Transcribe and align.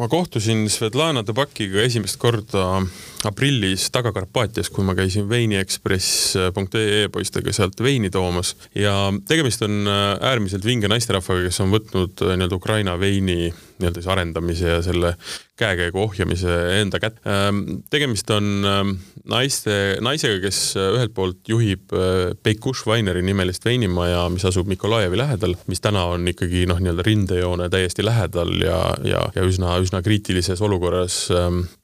ma 0.00 0.08
kohtusin 0.08 0.64
Svetlana 0.72 1.20
Tabakiga 1.26 1.82
esimest 1.84 2.16
korda 2.20 2.80
aprillis 3.28 3.90
Taga-Karpaatias, 3.92 4.70
kui 4.72 4.84
ma 4.86 4.94
käisin 4.96 5.26
veiniekspress.ee 5.28 7.08
poistega 7.12 7.52
sealt 7.52 7.82
veini 7.84 8.08
toomas. 8.10 8.54
Ja 8.74 8.94
tegemist 9.28 9.60
on 9.66 9.84
äärmiselt 10.20 10.64
vinge 10.64 10.88
naisterahvaga, 10.88 11.44
kes 11.50 11.60
on 11.60 11.74
võtnud 11.74 12.24
nii-öelda 12.30 12.56
Ukraina 12.56 12.96
veini 13.00 13.52
nii-öelda 13.80 14.02
siis 14.02 14.10
arendamise 14.12 14.74
ja 14.76 14.82
selle 14.84 15.14
käekäigu 15.60 16.00
ohjamise 16.02 16.56
enda 16.80 17.00
kätte. 17.00 17.20
tegemist 17.90 18.30
on 18.32 18.64
naiste, 19.28 19.74
naisega, 20.00 20.38
kes 20.44 20.60
ühelt 20.80 21.12
poolt 21.16 21.48
juhib 21.48 21.92
Peikuš 22.42 22.84
Vaineri 22.88 23.22
nimelist 23.24 23.64
veinimaja, 23.64 24.22
mis 24.32 24.44
asub 24.48 24.70
Mikolajevi 24.70 25.18
lähedal, 25.20 25.56
mis 25.70 25.82
täna 25.84 26.06
on 26.14 26.28
ikkagi 26.32 26.64
noh, 26.70 26.80
nii-öelda 26.80 27.04
rindejoone 27.06 27.68
täiesti 27.72 28.04
lähedal 28.06 28.54
ja, 28.64 28.78
ja, 29.04 29.22
ja 29.36 29.44
üsna, 29.46 29.76
üsna 29.84 30.00
kriitilises 30.04 30.62
olukorras, 30.64 31.18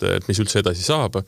et 0.09 0.31
mis 0.31 0.41
üldse 0.43 0.63
edasi 0.63 0.87
saab. 0.87 1.21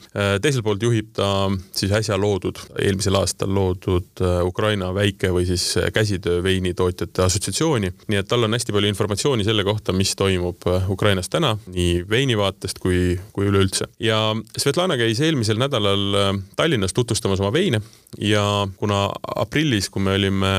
teiselt 0.42 0.64
poolt 0.64 0.82
juhib 0.82 1.12
ta 1.16 1.48
siis 1.72 1.92
äsja 2.00 2.16
loodud, 2.20 2.60
eelmisel 2.80 3.18
aastal 3.20 3.52
loodud 3.54 4.24
Ukraina 4.46 4.90
väike 4.96 5.32
või 5.34 5.46
siis 5.48 5.74
käsitöö 5.94 6.42
veinitootjate 6.44 7.26
assotsiatsiooni, 7.26 7.92
nii 8.08 8.22
et 8.22 8.28
tal 8.28 8.48
on 8.48 8.56
hästi 8.56 8.74
palju 8.74 8.92
informatsiooni 8.94 9.46
selle 9.46 9.66
kohta, 9.68 9.92
mis 9.96 10.14
toimub 10.16 10.57
Ukrainas 10.88 11.28
täna, 11.28 11.56
nii 11.66 12.04
veini 12.10 12.36
vaatest 12.38 12.78
kui, 12.82 13.20
kui 13.32 13.46
üleüldse. 13.46 13.86
ja 14.00 14.36
Svetlana 14.56 14.96
käis 14.96 15.20
eelmisel 15.20 15.58
nädalal 15.58 16.34
Tallinnas 16.56 16.92
tutvustamas 16.92 17.40
oma 17.40 17.52
veine 17.52 17.80
ja 18.18 18.66
kuna 18.76 19.08
aprillis, 19.36 19.90
kui 19.90 20.02
me 20.02 20.14
olime 20.18 20.54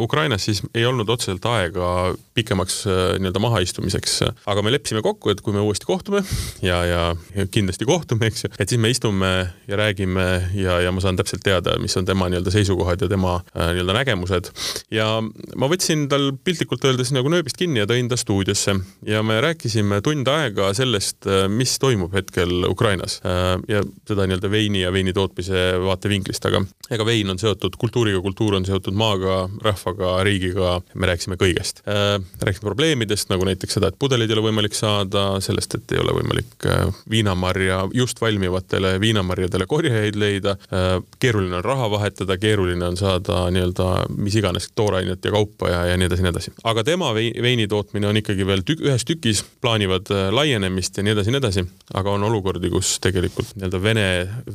Ukrainas 0.00 0.44
siis 0.44 0.62
ei 0.74 0.84
olnud 0.86 1.08
otseselt 1.08 1.44
aega 1.50 2.14
pikemaks 2.34 2.80
äh, 2.86 3.00
nii-öelda 3.20 3.42
mahaistumiseks, 3.42 4.20
aga 4.50 4.62
me 4.64 4.72
leppisime 4.74 5.02
kokku, 5.04 5.32
et 5.32 5.42
kui 5.44 5.54
me 5.54 5.62
uuesti 5.64 5.86
kohtume 5.88 6.22
ja, 6.64 6.80
ja 6.86 7.02
kindlasti 7.52 7.88
kohtume, 7.88 8.30
eks 8.30 8.44
ju, 8.46 8.52
et 8.58 8.70
siis 8.70 8.80
me 8.80 8.90
istume 8.92 9.30
ja 9.68 9.80
räägime 9.80 10.26
ja, 10.56 10.80
ja 10.84 10.92
ma 10.94 11.02
saan 11.04 11.18
täpselt 11.18 11.44
teada, 11.46 11.76
mis 11.82 11.96
on 12.00 12.08
tema 12.08 12.30
nii-öelda 12.30 12.54
seisukohad 12.54 13.04
ja 13.04 13.10
tema 13.10 13.38
äh, 13.54 13.72
nii-öelda 13.74 13.96
nägemused. 14.00 14.50
ja 14.94 15.08
ma 15.20 15.70
võtsin 15.70 16.06
tal 16.10 16.30
piltlikult 16.44 16.84
öeldes 16.88 17.12
nagu 17.16 17.32
nööbist 17.32 17.60
kinni 17.60 17.82
ja 17.82 17.88
tõin 17.90 18.08
ta 18.10 18.18
stuudiosse. 18.20 18.76
Ja 19.06 19.22
me 19.26 19.40
rääkisime 19.42 20.00
tund 20.04 20.28
aega 20.30 20.72
sellest, 20.76 21.22
äh, 21.28 21.46
mis 21.50 21.76
toimub 21.82 22.14
hetkel 22.16 22.64
Ukrainas. 22.68 23.20
Ja 23.68 23.82
seda 24.08 24.26
nii-öelda 24.26 24.50
veini 24.50 24.82
ja 24.84 24.92
veini 24.92 25.12
tootmise 25.16 25.74
vaatevinklist, 25.82 26.44
aga 26.48 26.62
ega 26.90 27.06
vein 27.06 27.30
on 27.30 27.38
seotud 27.40 27.76
kultuuriga, 27.80 28.20
kultuur 28.24 28.56
on 28.58 28.66
seotud 28.66 28.96
maaga, 28.98 29.19
maaga, 29.20 29.50
rahvaga, 29.62 30.24
riigiga, 30.24 30.80
me 30.94 31.06
rääkisime 31.06 31.36
kõigest. 31.40 31.82
Äh, 31.88 32.20
rääkisime 32.40 32.68
probleemidest, 32.68 33.28
nagu 33.30 33.44
näiteks 33.44 33.76
seda, 33.76 33.90
et 33.90 33.98
pudeleid 33.98 34.30
ei 34.30 34.36
ole 34.36 34.46
võimalik 34.48 34.74
saada, 34.74 35.40
sellest, 35.40 35.74
et 35.74 35.94
ei 35.94 36.00
ole 36.00 36.14
võimalik 36.16 36.66
äh, 36.66 36.86
viinamarja, 37.10 37.82
just 37.94 38.20
valmivatele 38.20 38.96
viinamarjadele 39.00 39.66
korjajaid 39.70 40.16
leida, 40.20 40.56
äh, 40.72 40.96
keeruline 41.20 41.60
on 41.60 41.64
raha 41.64 41.90
vahetada, 41.90 42.38
keeruline 42.40 42.86
on 42.86 42.98
saada 43.00 43.44
nii-öelda 43.52 43.88
mis 44.16 44.36
iganes 44.40 44.70
toorainet 44.74 45.24
ja 45.24 45.34
kaupa 45.34 45.70
ja, 45.70 45.84
ja 45.90 45.98
nii 46.00 46.08
edasi, 46.10 46.24
nii 46.24 46.34
edasi. 46.34 46.54
aga 46.64 46.84
tema 46.84 47.12
veini 47.14 47.68
tootmine 47.68 48.08
on 48.10 48.20
ikkagi 48.20 48.46
veel 48.46 48.64
tük 48.66 48.84
ühes 48.86 49.04
tükis, 49.08 49.44
plaanivad 49.60 50.10
laienemist 50.32 50.96
ja 50.96 51.04
nii 51.06 51.14
edasi, 51.16 51.34
nii 51.34 51.42
edasi, 51.42 51.66
aga 51.94 52.16
on 52.16 52.24
olukordi, 52.28 52.70
kus 52.72 52.96
tegelikult 53.02 53.54
nii-öelda 53.56 53.82
Vene, 53.82 54.06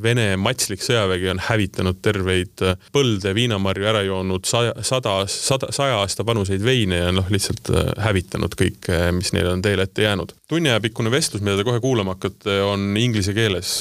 Vene 0.03 0.27
matslik 0.39 0.83
sõjavägi 0.85 1.31
on 1.33 1.41
hävitanud 1.47 1.99
terveid 2.05 2.61
põlde 2.95 3.33
viinamarju 3.35 3.89
ära 3.89 4.03
joonud 4.05 4.47
saja, 4.55 4.73
sada, 4.81 5.13
sada, 5.27 5.69
saja 5.75 5.99
aasta 5.99 6.25
vanuseid 6.25 6.63
veine 6.63 6.99
ja 7.01 7.11
noh, 7.15 7.27
lihtsalt 7.31 7.69
äh, 7.73 7.91
hävitanud 8.05 8.55
kõike, 8.59 8.99
mis 9.15 9.33
neile 9.35 9.51
on 9.55 9.63
teele 9.65 9.85
ette 9.87 10.05
jäänud. 10.05 10.33
tunniajapikkune 10.51 11.11
vestlus, 11.11 11.43
mida 11.45 11.57
te 11.59 11.65
kohe 11.67 11.81
kuulama 11.83 12.15
hakkate, 12.15 12.57
on 12.63 12.95
inglise 12.99 13.33
keeles. 13.33 13.75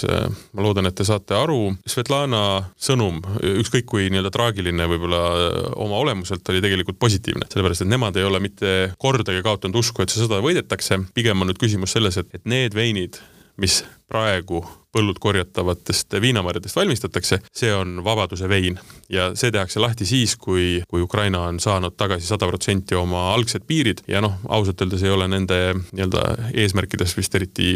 ma 0.53 0.65
loodan, 0.65 0.89
et 0.89 0.97
te 0.99 1.07
saate 1.07 1.37
aru. 1.37 1.75
Svetlana 1.89 2.45
sõnum, 2.81 3.21
ükskõik 3.63 3.89
kui 3.91 4.09
nii-öelda 4.11 4.33
traagiline 4.35 4.89
võib-olla 4.91 5.23
äh, 5.33 5.59
oma 5.85 6.01
olemuselt, 6.03 6.47
oli 6.53 6.63
tegelikult 6.65 6.99
positiivne, 7.03 7.49
sellepärast 7.53 7.85
et 7.85 7.93
nemad 7.93 8.17
ei 8.19 8.29
ole 8.29 8.41
mitte 8.43 8.75
kordagi 8.99 9.45
kaotanud 9.45 9.83
usku, 9.83 10.03
et 10.03 10.13
see 10.13 10.25
sõda 10.25 10.43
võidetakse. 10.45 11.01
pigem 11.15 11.41
on 11.41 11.53
nüüd 11.53 11.61
küsimus 11.61 11.95
selles, 11.97 12.19
et, 12.21 12.33
et 12.35 12.49
need 12.49 12.75
veinid, 12.75 13.21
mis 13.61 13.83
praegu 14.11 14.65
põllult 14.95 15.19
korjatavatest 15.23 16.17
viinamarjadest 16.23 16.79
valmistatakse, 16.79 17.41
see 17.55 17.73
on 17.75 17.99
vabaduse 18.07 18.49
vein 18.49 18.79
ja 19.13 19.33
see 19.39 19.53
tehakse 19.55 19.83
lahti 19.83 20.07
siis, 20.09 20.37
kui, 20.41 20.83
kui 20.89 21.03
Ukraina 21.05 21.45
on 21.49 21.61
saanud 21.61 21.97
tagasi 21.99 22.29
sada 22.31 22.49
protsenti 22.51 22.99
oma 22.99 23.27
algsed 23.35 23.67
piirid 23.67 24.05
ja 24.09 24.23
noh, 24.25 24.39
ausalt 24.49 24.85
öeldes 24.85 25.05
ei 25.05 25.15
ole 25.15 25.29
nende 25.31 25.61
nii-öelda 25.91 26.25
eesmärkides 26.55 27.17
vist 27.19 27.35
eriti 27.35 27.75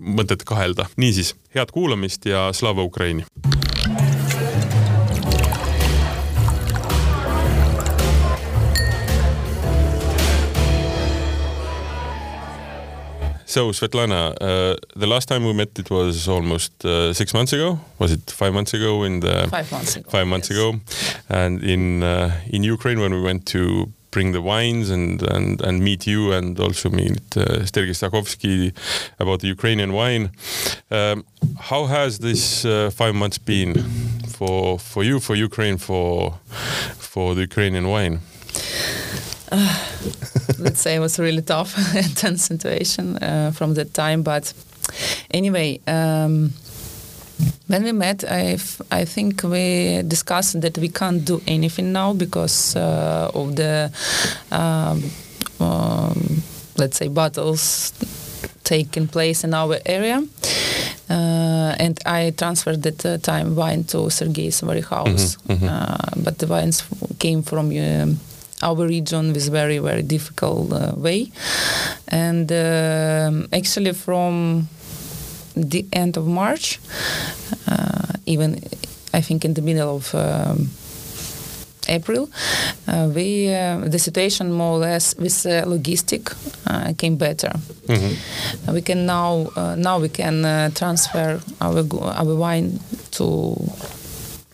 mõtet 0.00 0.46
kahelda. 0.46 0.86
niisiis, 0.96 1.34
head 1.54 1.74
kuulamist 1.74 2.26
ja 2.30 2.50
slava 2.56 2.86
Ukraini! 2.86 3.26
So 13.50 13.72
Svetlana, 13.72 14.36
uh, 14.40 14.76
the 14.94 15.08
last 15.08 15.26
time 15.26 15.44
we 15.44 15.52
met 15.52 15.76
it 15.76 15.90
was 15.90 16.28
almost 16.28 16.84
uh, 16.84 17.12
six 17.12 17.34
months 17.34 17.52
ago. 17.52 17.80
Was 17.98 18.12
it 18.12 18.30
five 18.30 18.52
months 18.54 18.74
ago? 18.74 19.02
In 19.02 19.18
the 19.18 19.48
five 19.50 19.72
months 19.72 19.96
ago. 19.96 20.08
Five 20.08 20.28
months 20.28 20.50
yes. 20.50 20.56
ago, 20.56 20.78
and 21.28 21.60
in 21.64 22.04
uh, 22.04 22.30
in 22.46 22.62
Ukraine 22.62 23.00
when 23.00 23.12
we 23.12 23.20
went 23.20 23.46
to 23.46 23.90
bring 24.12 24.30
the 24.30 24.40
wines 24.40 24.88
and 24.88 25.20
and 25.22 25.60
and 25.62 25.82
meet 25.82 26.06
you 26.06 26.30
and 26.30 26.60
also 26.60 26.90
meet 26.90 27.36
uh, 27.36 27.66
Stergei 27.66 27.96
Stakhovsky 28.00 28.72
about 29.18 29.40
the 29.40 29.48
Ukrainian 29.48 29.92
wine. 29.94 30.30
Um, 30.92 31.24
how 31.58 31.86
has 31.86 32.20
this 32.20 32.64
uh, 32.64 32.90
five 32.90 33.16
months 33.16 33.38
been 33.38 33.74
for 34.28 34.78
for 34.78 35.02
you, 35.02 35.18
for 35.18 35.34
Ukraine, 35.34 35.76
for 35.76 36.38
for 36.98 37.34
the 37.34 37.40
Ukrainian 37.40 37.88
wine? 37.88 38.20
Uh, 39.50 39.78
let's 40.58 40.80
say 40.80 40.96
it 40.96 41.00
was 41.00 41.18
a 41.18 41.22
really 41.22 41.42
tough 41.42 41.76
and 41.96 42.16
tense 42.16 42.44
situation 42.44 43.16
uh, 43.22 43.50
from 43.52 43.74
that 43.74 43.94
time. 43.94 44.22
But 44.22 44.52
anyway, 45.30 45.80
um, 45.86 46.52
when 47.66 47.84
we 47.84 47.92
met, 47.92 48.24
I, 48.24 48.58
I 48.90 49.04
think 49.04 49.42
we 49.42 50.02
discussed 50.06 50.60
that 50.60 50.78
we 50.78 50.88
can't 50.88 51.24
do 51.24 51.40
anything 51.46 51.92
now 51.92 52.12
because 52.12 52.76
uh, 52.76 53.30
of 53.34 53.56
the, 53.56 53.92
um, 54.50 55.02
um, 55.60 56.42
let's 56.76 56.96
say, 56.96 57.08
battles 57.08 57.92
taking 58.64 59.08
place 59.08 59.44
in 59.44 59.54
our 59.54 59.78
area. 59.86 60.22
Uh, 61.08 61.74
and 61.78 61.98
I 62.06 62.30
transferred 62.36 62.86
at 62.86 62.98
the 62.98 63.18
time 63.18 63.56
wine 63.56 63.82
to 63.84 64.10
Sergei's 64.10 64.62
warehouse, 64.62 65.36
mm-hmm, 65.36 65.52
mm-hmm. 65.52 65.68
Uh, 65.68 66.22
but 66.22 66.38
the 66.38 66.46
wines 66.46 66.84
came 67.18 67.42
from 67.42 67.70
um, 67.76 68.20
our 68.62 68.86
region 68.86 69.32
with 69.32 69.48
very 69.48 69.78
very 69.78 70.02
difficult 70.02 70.72
uh, 70.72 70.92
way 70.96 71.30
and 72.08 72.52
uh, 72.52 73.30
actually 73.52 73.92
from 73.92 74.68
the 75.56 75.84
end 75.92 76.16
of 76.16 76.26
march 76.26 76.78
uh, 77.68 78.12
even 78.26 78.60
i 79.14 79.20
think 79.20 79.44
in 79.44 79.54
the 79.54 79.62
middle 79.62 79.96
of 79.96 80.14
um, 80.14 80.68
April, 81.88 82.28
uh, 82.86 83.10
we 83.12 83.52
uh, 83.52 83.78
the 83.78 83.98
situation 83.98 84.52
more 84.52 84.76
or 84.76 84.78
less 84.78 85.16
with 85.16 85.44
uh, 85.46 85.64
logistic 85.64 86.32
came 86.98 87.16
better. 87.16 87.50
Mm-hmm. 87.88 88.74
we 88.74 88.80
can 88.80 89.06
now 89.06 89.48
now 89.76 89.98
we 89.98 90.08
can 90.08 90.72
transfer 90.74 91.40
our 91.60 91.84
our 92.20 92.34
wine 92.36 92.78
to 93.12 93.56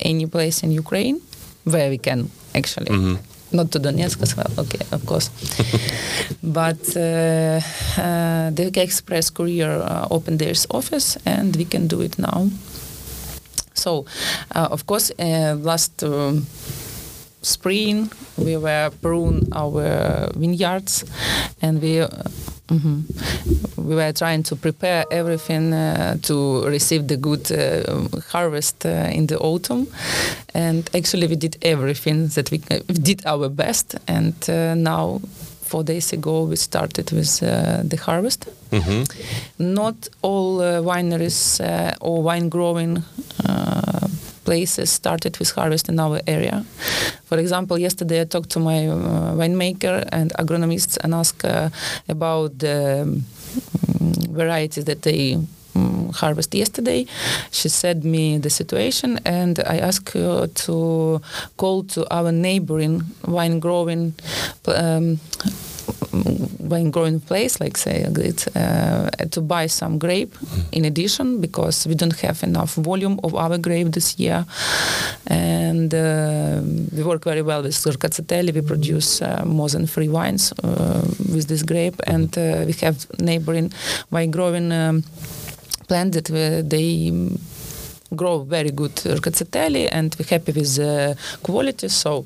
any 0.00 0.26
place 0.26 0.62
in 0.62 0.70
Ukraine 0.70 1.20
where 1.64 1.90
we 1.90 1.98
can 1.98 2.30
actually. 2.54 2.86
Mm-hmm 2.86 3.35
not 3.52 3.70
to 3.72 3.78
Donetsk 3.78 4.22
as 4.22 4.36
well, 4.36 4.50
okay, 4.58 4.80
of 4.92 5.04
course. 5.06 5.30
but 6.42 6.96
uh, 6.96 7.60
uh, 8.00 8.50
the 8.50 8.70
Express 8.76 9.30
Courier 9.30 9.82
uh, 9.82 10.08
opened 10.10 10.38
their 10.38 10.54
office 10.70 11.16
and 11.24 11.56
we 11.56 11.64
can 11.64 11.86
do 11.86 12.00
it 12.00 12.18
now. 12.18 12.48
So, 13.74 14.06
uh, 14.54 14.68
of 14.70 14.86
course, 14.86 15.12
uh, 15.18 15.56
last 15.60 16.02
um, 16.02 16.46
spring 17.42 18.10
we 18.36 18.56
were 18.56 18.90
prune 19.02 19.46
our 19.52 20.30
vineyards 20.34 21.04
and 21.62 21.80
we 21.80 22.04
Mm-hmm. 22.68 23.88
We 23.88 23.94
were 23.94 24.12
trying 24.12 24.42
to 24.44 24.56
prepare 24.56 25.04
everything 25.10 25.72
uh, 25.72 26.16
to 26.22 26.64
receive 26.66 27.06
the 27.06 27.16
good 27.16 27.50
uh, 27.52 28.08
harvest 28.32 28.84
uh, 28.84 29.08
in 29.12 29.26
the 29.26 29.38
autumn, 29.38 29.86
and 30.54 30.90
actually 30.94 31.28
we 31.28 31.36
did 31.36 31.56
everything 31.62 32.28
that 32.28 32.50
we, 32.50 32.60
we 32.88 32.94
did 32.94 33.24
our 33.26 33.48
best, 33.48 33.94
and 34.08 34.34
uh, 34.48 34.74
now. 34.74 35.20
Four 35.66 35.82
days 35.82 36.12
ago, 36.12 36.44
we 36.44 36.54
started 36.54 37.10
with 37.10 37.42
uh, 37.42 37.82
the 37.82 37.96
harvest. 37.96 38.46
Mm-hmm. 38.70 39.74
Not 39.74 40.08
all 40.22 40.60
uh, 40.60 40.80
wineries 40.80 41.60
or 42.00 42.22
wine 42.22 42.48
growing 42.48 43.02
places 44.46 44.88
started 44.90 45.38
with 45.38 45.50
harvest 45.50 45.88
in 45.88 45.98
our 46.00 46.20
area. 46.26 46.64
For 47.28 47.38
example, 47.38 47.76
yesterday 47.78 48.20
I 48.20 48.24
talked 48.24 48.50
to 48.50 48.60
my 48.60 48.88
uh, 48.88 49.34
winemaker 49.40 50.08
and 50.12 50.32
agronomists 50.38 50.96
and 51.02 51.12
asked 51.14 51.44
uh, 51.44 51.68
about 52.08 52.58
the 52.58 53.02
um, 53.02 53.24
variety 54.30 54.82
that 54.82 55.02
they 55.02 55.34
um, 55.74 56.10
harvest 56.14 56.54
yesterday. 56.54 57.06
She 57.50 57.68
said 57.68 58.04
me 58.04 58.38
the 58.38 58.50
situation, 58.50 59.18
and 59.24 59.58
I 59.58 59.78
asked 59.78 60.10
her 60.14 60.46
to 60.46 61.20
call 61.56 61.84
to 61.94 62.00
our 62.10 62.32
neighboring 62.32 63.02
wine 63.26 63.60
growing. 63.60 64.14
Um, 64.66 65.18
wine 66.58 66.90
growing 66.90 67.20
place, 67.20 67.60
like 67.60 67.76
say 67.76 68.04
uh, 68.04 69.10
to 69.30 69.40
buy 69.40 69.66
some 69.68 69.98
grape 69.98 70.34
in 70.72 70.84
addition 70.84 71.40
because 71.40 71.86
we 71.86 71.94
don't 71.94 72.20
have 72.20 72.42
enough 72.42 72.74
volume 72.74 73.20
of 73.22 73.34
our 73.34 73.58
grape 73.58 73.92
this 73.92 74.18
year, 74.18 74.44
and 75.26 75.94
uh, 75.94 76.60
we 76.96 77.02
work 77.02 77.24
very 77.24 77.42
well 77.42 77.62
with 77.62 77.74
Surcazzetelli. 77.74 78.52
We 78.54 78.62
produce 78.62 79.22
uh, 79.22 79.44
more 79.44 79.68
than 79.68 79.86
three 79.86 80.08
wines 80.08 80.52
uh, 80.64 81.02
with 81.32 81.46
this 81.48 81.62
grape, 81.62 82.00
and 82.06 82.36
uh, 82.36 82.64
we 82.66 82.72
have 82.80 83.06
neighboring 83.18 83.72
wine 84.10 84.30
growing. 84.30 84.72
Um, 84.72 85.04
plant 85.88 86.14
that 86.14 86.24
they 86.68 87.12
grow 88.14 88.44
very 88.44 88.70
good 88.70 88.94
Rkatsiteli 88.94 89.88
and 89.90 90.14
we're 90.18 90.28
happy 90.28 90.52
with 90.52 90.76
the 90.76 91.16
quality. 91.42 91.88
So 91.88 92.24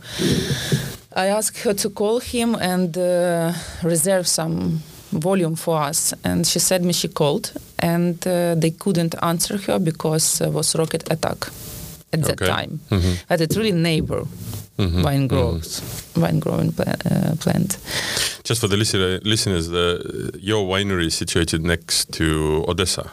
I 1.16 1.26
asked 1.26 1.58
her 1.64 1.74
to 1.74 1.90
call 1.90 2.20
him 2.20 2.54
and 2.54 2.96
uh, 2.96 3.52
reserve 3.82 4.26
some 4.28 4.80
volume 5.12 5.56
for 5.56 5.76
us 5.88 6.14
and 6.24 6.46
she 6.46 6.58
said 6.60 6.84
me 6.84 6.92
she 6.92 7.08
called 7.08 7.52
and 7.80 8.24
uh, 8.26 8.54
they 8.54 8.70
couldn't 8.70 9.14
answer 9.22 9.56
her 9.66 9.78
because 9.80 10.40
it 10.40 10.52
was 10.52 10.76
rocket 10.76 11.02
attack 11.10 11.46
at 12.12 12.22
that 12.22 12.40
Okay. 12.40 12.46
time 12.46 12.78
Mhm. 12.90 13.16
but 13.28 13.40
it's 13.40 13.56
really 13.56 13.72
neighbor 13.72 14.22
Mhm. 14.80 15.02
wine 15.06 15.26
growers 15.32 15.70
wine 16.16 16.38
growing 16.44 16.72
pla- 16.72 17.00
uh, 17.10 17.32
plant 17.42 17.78
Just 18.50 18.60
for 18.62 18.68
the 18.68 18.76
listener, 18.76 19.20
listeners, 19.22 19.68
the, 19.68 19.86
your 20.50 20.62
winery 20.66 21.06
is 21.06 21.14
situated 21.14 21.60
next 21.62 22.10
to 22.18 22.24
Odessa, 22.66 23.04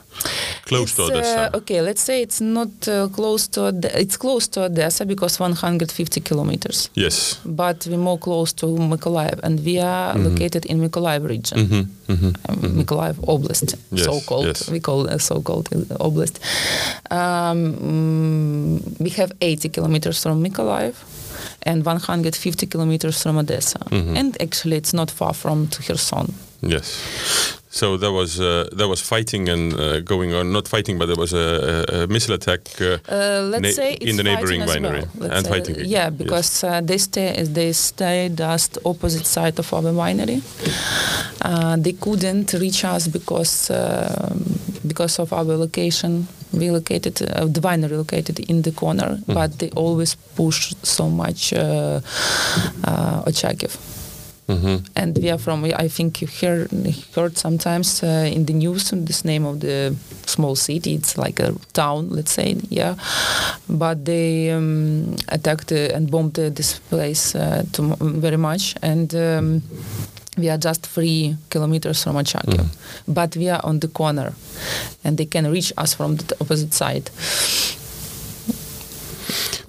close 0.66 0.96
to 0.96 1.02
Odessa. 1.04 1.42
Uh, 1.54 1.58
okay, 1.60 1.80
let's 1.82 2.02
say 2.02 2.22
it's 2.26 2.42
not 2.42 2.70
uh, 2.88 3.08
close 3.18 3.44
to 3.54 3.60
Od- 3.70 3.92
it's 4.04 4.18
close 4.18 4.48
to 4.54 4.60
Odessa 4.64 5.06
because 5.06 5.34
150 5.40 6.22
kilometers, 6.22 6.90
Yes. 6.96 7.38
but 7.46 7.86
we're 7.90 8.02
more 8.10 8.18
close 8.18 8.52
to 8.54 8.66
Mykolaiv, 8.66 9.38
and 9.44 9.60
we 9.66 9.76
are 9.80 10.16
Mhm. 10.16 10.24
located 10.30 10.66
in 10.66 10.80
Mykolaiv 10.82 11.22
region. 11.30 11.58
hmm 11.68 11.84
hmm 12.16 12.32
um, 12.50 12.58
Mykolaiv 12.80 13.16
Oblast, 13.28 13.76
Yes, 13.92 14.06
so-called. 14.06 14.46
yes. 14.48 14.70
We 14.72 14.80
call 14.80 15.06
it 15.14 15.22
so-called 15.22 15.68
uh, 15.76 16.06
Oblast. 16.08 16.36
Um, 17.12 18.80
we 19.00 19.10
have 19.12 19.32
80 19.42 19.70
kilometers 19.70 20.24
from 20.24 20.42
Mykolaiv 20.44 20.96
and 21.66 21.86
150 21.86 22.68
kilometers 22.68 23.22
from 23.22 23.38
Odessa. 23.38 23.80
Mhm. 23.92 24.16
And 24.18 24.42
actually, 24.42 24.78
it's 24.78 24.94
not 24.94 25.12
far 25.12 25.34
from 25.34 25.68
to 25.68 25.82
Kherson. 25.84 26.34
Yes. 26.62 27.00
So 27.70 27.98
there 27.98 28.12
was 28.12 28.40
uh, 28.40 28.68
there 28.78 28.88
was 28.88 29.00
fighting 29.02 29.50
and 29.50 29.74
uh, 29.74 30.00
going 30.00 30.34
on. 30.34 30.52
Not 30.52 30.68
fighting, 30.68 30.98
but 30.98 31.06
there 31.06 31.16
was 31.16 31.34
a, 31.34 31.86
a, 31.94 32.08
missile 32.08 32.34
attack. 32.34 32.62
Uh, 32.82 32.98
Uh, 33.08 33.42
let's 33.52 33.62
Na- 33.64 33.70
say 33.84 33.94
in 34.02 34.16
the 34.18 34.24
neighboring 34.24 34.62
winery 34.66 35.06
well. 35.20 35.32
And 35.32 35.46
fighting 35.48 35.76
again, 35.76 35.90
Yeah, 35.90 36.10
yes. 36.10 36.18
because 36.18 36.64
uh, 36.68 36.82
they 36.86 36.98
stay 36.98 37.44
they 37.54 37.74
stay 37.74 38.30
just 38.34 38.78
opposite 38.84 39.26
side 39.28 39.60
of 39.60 39.72
our 39.74 39.84
winery. 39.94 40.42
Uh, 41.42 41.76
they 41.84 41.94
couldn't 41.94 42.54
reach 42.54 42.84
us 42.86 43.08
because 43.08 43.70
uh, 43.70 44.34
because 44.88 45.20
of 45.22 45.32
our 45.32 45.44
location. 45.58 46.28
We 46.54 46.72
located 46.72 47.22
uh, 47.22 47.46
the 47.46 47.62
winery 47.62 47.98
located 47.98 48.40
in 48.40 48.62
the 48.62 48.72
corner, 48.72 49.08
Mm-hmm. 49.18 49.34
but 49.34 49.60
they 49.60 49.70
always 49.76 50.16
push 50.36 50.74
so 50.84 51.10
much 51.10 51.54
uh, 51.54 52.00
uh, 52.84 53.24
Ochakiv 53.26 53.78
mhm. 54.48 54.82
and 54.96 55.18
we 55.18 55.30
are 55.30 55.38
from 55.38 55.66
i 55.66 55.88
think 55.90 56.22
you 56.22 56.28
heard 56.42 56.70
heard 57.16 57.38
sometimes 57.38 58.02
uh, 58.04 58.08
in 58.36 58.46
the 58.46 58.54
news 58.54 58.92
this 58.92 59.24
name 59.26 59.46
of 59.46 59.60
the 59.60 59.94
small 60.26 60.56
city 60.56 60.94
it's 60.94 61.18
like 61.18 61.40
a 61.44 61.54
town 61.74 62.08
let's 62.10 62.32
say 62.32 62.56
yeah 62.70 62.96
but 63.68 64.06
they 64.06 64.52
um, 64.52 65.16
attacked 65.28 65.72
uh, 65.72 65.96
and 65.96 66.10
bombed 66.10 66.40
uh, 66.40 66.50
this 66.50 66.80
place 66.90 67.36
uh, 67.36 67.64
too, 67.74 67.96
very 68.00 68.38
much 68.38 68.76
and 68.82 69.14
um, 69.16 69.62
we 70.38 70.50
are 70.50 70.58
just 70.58 70.86
three 70.86 71.36
kilometers 71.50 72.04
from 72.04 72.16
Ochakiv, 72.16 72.60
Mhm. 72.60 72.68
but 73.08 73.36
we 73.36 73.50
are 73.50 73.62
on 73.64 73.80
the 73.80 73.88
corner, 73.88 74.34
and 75.04 75.18
they 75.18 75.26
can 75.26 75.52
reach 75.52 75.74
us 75.78 75.94
from 75.96 76.16
the 76.18 76.36
opposite 76.42 76.74
side. 76.74 77.10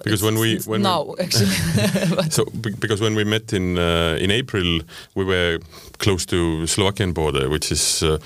Because 0.03 0.23
when 0.23 0.39
we 0.39 0.59
when 0.65 0.81
we- 0.81 1.15
actually, 1.23 1.51
So, 2.31 2.45
because 2.79 3.01
when 3.01 3.15
we 3.15 3.23
met 3.25 3.51
in 3.53 3.77
uh, 3.77 4.17
in 4.23 4.31
April, 4.31 4.81
we 5.15 5.25
were 5.25 5.59
close 5.97 6.25
to 6.27 6.65
Slovakian 6.67 7.11
border, 7.13 7.49
which 7.49 7.71
is 7.71 8.01
uh, 8.03 8.17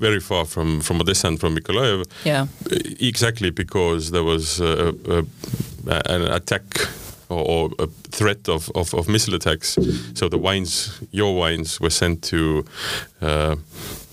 very 0.00 0.20
far 0.20 0.44
from 0.44 0.80
from 0.80 1.00
Odessa 1.00 1.28
and 1.28 1.38
from 1.38 1.54
Mykolaiv. 1.56 2.04
yeah. 2.24 2.46
Exactly 3.00 3.50
because 3.50 4.10
there 4.10 4.24
was 4.24 4.60
uh, 4.60 4.92
an 5.86 6.22
attack 6.22 6.62
or, 7.32 7.44
or 7.48 7.70
a 7.78 7.86
threat 8.10 8.48
of, 8.48 8.70
of, 8.74 8.94
of 8.94 9.08
missile 9.08 9.34
attacks. 9.34 9.78
So 10.14 10.28
the 10.28 10.38
wines, 10.38 11.00
your 11.10 11.34
wines, 11.34 11.80
were 11.80 11.90
sent 11.90 12.22
to 12.30 12.64
uh, 13.20 13.56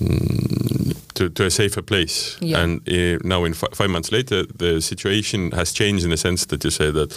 mm, 0.01 0.95
to, 1.15 1.29
to 1.29 1.45
a 1.45 1.49
safer 1.49 1.81
place. 1.81 2.37
Yeah. 2.41 2.61
And 2.63 2.81
uh, 2.89 3.19
now, 3.23 3.45
in 3.45 3.53
fi- 3.53 3.67
five 3.73 3.89
months 3.89 4.11
later, 4.11 4.43
the 4.57 4.81
situation 4.81 5.51
has 5.51 5.71
changed 5.73 6.03
in 6.03 6.09
the 6.11 6.17
sense 6.17 6.45
that 6.47 6.63
you 6.63 6.71
say 6.71 6.91
that 6.91 7.11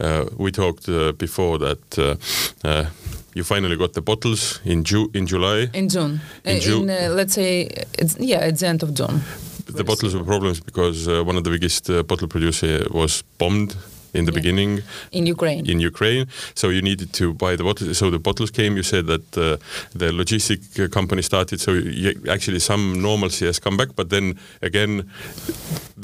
uh, 0.00 0.24
we 0.36 0.50
talked 0.50 0.88
uh, 0.88 1.12
before 1.12 1.58
that. 1.58 1.98
Uh, 1.98 2.16
uh, 2.68 2.86
you 3.34 3.44
finally 3.44 3.76
got 3.76 3.92
the 3.92 4.00
bottles 4.02 4.60
in 4.64 4.82
Ju- 4.82 5.10
in 5.14 5.26
July. 5.26 5.68
In 5.74 5.88
June. 5.88 6.20
In 6.44 6.56
Uh, 6.56 6.60
June. 6.60 6.90
uh, 6.90 7.10
let's 7.14 7.34
say, 7.34 7.68
it's, 7.98 8.16
yeah, 8.18 8.40
it's 8.48 8.60
the 8.60 8.66
end 8.68 8.82
of 8.82 8.94
June. 8.94 9.20
the 9.66 9.84
bottles 9.84 10.14
were 10.14 10.24
problems 10.24 10.60
because 10.60 11.06
uh, 11.06 11.22
one 11.22 11.36
of 11.38 11.44
the 11.44 11.50
biggest 11.50 11.90
uh, 11.90 12.02
bottle 12.02 12.28
producer 12.28 12.86
was 12.90 13.22
bombed 13.38 13.76
in 14.18 14.24
the 14.28 14.32
Yeah. 14.32 14.40
beginning 14.40 14.70
In 15.18 15.24
Ukraine. 15.36 15.62
in 15.72 15.78
Ukraine. 15.90 16.24
So 16.60 16.64
you 16.74 16.82
needed 16.90 17.08
to 17.20 17.24
buy 17.44 17.52
the 17.58 17.64
bottles. 17.68 17.98
So 18.00 18.04
the 18.16 18.22
bottles 18.28 18.50
came. 18.58 18.72
You 18.78 18.82
said 18.94 19.04
that 19.12 19.26
uh, 19.36 19.44
the 20.00 20.08
logistic 20.20 20.60
uh, 20.78 20.88
company 20.98 21.22
started. 21.22 21.58
So 21.66 21.70
you, 22.04 22.10
actually 22.36 22.60
some 22.70 22.82
normalcy 23.08 23.44
has 23.50 23.58
come 23.66 23.76
back, 23.80 23.90
but 23.98 24.06
then 24.14 24.24
again 24.68 24.92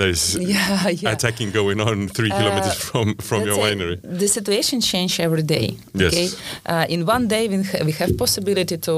there's 0.01 0.25
yeah, 0.55 0.89
yeah. 1.03 1.13
attacking 1.17 1.51
going 1.61 1.79
on 1.89 1.97
three 2.19 2.31
Uh, 2.33 2.39
kilometers 2.39 2.77
from 2.91 3.07
from 3.29 3.41
your 3.49 3.59
winery. 3.65 3.97
The 4.23 4.29
situation 4.39 4.77
change 4.93 5.13
every 5.27 5.45
day. 5.55 5.67
Yes. 6.03 6.13
Okay. 6.13 6.29
Uh, 6.73 6.95
in 6.95 7.01
one 7.15 7.25
day, 7.35 7.45
we, 7.53 7.57
we 7.89 7.93
have 8.01 8.11
possibility 8.25 8.77
to 8.89 8.95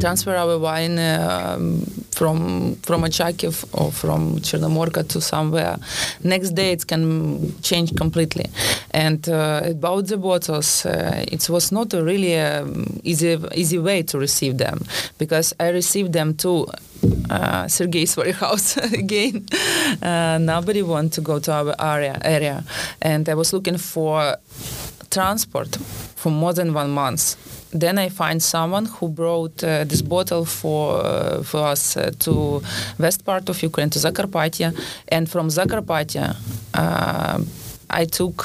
transfer 0.00 0.34
our 0.34 0.58
wine 0.58 0.98
um, 0.98 1.82
from 2.12 2.76
from 2.82 3.02
Ochakiv 3.02 3.64
or 3.72 3.92
from 3.92 4.38
Chernomorka 4.40 5.06
to 5.08 5.20
somewhere. 5.20 5.76
Next 6.22 6.50
day, 6.50 6.72
it 6.72 6.86
can 6.86 7.54
change 7.62 7.94
completely. 7.96 8.46
And 8.90 9.28
uh, 9.28 9.62
about 9.64 10.06
the 10.06 10.16
bottles, 10.16 10.86
uh, 10.86 11.24
it 11.28 11.48
was 11.48 11.72
not 11.72 11.94
a 11.94 12.02
really 12.02 12.38
um, 12.38 13.00
easy 13.04 13.38
easy 13.54 13.78
way 13.78 14.02
to 14.02 14.18
receive 14.18 14.58
them 14.58 14.80
because 15.18 15.54
I 15.60 15.68
received 15.70 16.12
them 16.12 16.34
to 16.36 16.66
uh, 17.30 17.68
Sergei's 17.68 18.16
warehouse 18.16 18.76
again. 18.92 19.46
Uh, 20.02 20.38
nobody 20.40 20.82
want 20.82 21.12
to 21.14 21.20
go 21.20 21.38
to 21.38 21.52
our 21.52 21.74
area 21.78 22.18
area, 22.22 22.64
and 23.02 23.28
I 23.28 23.34
was 23.34 23.52
looking 23.52 23.78
for 23.78 24.36
transport 25.16 25.70
for 26.20 26.30
more 26.42 26.54
than 26.58 26.68
one 26.74 26.90
month. 26.90 27.22
Then 27.72 27.98
I 27.98 28.08
find 28.22 28.38
someone 28.42 28.86
who 28.94 29.08
brought 29.08 29.56
uh, 29.64 29.84
this 29.90 30.02
bottle 30.02 30.44
for 30.44 30.82
uh, 31.04 31.42
for 31.50 31.60
us 31.72 31.96
uh, 31.96 32.10
to 32.24 32.32
west 32.98 33.20
part 33.24 33.48
of 33.50 33.56
Ukraine 33.62 33.90
to 33.90 33.98
Zakarpattia, 33.98 34.68
and 35.14 35.24
from 35.32 35.48
Zakarpattia 35.48 36.26
uh, 36.82 37.38
I 38.00 38.04
took 38.18 38.36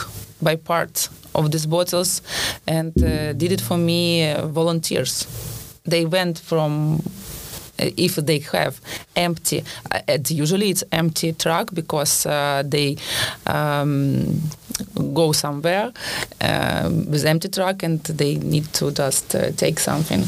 by 0.41 0.55
part 0.71 1.09
of 1.33 1.51
these 1.51 1.67
bottles 1.67 2.21
and 2.67 2.91
uh, 3.03 3.33
did 3.41 3.51
it 3.51 3.61
for 3.61 3.77
me 3.77 4.01
uh, 4.31 4.47
volunteers. 4.47 5.13
They 5.93 6.05
went 6.05 6.39
from 6.39 7.01
if 7.97 8.15
they 8.15 8.39
have 8.39 8.79
empty 9.15 9.63
uh, 9.91 10.17
usually 10.27 10.69
it's 10.69 10.83
empty 10.91 11.33
truck 11.33 11.73
because 11.73 12.25
uh, 12.25 12.63
they 12.65 12.97
um, 13.47 14.41
go 15.13 15.31
somewhere 15.31 15.91
uh, 16.41 16.89
with 17.07 17.25
empty 17.25 17.49
truck 17.49 17.83
and 17.83 18.03
they 18.03 18.35
need 18.35 18.65
to 18.73 18.91
just 18.91 19.35
uh, 19.35 19.51
take 19.51 19.79
something 19.79 20.23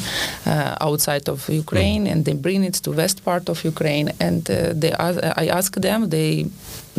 uh, 0.45 0.75
outside 0.81 1.29
of 1.29 1.47
Ukraine 1.49 2.07
and 2.07 2.25
they 2.25 2.33
bring 2.33 2.63
it 2.63 2.75
to 2.75 2.91
west 2.91 3.23
part 3.23 3.49
of 3.49 3.63
Ukraine 3.63 4.11
and 4.19 4.49
uh, 4.49 4.73
they 4.73 4.93
I 4.93 5.47
asked 5.47 5.81
them 5.81 6.09
they 6.09 6.45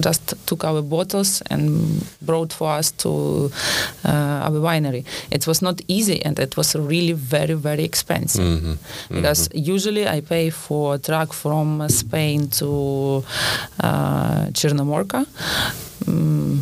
just 0.01 0.35
took 0.47 0.65
our 0.65 0.83
bottles 0.83 1.43
and 1.51 2.05
brought 2.21 2.53
for 2.53 2.69
us 2.79 2.91
to 2.93 3.51
uh, 4.05 4.47
our 4.47 4.61
winery. 4.61 5.05
It 5.31 5.47
was 5.47 5.63
not 5.63 5.81
easy 5.89 6.21
and 6.25 6.39
it 6.39 6.57
was 6.57 6.75
really 6.75 7.13
very 7.13 7.55
very 7.55 7.85
expensive 7.85 8.45
Mhm. 8.45 8.77
because 9.09 9.49
usually 9.55 10.07
I 10.09 10.21
pay 10.21 10.51
for 10.51 10.95
a 10.95 10.99
truck 10.99 11.33
from 11.33 11.89
Spain 11.89 12.49
to 12.59 13.23
uh, 13.81 14.47
Chernomorka 14.53 15.27
mm, 16.07 16.59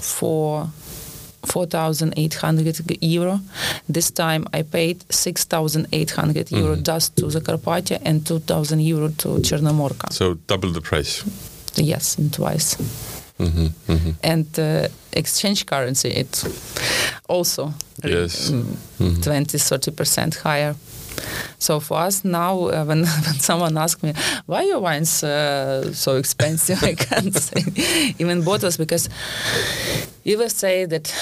for 0.00 0.68
4,800 1.44 2.96
euro. 3.00 3.40
This 3.92 4.10
time 4.10 4.46
I 4.52 4.62
paid 4.62 5.04
6,800 5.10 6.50
euro 6.52 6.76
Mhm. 6.76 6.82
just 6.84 7.16
to 7.16 7.26
the 7.30 7.40
Carpathia 7.40 7.98
and 8.04 8.24
2,000 8.24 8.80
euro 8.80 9.08
to 9.18 9.28
Chernomorka. 9.40 10.12
So 10.12 10.36
double 10.46 10.72
the 10.72 10.80
price. 10.80 11.24
Yes, 11.76 12.18
and 12.18 12.32
twice. 12.32 12.76
hmm 13.38 13.66
hmm 13.86 14.10
And 14.22 14.46
uh, 14.58 14.88
exchange 15.12 15.64
currency, 15.66 16.08
it's 16.08 16.44
also 17.28 17.72
Yes. 18.04 18.50
mm, 18.50 18.64
hmm 18.98 19.20
20 19.22 19.58
30% 19.58 20.36
higher. 20.42 20.74
So 21.58 21.80
for 21.80 21.98
us 22.06 22.24
now, 22.24 22.68
uh, 22.68 22.84
when, 22.88 23.04
when 23.04 23.38
someone 23.40 23.76
asks 23.78 24.02
me 24.02 24.12
why 24.46 24.62
your 24.64 24.80
wines 24.80 25.22
uh, 25.22 25.92
so 25.94 26.16
expensive, 26.16 26.82
I 26.90 26.94
can't 26.94 27.34
say 27.34 27.62
even 28.18 28.42
bottles 28.44 28.76
because 28.76 29.08
you 30.24 30.38
will 30.38 30.50
say 30.50 30.86
that 30.86 31.12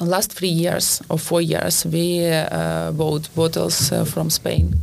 last 0.00 0.32
three 0.32 0.48
years 0.48 1.02
or 1.08 1.18
four 1.18 1.40
years 1.42 1.84
we 1.86 2.26
uh, 2.28 2.92
bought 2.92 3.28
bottles 3.34 3.92
uh, 3.92 4.04
from 4.04 4.30
Spain 4.30 4.74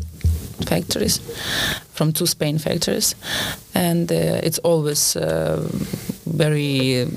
factories, 0.68 1.20
from 1.96 2.12
two 2.12 2.26
Spain 2.28 2.58
factories, 2.60 3.16
and 3.74 4.12
uh, 4.12 4.16
it's 4.48 4.60
always 4.64 5.16
uh, 5.16 5.58
very 6.26 7.08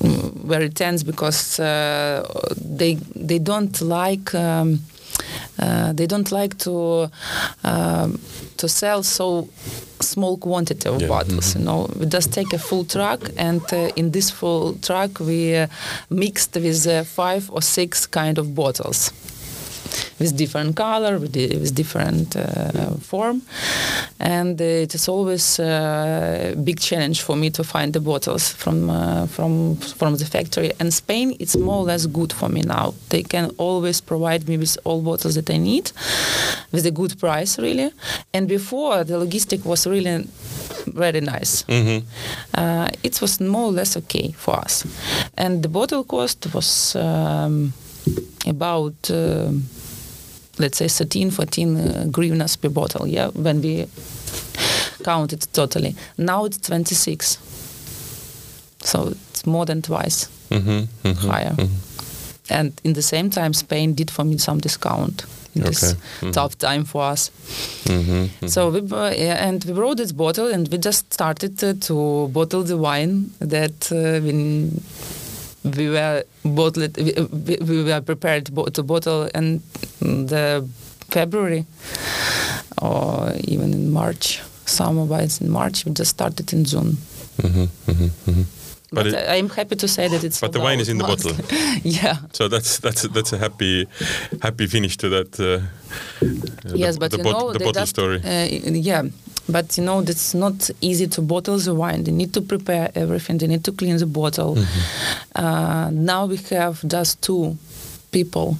mm, 0.00 0.32
very 0.48 0.68
tense 0.70 1.04
because 1.04 1.60
uh, 1.60 2.22
they 2.78 2.94
they 3.28 3.38
don't 3.40 3.80
like 3.80 4.34
um, 4.34 4.80
uh, 5.58 5.92
they 5.92 6.06
don't 6.06 6.30
like 6.32 6.54
to 6.58 7.10
um, 7.64 8.18
to 8.56 8.68
sell 8.68 9.02
so 9.02 9.48
small 10.00 10.36
quantity 10.36 10.88
of 10.88 11.00
Yeah, 11.00 11.08
bottles. 11.08 11.54
mhm. 11.54 11.58
You 11.58 11.64
know, 11.64 11.88
we 11.98 12.06
just 12.06 12.32
take 12.32 12.52
a 12.54 12.58
full 12.58 12.84
truck, 12.84 13.20
and 13.36 13.60
uh, 13.72 13.90
in 13.96 14.10
this 14.12 14.30
full 14.30 14.74
truck 14.82 15.18
we 15.20 15.56
uh, 15.56 15.66
mixed 16.10 16.54
with 16.56 16.86
uh, 16.86 17.02
five 17.04 17.50
or 17.50 17.62
six 17.62 18.06
kind 18.06 18.38
of 18.38 18.46
bottles 18.54 19.10
with 20.18 20.36
different 20.36 20.76
color, 20.76 21.18
with, 21.18 21.32
di- 21.32 21.56
with 21.58 21.74
different 21.74 22.36
uh, 22.36 22.94
form, 23.00 23.42
and 24.20 24.60
uh, 24.60 24.64
it 24.64 24.94
is 24.94 25.08
always 25.08 25.58
uh, 25.60 26.52
a 26.52 26.56
big 26.56 26.80
challenge 26.80 27.22
for 27.22 27.36
me 27.36 27.50
to 27.50 27.64
find 27.64 27.92
the 27.92 28.00
bottles 28.00 28.48
from 28.52 28.90
uh, 28.90 29.26
from 29.26 29.76
from 29.76 30.16
the 30.16 30.24
factory. 30.24 30.72
And 30.80 30.92
Spain, 30.92 31.36
it's 31.38 31.56
more 31.56 31.78
or 31.78 31.84
less 31.84 32.06
good 32.06 32.32
for 32.32 32.48
me 32.48 32.62
now. 32.62 32.94
They 33.08 33.22
can 33.22 33.50
always 33.58 34.00
provide 34.00 34.48
me 34.48 34.58
with 34.58 34.78
all 34.84 35.02
bottles 35.02 35.34
that 35.34 35.50
I 35.50 35.58
need, 35.58 35.92
with 36.72 36.86
a 36.86 36.90
good 36.90 37.18
price, 37.18 37.58
really. 37.58 37.90
And 38.34 38.48
before, 38.48 39.04
the 39.04 39.14
logistic 39.14 39.64
was 39.64 39.86
really 39.86 40.26
very 40.86 41.20
nice 41.20 41.64
hmm 41.68 41.98
uh, 42.54 42.88
it 43.02 43.20
was 43.20 43.40
more 43.40 43.64
or 43.66 43.72
less 43.72 43.96
okay 43.96 44.32
for 44.36 44.54
us. 44.58 44.84
And 45.36 45.62
the 45.62 45.68
bottle 45.68 46.04
cost 46.04 46.46
was 46.54 46.96
um, 46.96 47.72
about, 48.46 48.94
uh, 49.10 49.50
let's 50.58 50.78
say, 50.78 50.88
13, 50.88 51.30
14 51.30 51.76
uh, 51.76 52.04
grivnas 52.10 52.56
per 52.60 52.68
bottle, 52.70 53.06
yeah, 53.06 53.28
when 53.34 53.60
we 53.62 53.86
counted 55.04 55.46
totally. 55.52 55.94
Now 56.18 56.44
it's 56.46 56.58
26. 56.58 57.38
So 58.82 59.12
it's 59.30 59.46
more 59.46 59.66
than 59.66 59.82
twice 59.82 60.28
hmm 60.50 60.84
hmm 61.02 61.28
higher. 61.28 61.56
And 62.48 62.72
in 62.84 62.92
the 62.92 63.02
same 63.02 63.30
time, 63.30 63.52
Spain 63.52 63.94
did 63.94 64.10
for 64.10 64.24
me 64.24 64.38
some 64.38 64.60
discount. 64.60 65.24
in 65.56 65.62
This 65.62 65.82
Okay. 65.82 65.96
Mhm. 66.20 66.32
tough 66.32 66.54
time 66.58 66.84
for 66.84 67.12
us. 67.12 67.30
hmm 67.88 68.26
So 68.46 68.70
we 68.70 68.80
yeah, 69.18 69.48
and 69.48 69.64
we 69.64 69.72
brought 69.72 69.96
this 69.96 70.12
bottle 70.12 70.54
and 70.54 70.68
we 70.68 70.78
just 70.78 71.12
started 71.12 71.62
uh, 71.64 71.72
to 71.86 72.28
bottle 72.32 72.62
the 72.64 72.76
wine 72.76 73.30
that 73.40 73.90
uh, 73.92 74.20
we, 74.24 74.70
we 75.76 75.88
were 75.88 76.22
bottled 76.44 76.96
we, 76.96 77.12
we- 77.46 77.58
we 77.60 77.84
were 77.84 78.00
prepared 78.00 78.46
to 78.46 78.82
bottle 78.82 79.28
in 79.34 79.62
the 80.00 80.66
February 81.10 81.64
or 82.82 83.32
even 83.44 83.72
in 83.72 83.90
March. 83.90 84.40
Summer 84.66 85.04
wines 85.04 85.40
in 85.40 85.48
March. 85.48 85.84
We 85.84 85.92
just 85.92 86.10
started 86.10 86.52
in 86.52 86.64
June. 86.64 86.96
hmm 87.40 87.64
hmm 87.86 88.08
hmm 88.24 88.42
But 88.90 89.04
But, 89.04 89.06
it- 89.06 89.14
I- 89.14 89.36
I'm 89.38 89.48
happy 89.48 89.76
to 89.76 89.88
say 89.88 90.08
that 90.08 90.24
it's. 90.24 90.40
but 90.40 90.52
the 90.52 90.60
wine 90.60 90.80
is 90.80 90.88
in 90.88 90.98
the 90.98 91.06
mostly. 91.06 91.32
bottle. 91.32 91.58
yeah. 91.84 92.16
So 92.32 92.48
that's 92.48 92.78
that's 92.78 93.02
that's 93.14 93.32
a 93.32 93.38
happy 93.38 93.86
happy 94.42 94.66
finish 94.66 94.96
to 94.96 95.08
that. 95.08 95.38
Uh, 95.40 95.60
yes, 96.74 96.94
the, 96.94 97.00
but 97.00 97.10
the, 97.10 97.16
you 97.18 97.22
bot- 97.24 97.32
know 97.38 97.52
the 97.52 97.58
bottle 97.60 97.72
just, 97.82 97.90
story. 97.90 98.20
Uh, 98.24 98.46
yeah, 98.90 99.02
but 99.48 99.76
you 99.78 99.84
know 99.84 100.00
it's 100.00 100.34
not 100.34 100.70
easy 100.80 101.06
to 101.06 101.20
bottle 101.22 101.58
the 101.58 101.74
wine. 101.74 102.04
They 102.04 102.12
need 102.12 102.32
to 102.34 102.40
prepare 102.40 102.90
everything. 102.94 103.38
They 103.38 103.46
need 103.46 103.64
to 103.64 103.72
clean 103.72 103.96
the 103.96 104.06
bottle. 104.06 104.56
Mm-hmm. 104.56 105.44
Uh, 105.44 105.90
now 105.90 106.26
we 106.26 106.36
have 106.50 106.86
just 106.86 107.22
two 107.22 107.56
people, 108.10 108.56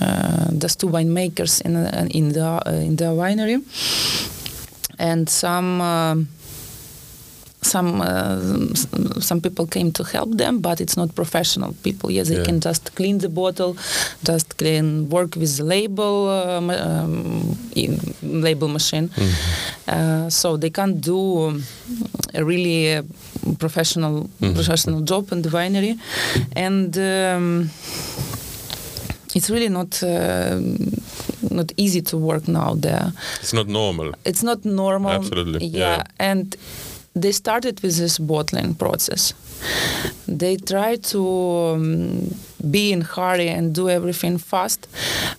uh, 0.00 0.52
just 0.58 0.80
two 0.80 0.88
winemakers 0.88 1.62
in 1.62 1.76
uh, 1.76 2.08
in 2.10 2.32
the 2.32 2.44
uh, 2.44 2.70
in 2.70 2.96
the 2.96 3.06
winery, 3.06 3.62
and 4.98 5.28
some. 5.28 5.80
Um, 5.80 6.28
some 7.64 8.00
uh, 8.00 8.74
some 9.20 9.40
people 9.40 9.66
came 9.66 9.90
to 9.92 10.04
help 10.04 10.36
them, 10.36 10.60
but 10.60 10.80
it's 10.80 10.96
not 10.96 11.14
professional 11.14 11.72
people. 11.82 12.10
Yes, 12.10 12.28
they 12.28 12.36
Yeah. 12.36 12.44
can 12.46 12.60
just 12.60 12.94
clean 12.94 13.18
the 13.18 13.28
bottle, 13.28 13.76
just 14.22 14.56
clean, 14.58 15.08
work 15.08 15.36
with 15.36 15.56
the 15.56 15.64
label 15.64 16.28
um, 16.28 16.70
um, 16.70 17.56
in 17.74 17.98
label 18.22 18.68
machine. 18.68 19.08
Mm-hmm. 19.08 19.90
Uh, 19.94 20.30
so 20.30 20.56
they 20.56 20.70
can't 20.70 21.00
do 21.00 21.18
um, 21.48 21.62
a 22.34 22.42
really 22.44 22.96
uh, 22.96 23.02
professional 23.58 24.28
Mhm. 24.40 24.54
professional 24.54 25.00
job 25.02 25.32
in 25.32 25.42
the 25.42 25.50
winery, 25.50 25.98
and. 26.56 26.96
Um, 26.98 27.70
it's 29.36 29.50
really 29.50 29.68
not 29.68 30.00
uh, 30.02 30.60
not 31.50 31.72
easy 31.76 32.00
to 32.02 32.16
work 32.16 32.46
now 32.46 32.74
there 32.80 33.12
It's 33.40 33.52
not 33.52 33.66
normal. 33.66 34.12
it's 34.24 34.42
not 34.44 34.64
normal. 34.64 35.10
Absolutely, 35.10 35.66
Yeah. 35.66 35.78
yeah. 35.96 36.02
And 36.20 36.56
they 37.14 37.32
started 37.32 37.80
with 37.82 37.96
this 37.96 38.18
bottling 38.18 38.74
process. 38.74 39.32
They 40.26 40.56
try 40.56 40.96
to 40.96 41.20
um, 41.74 42.34
be 42.70 42.90
in 42.92 43.02
hurry 43.02 43.48
and 43.48 43.74
do 43.74 43.88
everything 43.88 44.38
fast, 44.38 44.88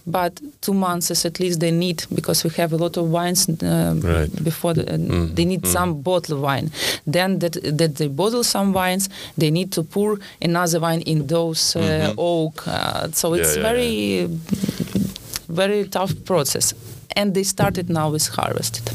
but 0.08 0.39
two 0.62 0.74
months 0.74 1.12
is 1.12 1.25
at 1.25 1.39
least 1.39 1.60
they 1.60 1.72
need 1.72 2.05
because 2.13 2.44
we 2.44 2.50
have 2.62 2.72
a 2.74 2.77
lot 2.77 2.98
of 2.98 3.10
wines 3.12 3.48
um, 3.50 4.00
Right. 4.01 4.29
before 4.44 4.74
the, 4.74 4.84
uh, 4.94 4.98
Mm, 4.98 5.36
they 5.36 5.46
need 5.46 5.62
mm. 5.63 5.72
some 5.72 6.01
bottle 6.01 6.39
wine. 6.39 6.72
Then 7.12 7.39
that 7.39 7.53
that 7.77 7.96
they 7.96 8.08
bottle 8.08 8.44
some 8.44 8.72
wines, 8.74 9.10
they 9.38 9.51
need 9.51 9.72
to 9.72 9.84
pour 9.84 10.17
another 10.41 10.79
wine 10.79 11.01
in 11.01 11.27
those 11.27 11.75
uh, 11.75 11.82
Mhm. 11.82 12.13
oak. 12.17 12.67
Uh, 12.67 13.08
so 13.12 13.34
it's 13.36 13.55
yeah, 13.55 13.62
very 13.63 14.29
very 15.50 15.88
tough 15.89 16.13
process. 16.25 16.74
And 17.15 17.34
they 17.34 17.44
started 17.44 17.89
now 17.89 18.12
with 18.12 18.27
harvested. 18.27 18.89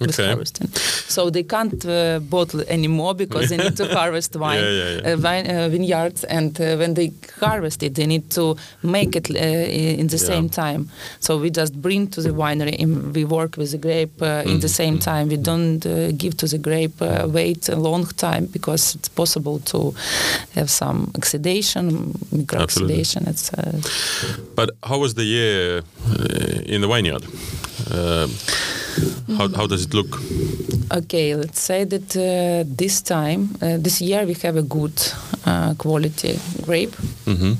With 0.00 0.10
Okay. 0.10 0.26
harvesting. 0.28 0.68
So 1.08 1.30
they 1.30 1.42
can't 1.42 1.84
uh, 1.84 2.20
bottle 2.20 2.62
anymore 2.68 3.14
because 3.14 3.48
they 3.48 3.56
need 3.56 3.76
to 3.78 3.84
harvest 3.98 4.36
wine, 4.36 4.60
Yeah, 4.60 4.70
yeah, 4.70 4.90
yeah. 5.02 5.12
Uh, 5.12 5.16
vine, 5.16 5.46
uh, 5.50 5.68
vineyards, 5.68 6.24
and 6.24 6.60
uh, 6.60 6.76
when 6.78 6.94
they 6.94 7.10
harvest 7.40 7.82
it, 7.82 7.94
they 7.94 8.06
need 8.06 8.30
to 8.30 8.56
make 8.82 9.16
it 9.16 9.28
uh, 9.30 10.00
in 10.00 10.06
the 10.08 10.18
same 10.18 10.48
time. 10.48 10.88
So 11.20 11.36
we 11.38 11.50
just 11.50 11.74
bring 11.82 12.06
to 12.10 12.20
the 12.22 12.30
winery 12.30 12.76
and 12.82 13.12
we 13.16 13.24
work 13.24 13.56
with 13.56 13.70
the 13.72 13.78
grape 13.78 14.22
uh, 14.22 14.42
in 14.50 14.60
the 14.60 14.68
Mhm, 14.68 14.76
same 14.76 14.94
mhm. 14.94 15.04
time. 15.04 15.28
We 15.28 15.36
don't 15.36 15.84
uh, 15.86 16.12
give 16.16 16.36
to 16.36 16.46
the 16.46 16.58
grape 16.58 17.02
uh, 17.02 17.26
wait 17.32 17.68
a 17.68 17.76
long 17.76 18.06
time 18.16 18.46
because 18.52 18.94
it's 18.98 19.08
possible 19.08 19.58
to 19.72 19.94
have 20.54 20.68
some 20.68 21.10
oxidation, 21.16 22.14
micro 22.30 22.60
oxidation. 22.62 23.26
It's 23.26 23.50
uh, 23.52 23.80
But 24.54 24.70
how 24.88 24.98
was 25.00 25.14
the 25.14 25.24
year 25.24 25.82
uh, 26.06 26.74
in 26.74 26.80
the 26.82 26.88
vineyard? 26.88 27.24
How, 29.36 29.48
how 29.48 29.66
does 29.66 29.84
it 29.84 29.94
look? 29.94 30.20
Okay, 30.90 31.34
let's 31.34 31.60
say 31.60 31.84
that 31.84 32.16
uh, 32.16 32.64
this 32.76 33.02
time, 33.02 33.48
uh, 33.62 33.76
this 33.78 34.00
year, 34.00 34.24
we 34.26 34.34
have 34.42 34.56
a 34.56 34.62
good 34.62 34.92
uh, 35.46 35.74
quality 35.74 36.38
grape. 36.64 36.94
hmm 37.24 37.52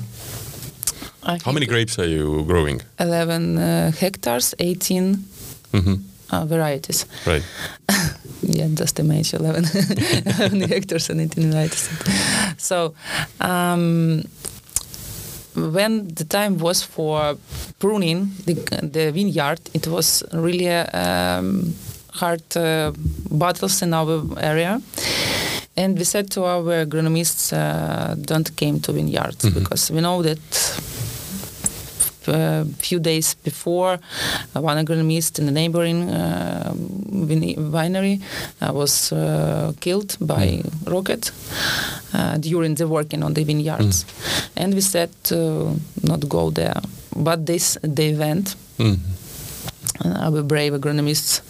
How 1.45 1.51
many 1.51 1.65
grapes 1.67 1.99
are 1.99 2.07
you 2.07 2.43
growing? 2.45 2.81
11 2.99 3.57
uh, 3.57 3.91
hectares, 3.91 4.55
18 4.59 5.17
hmm 5.71 5.93
uh, 6.31 6.45
varieties. 6.45 7.05
Right. 7.27 7.43
Yeah, 8.41 8.67
just 8.73 8.99
imagine 8.99 9.41
11, 9.45 9.65
11 10.25 10.61
hectares 10.69 11.09
and 11.09 11.19
18 11.21 11.51
varieties. 11.51 11.89
So, 12.57 12.93
um, 13.41 14.23
when 15.73 16.07
the 16.15 16.23
time 16.25 16.57
was 16.57 16.83
for 16.83 17.35
pruning 17.79 18.31
the, 18.45 18.53
the 18.81 19.11
vineyard, 19.11 19.59
it 19.73 19.87
was 19.87 20.23
really 20.33 20.67
um, 20.69 21.73
hard 22.13 22.41
uh, 22.57 22.91
battles 23.31 23.81
in 23.81 23.93
our 23.93 24.23
area. 24.39 24.81
And 25.77 25.97
we 25.97 26.03
said 26.03 26.29
to 26.31 26.43
our 26.43 26.85
agronomists, 26.85 27.53
uh, 27.53 28.15
don't 28.15 28.49
came 28.57 28.79
to 28.81 28.91
vineyards 28.91 29.45
Mhm. 29.45 29.53
because 29.53 29.91
we 29.93 30.01
know 30.01 30.21
that 30.23 30.39
a 32.29 32.65
few 32.77 32.99
days 32.99 33.35
before, 33.43 33.99
uh, 34.55 34.61
one 34.61 34.77
agronomist 34.77 35.39
in 35.39 35.45
the 35.45 35.51
neighboring 35.51 36.09
uh, 36.09 36.73
winery 36.73 38.21
uh, 38.61 38.73
was 38.73 39.11
uh, 39.11 39.73
killed 39.79 40.17
by 40.19 40.61
rocket 40.85 41.31
uh, 42.13 42.37
during 42.37 42.75
the 42.75 42.87
working 42.87 43.23
on 43.23 43.33
the 43.33 43.43
vineyards, 43.43 44.05
and 44.55 44.73
we 44.73 44.81
said 44.81 45.09
to 45.23 45.75
not 46.03 46.27
go 46.29 46.49
there. 46.51 46.81
But 47.15 47.45
this 47.45 47.77
they 47.81 48.13
went. 48.13 48.55
Uh, 50.05 50.17
our 50.21 50.43
brave 50.43 50.71
agronomists 50.73 51.41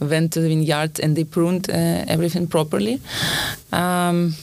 went 0.00 0.32
to 0.32 0.40
the 0.40 0.48
vineyard 0.48 1.00
and 1.00 1.16
they 1.16 1.24
pruned 1.24 1.70
uh, 1.70 2.04
everything 2.06 2.46
properly. 2.46 3.00
Um, 3.72 4.34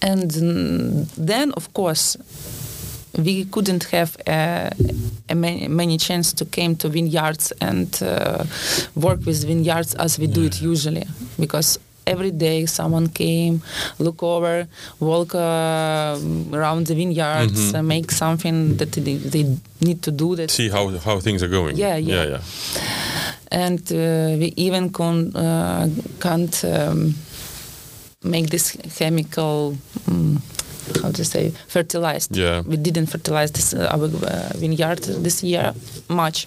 and 0.00 0.30
mm, 0.30 1.08
then, 1.16 1.52
of 1.52 1.72
course, 1.74 2.16
we 3.18 3.44
couldn't 3.44 3.84
have 3.92 4.16
uh, 4.26 4.70
a 5.28 5.34
many, 5.34 5.68
many 5.68 5.98
chance 5.98 6.32
to 6.34 6.44
came 6.44 6.74
to 6.76 6.88
vineyards 6.88 7.52
and 7.60 8.02
uh, 8.02 8.44
work 8.94 9.24
with 9.26 9.44
vineyards 9.46 9.94
as 9.94 10.18
we 10.18 10.26
do 10.26 10.44
it 10.44 10.62
usually 10.62 11.06
because 11.38 11.78
every 12.06 12.30
day 12.32 12.66
someone 12.66 13.08
came 13.08 13.60
look 13.98 14.22
over 14.22 14.66
walk 14.98 15.34
uh, 15.34 16.18
around 16.52 16.86
the 16.86 16.94
vineyards 16.94 17.72
Mhm. 17.72 17.74
uh, 17.78 17.82
make 17.82 18.10
something 18.10 18.76
that 18.78 18.92
they, 18.92 19.16
they 19.16 19.44
need 19.80 20.02
to 20.02 20.10
do 20.10 20.34
that 20.36 20.50
See 20.50 20.68
how 20.70 20.88
how 21.04 21.20
things 21.20 21.42
are 21.42 21.48
going. 21.50 21.76
Yeah, 21.76 21.96
yeah. 21.98 22.14
yeah, 22.24 22.30
yeah. 22.30 22.40
and 23.50 23.80
uh, 23.92 24.38
we 24.40 24.52
even 24.56 24.90
con- 24.90 25.32
uh, 25.36 25.88
can't 26.18 26.64
um, 26.64 27.14
make 28.24 28.48
this 28.50 28.76
chemical 28.98 29.76
um, 30.08 30.40
how 31.02 31.10
to 31.12 31.24
say 31.24 31.52
fertilized. 31.68 32.36
Yeah. 32.36 32.62
we 32.62 32.76
didn't 32.76 33.06
fertilize 33.06 33.52
this 33.52 33.74
uh, 33.74 33.88
our 33.92 34.04
uh, 34.04 34.52
vineyard 34.56 34.98
this 35.22 35.42
year 35.42 35.74
much 36.08 36.46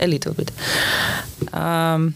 a 0.00 0.06
little 0.06 0.34
bit. 0.34 0.50
Um, 1.52 2.14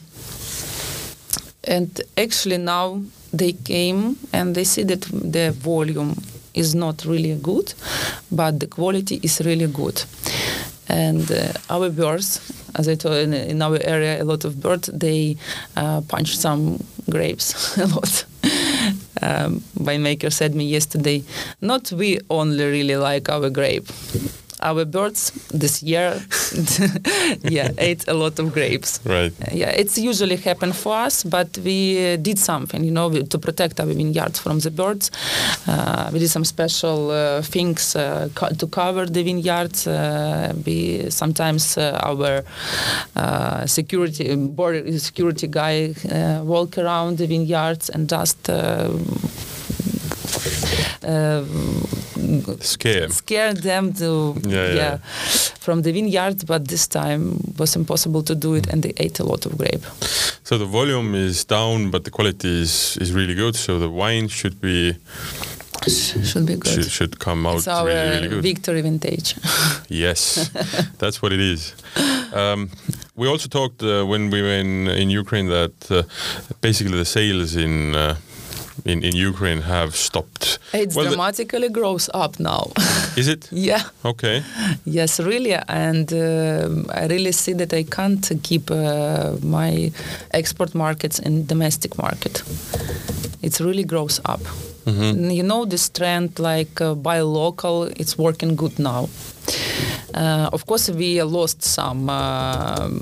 and 1.64 2.00
actually 2.16 2.58
now 2.58 3.02
they 3.32 3.52
came 3.52 4.16
and 4.32 4.54
they 4.54 4.64
see 4.64 4.84
that 4.84 5.02
the 5.02 5.52
volume 5.52 6.14
is 6.54 6.74
not 6.74 7.04
really 7.04 7.34
good 7.42 7.74
but 8.30 8.60
the 8.60 8.66
quality 8.66 9.20
is 9.22 9.40
really 9.44 9.66
good. 9.66 10.02
And 10.88 11.30
uh, 11.30 11.52
our 11.68 11.90
birds 11.90 12.40
as 12.78 12.88
i 12.88 12.94
told 12.94 13.16
in, 13.16 13.32
in 13.32 13.62
our 13.62 13.78
area 13.82 14.22
a 14.22 14.24
lot 14.24 14.44
of 14.44 14.60
birds 14.60 14.90
they 14.92 15.36
uh, 15.76 16.00
punch 16.02 16.36
some 16.36 16.78
grapes 17.10 17.76
a 17.78 17.86
lot 17.86 18.24
um, 19.22 19.60
winemaker 19.78 20.32
said 20.32 20.54
me 20.54 20.64
yesterday 20.66 21.22
not 21.60 21.90
we 21.92 22.18
only 22.30 22.64
really 22.64 22.96
like 22.96 23.28
our 23.28 23.50
grape 23.50 23.86
our 24.60 24.84
birds 24.84 25.32
this 25.50 25.82
year 25.82 26.20
yeah 27.42 27.70
ate 27.78 28.04
a 28.08 28.14
lot 28.14 28.38
of 28.38 28.52
grapes 28.52 29.00
Right. 29.04 29.32
yeah, 29.52 29.70
it's 29.70 29.96
usually 29.98 30.36
happen 30.36 30.72
for 30.72 30.94
us, 31.06 31.22
but 31.24 31.58
we 31.64 32.16
did 32.16 32.38
something, 32.38 32.82
you 32.84 32.90
know, 32.90 33.10
to 33.10 33.38
protect 33.38 33.80
our 33.80 33.86
vineyards 33.86 34.38
from 34.38 34.58
the 34.58 34.70
birds. 34.70 35.10
Uh, 35.66 36.10
we 36.12 36.18
did 36.18 36.28
some 36.28 36.44
special 36.44 37.10
uh, 37.10 37.42
things 37.42 37.94
uh, 37.96 38.28
co- 38.34 38.50
to 38.50 38.66
cover 38.66 39.06
the 39.06 39.22
vineyards. 39.22 39.86
Uh, 39.86 40.52
we 40.66 41.08
sometimes 41.10 41.78
uh, 41.78 42.00
our 42.02 42.42
uh, 43.16 43.66
security 43.66 44.34
border 44.36 44.98
security 44.98 45.46
guy 45.46 45.94
uh, 46.10 46.42
walk 46.44 46.78
around 46.78 47.18
the 47.18 47.26
vineyards 47.26 47.88
and 47.90 48.08
just. 48.08 48.48
Uh, 51.02 51.08
uh, 51.08 52.56
Scare. 52.60 53.08
scare 53.10 53.54
them 53.54 53.92
to 53.94 54.34
Yeah, 54.46 54.74
yeah. 54.74 54.98
from 55.60 55.82
the 55.82 55.92
vineyard 55.92 56.46
but 56.46 56.68
this 56.68 56.86
time 56.88 57.22
was 57.58 57.76
impossible 57.76 58.22
to 58.24 58.34
do 58.34 58.54
it 58.54 58.66
and 58.72 58.82
they 58.82 58.92
ate 58.96 59.18
a 59.20 59.24
lot 59.24 59.46
of 59.46 59.52
grape 59.58 59.84
So 60.44 60.58
the 60.58 60.66
volume 60.78 61.14
is 61.28 61.44
down, 61.44 61.90
but 61.90 62.04
the 62.04 62.10
quality 62.10 62.62
is 62.62 62.96
is 63.02 63.10
really 63.18 63.34
good. 63.34 63.54
So 63.56 63.70
the 63.84 63.90
wine 64.02 64.28
should 64.28 64.56
be 64.60 64.94
should 66.32 66.46
be 66.46 66.54
good 66.56 66.72
should, 66.74 66.90
should 66.90 67.14
come 67.26 67.46
out 67.50 67.58
it's 67.58 67.68
our 67.68 67.86
really 67.86 68.10
really 68.16 68.28
good. 68.28 68.42
victory 68.42 68.80
vintage 68.82 69.28
Yes, 70.04 70.50
that's 70.98 71.18
what 71.22 71.32
it 71.32 71.40
is. 71.40 71.74
Um, 72.32 72.70
we 73.20 73.26
also 73.32 73.48
talked 73.48 73.82
uh, 73.82 74.04
when 74.12 74.30
we 74.30 74.38
were 74.42 74.58
in, 74.64 74.88
in 75.02 75.08
Ukraine 75.22 75.48
that 75.48 75.76
uh, 75.90 76.02
basically 76.60 76.96
the 76.98 77.04
sales 77.04 77.54
in, 77.56 77.94
uh, 77.94 78.14
in 78.86 79.02
in 79.02 79.14
Ukraine 79.30 79.62
have 79.62 79.90
stopped. 80.06 80.58
it 80.72 80.94
Well, 80.94 81.06
dramatically 81.08 81.68
grows 81.78 82.06
up 82.22 82.32
now 82.38 82.62
Is 83.20 83.28
it 83.28 83.48
yeah 83.68 83.82
okay? 84.04 84.42
yes 84.98 85.20
really 85.20 85.54
and 85.68 86.12
um 86.12 86.72
i 87.00 87.06
really 87.14 87.32
see 87.32 87.54
that 87.60 87.72
i 87.72 87.82
can't 87.96 88.24
keep 88.48 88.70
uh, 88.70 89.30
my 89.58 89.92
export 90.38 90.74
markets 90.74 91.18
in 91.26 91.46
domestic 91.46 91.92
market 92.04 92.34
it 93.46 93.60
really 93.60 93.84
grows 93.92 94.20
up 94.34 94.40
Mhm. 94.86 95.32
you 95.38 95.42
know 95.50 95.62
this 95.66 95.84
trend 95.98 96.38
like 96.38 96.74
uh, 96.84 96.94
buy 96.94 97.18
local 97.42 97.76
it's 98.00 98.14
working 98.26 98.52
good 98.62 98.78
now 98.78 99.02
uh, 100.14 100.46
of 100.56 100.60
course 100.66 100.86
we 101.00 101.10
lost 101.38 101.58
some 101.62 102.02
um 102.20 102.92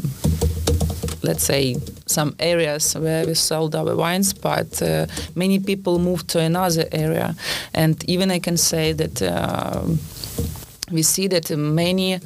let's 1.25 1.45
say 1.45 1.77
some 2.07 2.35
areas 2.39 2.95
where 2.95 3.27
we 3.27 3.35
sold 3.35 3.75
our 3.75 3.97
wines 3.97 4.33
but 4.35 4.83
uh, 4.83 5.07
many 5.35 5.59
people 5.59 5.99
moved 5.99 6.29
to 6.29 6.39
another 6.41 6.87
area. 6.93 7.35
And 7.75 7.97
even 8.09 8.31
i 8.31 8.39
can 8.39 8.57
say 8.57 8.93
that 8.93 9.23
um 9.23 9.99
we 10.93 11.03
see 11.03 11.29
that 11.29 11.51
many 11.57 12.21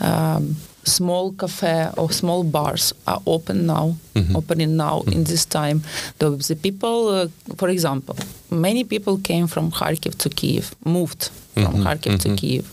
um, 0.00 0.54
small 0.84 1.32
cafe 1.32 1.90
or 1.96 2.10
small 2.10 2.44
bars 2.44 2.92
are 3.06 3.20
open 3.26 3.66
now 3.66 3.96
opening 4.34 4.76
now 4.76 5.02
in 5.06 5.24
this 5.24 5.44
time. 5.46 5.82
The, 6.18 6.30
the 6.30 6.56
people 6.56 7.08
uh, 7.08 7.28
for 7.56 7.68
example 7.68 8.16
many 8.50 8.84
people 8.84 9.18
came 9.18 9.46
from 9.46 9.70
kharkiv 9.70 10.16
to 10.18 10.28
kiev 10.28 10.74
moved 10.84 11.30
from 11.64 11.82
kharkiv 11.84 12.20
to 12.20 12.34
kiev 12.36 12.64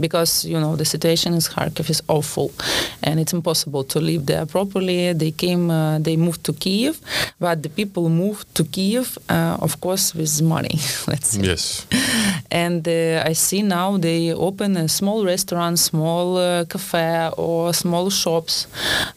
because 0.00 0.44
you 0.44 0.58
know 0.60 0.76
the 0.76 0.84
situation 0.84 1.34
in 1.34 1.40
kharkiv 1.40 1.90
is 1.90 2.02
awful 2.08 2.52
and 3.02 3.18
it's 3.20 3.32
impossible 3.32 3.84
to 3.84 4.00
live 4.00 4.26
there 4.26 4.46
properly. 4.46 5.12
They 5.12 5.30
came 5.30 5.70
uh, 5.70 5.98
they 5.98 6.16
moved 6.16 6.44
to 6.44 6.52
kiev 6.52 7.00
but 7.40 7.62
the 7.62 7.68
people 7.68 8.08
moved 8.08 8.54
to 8.56 8.64
kiev 8.64 9.18
uh, 9.28 9.56
of 9.60 9.80
course 9.80 10.14
with 10.14 10.42
money 10.42 10.78
let's 11.08 11.30
say. 11.30 11.42
Yes. 11.42 11.86
and 12.50 12.86
uh, 12.88 13.22
I 13.26 13.32
see 13.34 13.62
now 13.62 13.96
they 13.98 14.32
open 14.32 14.76
a 14.76 14.88
small 14.88 15.24
restaurant, 15.24 15.78
small 15.78 16.36
uh, 16.36 16.64
cafe, 16.64 17.30
or 17.36 17.74
small 17.74 18.10
shops, 18.10 18.66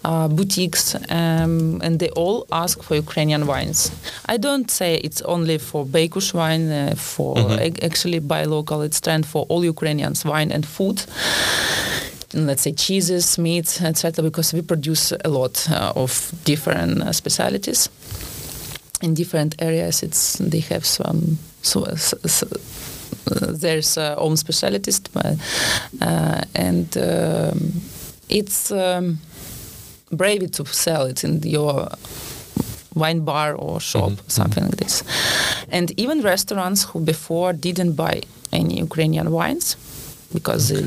uh, 0.04 0.28
boutiques, 0.28 0.96
um, 1.10 1.80
and 1.84 2.00
they 2.00 2.10
all 2.10 2.46
ask 2.52 2.84
for 2.84 2.96
Ukrainian 2.96 3.46
wines. 3.48 3.92
I 4.26 4.38
don't 4.38 4.70
say 4.70 4.96
it's 4.96 5.22
only 5.22 5.58
for 5.58 5.86
Beykush 6.02 6.34
wine, 6.34 6.72
uh, 6.72 6.96
for 6.96 7.38
ac- 7.60 7.82
actually 7.84 8.20
buy 8.20 8.46
local. 8.46 8.82
It's 8.82 9.00
trend 9.02 9.26
for 9.26 9.46
all 9.50 9.64
Ukrainians 9.66 10.26
wine 10.26 10.52
and 10.52 10.66
food. 10.66 11.04
And 12.34 12.48
let's 12.48 12.62
say 12.64 12.72
cheeses, 12.74 13.38
meat, 13.38 13.82
etc. 13.82 14.24
Because 14.24 14.54
we 14.54 14.62
produce 14.62 15.12
a 15.26 15.30
lot 15.30 15.68
uh, 15.70 15.94
of 15.96 16.32
different 16.46 17.02
uh, 17.02 17.12
specialities 17.12 17.90
in 19.02 19.14
different 19.14 19.56
areas. 19.62 20.04
It's 20.04 20.38
they 20.38 20.62
have 20.62 20.86
some 20.86 21.38
so. 21.62 21.84
s 21.84 22.14
s- 22.24 22.44
uh, 22.44 23.52
there's 23.62 23.98
uh, 23.98 24.16
own 24.18 24.36
specialities, 24.38 25.00
but, 25.00 25.36
uh, 26.02 26.42
and 26.56 26.98
um, 26.98 27.82
it's 28.30 28.72
um, 28.72 29.20
brave 30.12 30.50
to 30.52 30.66
sell 30.66 31.06
it 31.06 31.24
in 31.24 31.42
your 31.44 31.88
wine 32.94 33.22
bar 33.22 33.56
or 33.56 33.80
shop, 33.80 34.12
mm-hmm. 34.12 34.28
something 34.28 34.64
like 34.64 34.78
this. 34.78 35.04
And 35.70 35.98
even 36.00 36.22
restaurants 36.22 36.84
who 36.84 37.00
before 37.00 37.54
didn't 37.54 37.94
buy 37.94 38.24
any 38.52 38.80
Ukrainian 38.80 39.32
wines 39.32 39.76
because 40.34 40.70
they 40.70 40.84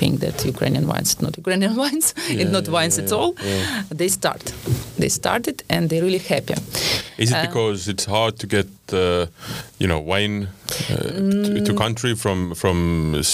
think 0.00 0.14
that 0.24 0.36
Ukrainian 0.52 0.84
wines 0.92 1.10
not 1.24 1.32
Ukrainian 1.42 1.74
wines, 1.82 2.06
it's 2.40 2.52
not 2.58 2.66
wines 2.76 2.96
at 3.02 3.10
all. 3.18 3.30
They 4.00 4.08
start. 4.18 4.42
They 5.02 5.10
started 5.20 5.56
and 5.74 5.82
they're 5.88 6.04
really 6.08 6.24
happy. 6.34 6.54
Is 7.22 7.30
it 7.32 7.36
Uh, 7.36 7.46
because 7.46 7.80
it's 7.92 8.06
hard 8.16 8.34
to 8.42 8.46
get, 8.56 8.68
uh, 8.92 9.26
you 9.82 9.88
know, 9.90 10.00
wine 10.12 10.36
uh, 10.46 10.96
to, 11.44 11.60
to 11.68 11.72
country 11.84 12.12
from 12.22 12.38
from 12.62 12.78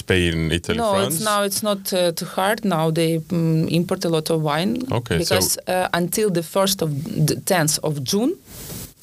Spain, 0.01 0.37
Italy, 0.59 0.79
no, 0.85 0.91
France? 0.95 1.15
it's 1.17 1.25
now 1.33 1.41
it's 1.49 1.63
not 1.71 1.83
uh, 1.93 1.99
too 2.19 2.29
hard. 2.39 2.59
Now 2.77 2.85
they 2.99 3.11
mm, 3.19 3.69
import 3.79 4.01
a 4.05 4.11
lot 4.17 4.27
of 4.35 4.39
wine. 4.51 4.73
Okay, 4.99 5.17
so- 5.19 5.23
Because 5.23 5.49
uh, 5.75 5.89
until 6.01 6.29
the 6.39 6.45
first 6.55 6.79
of 6.85 6.89
the 7.31 7.37
tenth 7.53 7.75
of 7.89 7.95
June, 8.11 8.33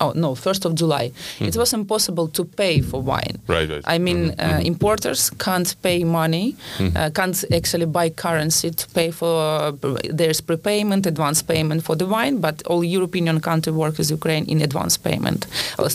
oh 0.03 0.11
no, 0.23 0.29
first 0.35 0.65
of 0.67 0.71
July, 0.81 1.05
it 1.39 1.55
was 1.61 1.69
impossible 1.73 2.27
to 2.37 2.43
pay 2.61 2.75
for 2.89 2.99
wine. 3.11 3.35
Hmm. 3.45 3.51
Right, 3.55 3.69
right. 3.73 3.83
I 3.95 3.97
mean, 4.07 4.19
Mhm, 4.31 4.39
uh, 4.45 4.59
importers 4.71 5.21
can't 5.45 5.69
pay 5.87 5.99
money, 6.21 6.47
Hmm. 6.77 6.89
uh, 6.99 7.09
can't 7.19 7.37
actually 7.59 7.87
buy 7.97 8.07
currency 8.25 8.69
to 8.81 8.85
pay 8.97 9.09
for. 9.19 9.33
Uh, 9.65 9.71
there's 10.19 10.41
prepayment, 10.49 11.01
advance 11.13 11.39
payment 11.53 11.79
for 11.87 11.95
the 12.01 12.07
wine, 12.15 12.35
but 12.47 12.55
all 12.69 12.81
European 12.97 13.39
country 13.49 13.71
work 13.83 13.93
with 13.99 14.09
Ukraine 14.19 14.45
in 14.53 14.57
advance 14.69 14.95
payment. 15.07 15.39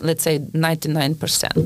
Let's 0.09 0.23
say 0.29 0.35
ninety 0.67 0.89
nine 1.01 1.15
percent. 1.23 1.57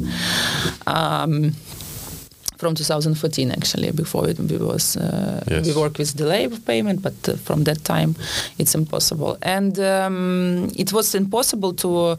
From 2.61 2.75
2014 2.75 3.51
actually. 3.51 3.90
Before 3.92 4.29
it 4.29 4.38
we 4.38 4.59
was 4.59 4.96
uh, 4.96 5.42
Yes. 5.51 5.66
we 5.66 5.73
work 5.73 5.96
with 5.99 6.14
delay 6.16 6.44
of 6.44 6.62
payment, 6.66 7.01
but 7.03 7.14
uh, 7.29 7.37
from 7.37 7.64
that 7.64 7.83
time 7.85 8.14
it's 8.59 8.75
impossible. 8.75 9.38
And 9.42 9.79
um, 9.79 10.68
it 10.77 10.92
was 10.92 11.14
impossible 11.14 11.73
to 11.75 12.18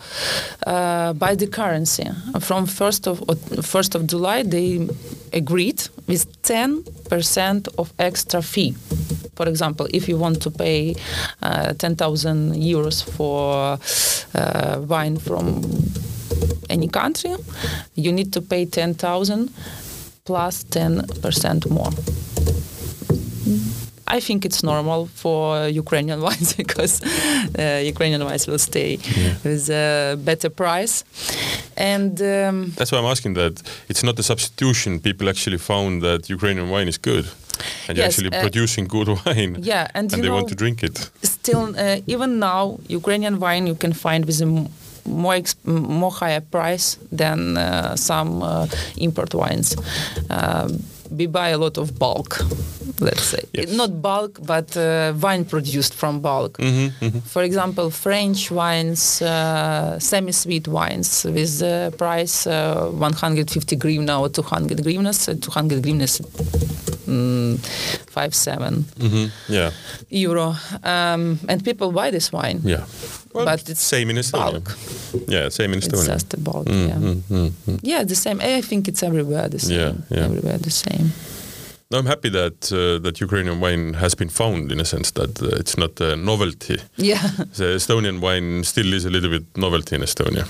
uh, 0.65 1.13
buy 1.13 1.35
the 1.35 1.47
currency 1.47 2.07
from 2.39 2.65
first 2.65 3.07
of 3.07 3.21
first 3.61 3.95
of 3.95 4.01
July. 4.07 4.41
They 4.43 4.87
agreed 5.31 5.87
with 6.07 6.25
10 6.41 6.83
percent 7.09 7.67
of 7.77 7.93
extra 7.99 8.41
fee. 8.41 8.73
For 9.35 9.47
example, 9.47 9.87
if 9.93 10.09
you 10.09 10.17
want 10.17 10.41
to 10.41 10.49
pay 10.51 10.95
uh, 11.41 11.73
10,000 11.73 12.53
euros 12.55 13.03
for 13.03 13.77
uh, 14.35 14.79
wine 14.87 15.17
from 15.17 15.61
any 16.69 16.87
country, 16.87 17.35
you 17.95 18.11
need 18.11 18.31
to 18.33 18.41
pay 18.41 18.65
10,000 18.65 19.49
plus 20.31 20.63
10% 20.63 21.69
more. 21.69 21.91
I 24.07 24.19
think 24.27 24.39
it's 24.45 24.61
normal 24.63 25.01
for 25.23 25.67
Ukrainian 25.83 26.19
wines 26.27 26.53
because 26.61 26.93
uh, 27.03 27.81
Ukrainian 27.93 28.21
wines 28.27 28.43
will 28.49 28.59
stay 28.71 28.91
with 29.45 29.69
a 29.69 30.15
better 30.29 30.49
price. 30.63 30.95
And 31.77 32.13
um, 32.21 32.55
That's 32.77 32.91
why 32.93 32.99
I'm 33.01 33.11
asking 33.15 33.33
that. 33.41 33.53
It's 33.91 34.03
not 34.09 34.15
a 34.19 34.23
substitution. 34.31 34.99
People 35.07 35.25
actually 35.33 35.57
found 35.71 36.01
that 36.07 36.21
Ukrainian 36.37 36.67
wine 36.73 36.87
is 36.93 36.97
good. 37.11 37.25
And 37.87 37.97
you're 37.97 38.07
actually 38.09 38.31
uh, 38.35 38.41
producing 38.45 38.83
good 38.95 39.07
wine. 39.25 39.51
yeah, 39.73 39.87
and, 39.97 40.11
And 40.11 40.17
you 40.17 40.21
they 40.23 40.27
know, 40.29 40.35
want 40.37 40.49
to 40.53 40.55
drink 40.63 40.77
it. 40.89 40.95
still 41.37 41.63
uh, 41.85 42.13
even 42.15 42.29
now 42.51 42.63
Ukrainian 42.99 43.35
wine 43.45 43.63
you 43.71 43.75
can 43.83 43.93
find 44.05 44.21
with 44.29 44.39
a 44.41 44.49
m- 44.55 44.69
more 45.05 45.37
more 45.65 46.11
higher 46.11 46.41
price 46.41 46.97
than 47.11 47.57
uh, 47.57 47.95
some 47.95 48.43
uh, 48.43 48.67
import 48.97 49.33
wines. 49.33 49.75
Um, 50.29 50.83
we 51.17 51.27
buy 51.27 51.49
a 51.49 51.57
lot 51.57 51.77
of 51.77 51.99
bulk, 51.99 52.39
let's 53.01 53.23
say. 53.23 53.43
Yes. 53.53 53.69
Not 53.75 54.01
bulk, 54.01 54.39
but 54.45 54.77
uh, 54.77 55.13
wine 55.21 55.43
produced 55.43 55.93
from 55.93 56.21
bulk. 56.21 56.55
hmm 56.57 56.87
hmm 57.01 57.19
For 57.25 57.43
example, 57.43 57.89
French 57.91 58.49
wines, 58.49 59.21
uh, 59.21 59.99
semi-sweet 59.99 60.67
wines 60.69 61.25
with 61.25 61.59
the 61.59 61.91
price 61.97 62.47
uh, 62.47 62.89
150 62.91 63.75
grivna 63.75 64.21
or 64.21 64.29
200 64.29 64.77
grivnas. 64.79 65.27
Uh, 65.27 65.35
200 65.35 65.83
grivnas, 65.83 66.21
mm, 67.07 67.57
five 68.09 68.33
seven 68.33 68.85
hmm 68.99 69.25
Yeah. 69.49 69.71
euro, 70.09 70.55
um, 70.83 71.39
and 71.49 71.61
people 71.65 71.91
buy 71.91 72.09
this 72.11 72.31
wine. 72.31 72.61
Yeah. 72.63 72.85
Well, 73.33 73.45
But 73.45 73.69
it's 73.69 73.81
same 73.83 74.09
in 74.09 74.17
Estonia. 74.17 74.51
bulk. 74.51 74.77
Yeah, 75.27 75.49
same 75.49 75.71
in 75.73 75.77
It's 75.79 75.87
Estonia. 75.87 76.13
just 76.13 76.33
a 76.33 76.37
bulk. 76.37 76.67
Mm, 76.67 76.87
yeah. 76.87 76.95
mm, 76.95 77.21
mm, 77.29 77.51
mm. 77.67 77.79
Yeah, 77.83 78.03
the 78.03 78.15
same. 78.15 78.39
I 78.41 78.61
think 78.61 78.87
it's 78.87 79.03
everywhere 79.03 79.47
the 79.49 79.59
same. 79.59 79.79
Yeah, 79.79 79.93
yeah. 80.09 80.25
Everywhere 80.25 80.57
the 80.57 80.71
same. 80.71 81.11
No, 81.91 81.97
I'm 81.99 82.05
happy 82.05 82.29
that 82.29 82.71
uh, 82.71 82.99
that 83.03 83.19
Ukrainian 83.19 83.59
wine 83.59 83.93
has 83.95 84.15
been 84.15 84.29
found 84.29 84.71
in 84.71 84.79
a 84.79 84.85
sense 84.85 85.11
that 85.11 85.41
uh, 85.41 85.59
it's 85.61 85.77
not 85.77 85.99
a 86.01 86.15
novelty. 86.15 86.77
Yeah, 86.97 87.21
The 87.57 87.75
Estonian 87.75 88.19
wine 88.21 88.63
still 88.63 88.93
is 88.93 89.05
a 89.05 89.09
little 89.09 89.29
bit 89.29 89.43
novelty 89.57 89.95
in 89.95 90.01
Estonia. 90.01 90.45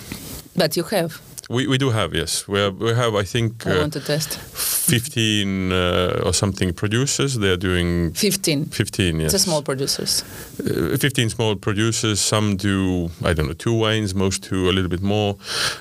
but 0.55 0.75
you 0.77 0.83
have. 0.83 1.19
We, 1.51 1.67
we 1.67 1.77
do 1.77 1.89
have 1.89 2.13
yes. 2.13 2.47
We 2.47 2.59
have, 2.59 2.77
we 2.77 2.93
have 2.93 3.13
I 3.15 3.23
think 3.23 3.67
I 3.67 3.71
uh, 3.71 3.79
want 3.81 3.93
to 3.93 3.99
test. 3.99 4.37
15 4.37 5.71
uh, 5.71 6.21
or 6.25 6.33
something 6.33 6.73
producers. 6.73 7.37
They 7.37 7.49
are 7.49 7.57
doing 7.57 8.13
15. 8.13 8.65
15 8.65 9.19
yes. 9.19 9.33
It's 9.33 9.33
a 9.33 9.39
small 9.39 9.61
producers. 9.61 10.23
Uh, 10.59 10.97
15 10.97 11.29
small 11.29 11.55
producers. 11.55 12.19
Some 12.19 12.55
do, 12.55 13.09
I 13.23 13.33
don't 13.33 13.47
know, 13.47 13.53
two 13.53 13.73
wines, 13.73 14.15
most 14.15 14.49
do 14.49 14.69
a 14.69 14.73
little 14.73 14.89
bit 14.89 15.01
more. 15.01 15.37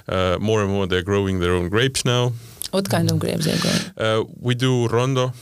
Uh, 0.09 0.39
more 0.41 0.63
and 0.63 0.71
more, 0.71 0.87
they're 0.87 1.03
growing 1.03 1.41
their 1.41 1.53
own 1.55 1.69
grapes 1.69 2.05
now. 2.05 2.33
What 2.73 2.89
kind 2.89 3.11
of 3.11 3.19
grapes 3.19 3.47
are 3.47 3.59
going? 3.59 3.85
Uh, 3.97 4.25
we 4.41 4.55
do 4.55 4.87
Rondo, 4.89 5.33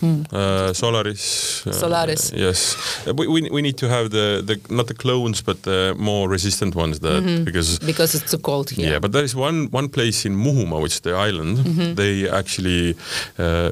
Hmm. 0.00 0.22
uh, 0.32 0.72
Solaris. 0.74 1.62
uh, 1.66 1.72
Solaris. 1.72 2.30
yes. 2.36 2.76
Uh, 3.06 3.14
we, 3.14 3.26
we, 3.26 3.48
we 3.50 3.62
need 3.62 3.76
to 3.78 3.88
have 3.88 4.10
the, 4.10 4.42
the, 4.44 4.56
not 4.74 4.86
the 4.86 4.94
clones, 4.94 5.40
but 5.42 5.62
the 5.62 5.94
more 5.98 6.28
resistant 6.28 6.74
ones 6.74 6.98
that, 7.00 7.22
Mm-hmm. 7.22 7.44
because 7.44 7.78
Because 7.78 8.14
it's 8.14 8.30
too 8.30 8.38
cold 8.38 8.70
here. 8.70 8.90
Yeah, 8.92 8.98
but 9.00 9.12
there 9.12 9.24
is 9.24 9.34
one 9.34 9.68
one 9.72 9.88
place 9.88 10.26
in 10.28 10.36
Muhumaa, 10.36 10.80
which 10.82 10.94
is 10.94 11.00
the 11.00 11.12
island. 11.28 11.58
Mm-hmm. 11.58 11.94
They 11.94 12.28
actually 12.28 12.96
uh, 13.38 13.70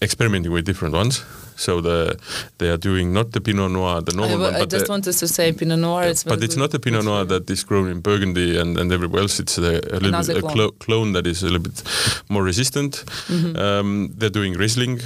experimenting 0.00 0.52
with 0.52 0.64
different 0.64 0.94
ones. 0.94 1.22
So 1.56 1.80
the 1.80 2.16
they 2.58 2.68
are 2.68 2.76
doing 2.76 3.12
not 3.12 3.32
the 3.32 3.40
Pinot 3.40 3.70
Noir, 3.70 4.00
the 4.02 4.12
I, 4.12 4.16
normal 4.16 4.38
wa- 4.38 4.44
one, 4.52 4.54
I 4.62 4.64
just 4.64 4.86
the, 4.86 4.92
wanted 4.92 5.12
to 5.12 5.28
say 5.28 5.52
Pinot 5.52 5.78
Noir. 5.78 6.04
It's 6.04 6.24
but 6.24 6.42
it's 6.42 6.56
not 6.56 6.70
the 6.70 6.78
Pinot 6.78 7.04
Noir 7.04 7.24
that 7.26 7.48
is 7.50 7.64
grown 7.64 7.88
in 7.88 8.00
Burgundy 8.00 8.58
and, 8.58 8.78
and 8.78 8.92
everywhere 8.92 9.22
else. 9.22 9.38
It's 9.40 9.58
a, 9.58 9.62
a 9.62 9.98
little 9.98 10.08
Another 10.08 10.34
bit 10.34 10.38
a 10.38 10.40
clone. 10.40 10.54
clo- 10.54 10.70
clone 10.72 11.12
that 11.12 11.26
is 11.26 11.42
a 11.42 11.46
little 11.46 11.60
bit 11.60 11.82
more 12.28 12.42
resistant. 12.42 13.04
Mm-hmm. 13.28 13.56
Um, 13.56 14.12
they're 14.18 14.30
doing 14.30 14.54
Riesling, 14.54 15.00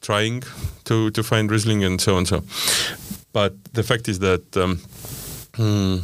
trying 0.00 0.42
to 0.84 1.10
to 1.10 1.22
find 1.22 1.50
Riesling 1.50 1.84
and 1.84 2.00
so 2.00 2.16
on 2.16 2.26
so. 2.26 2.42
But 3.32 3.52
the 3.74 3.82
fact 3.82 4.08
is 4.08 4.18
that. 4.18 4.56
Um, 4.56 4.78
Hmm, 5.54 5.96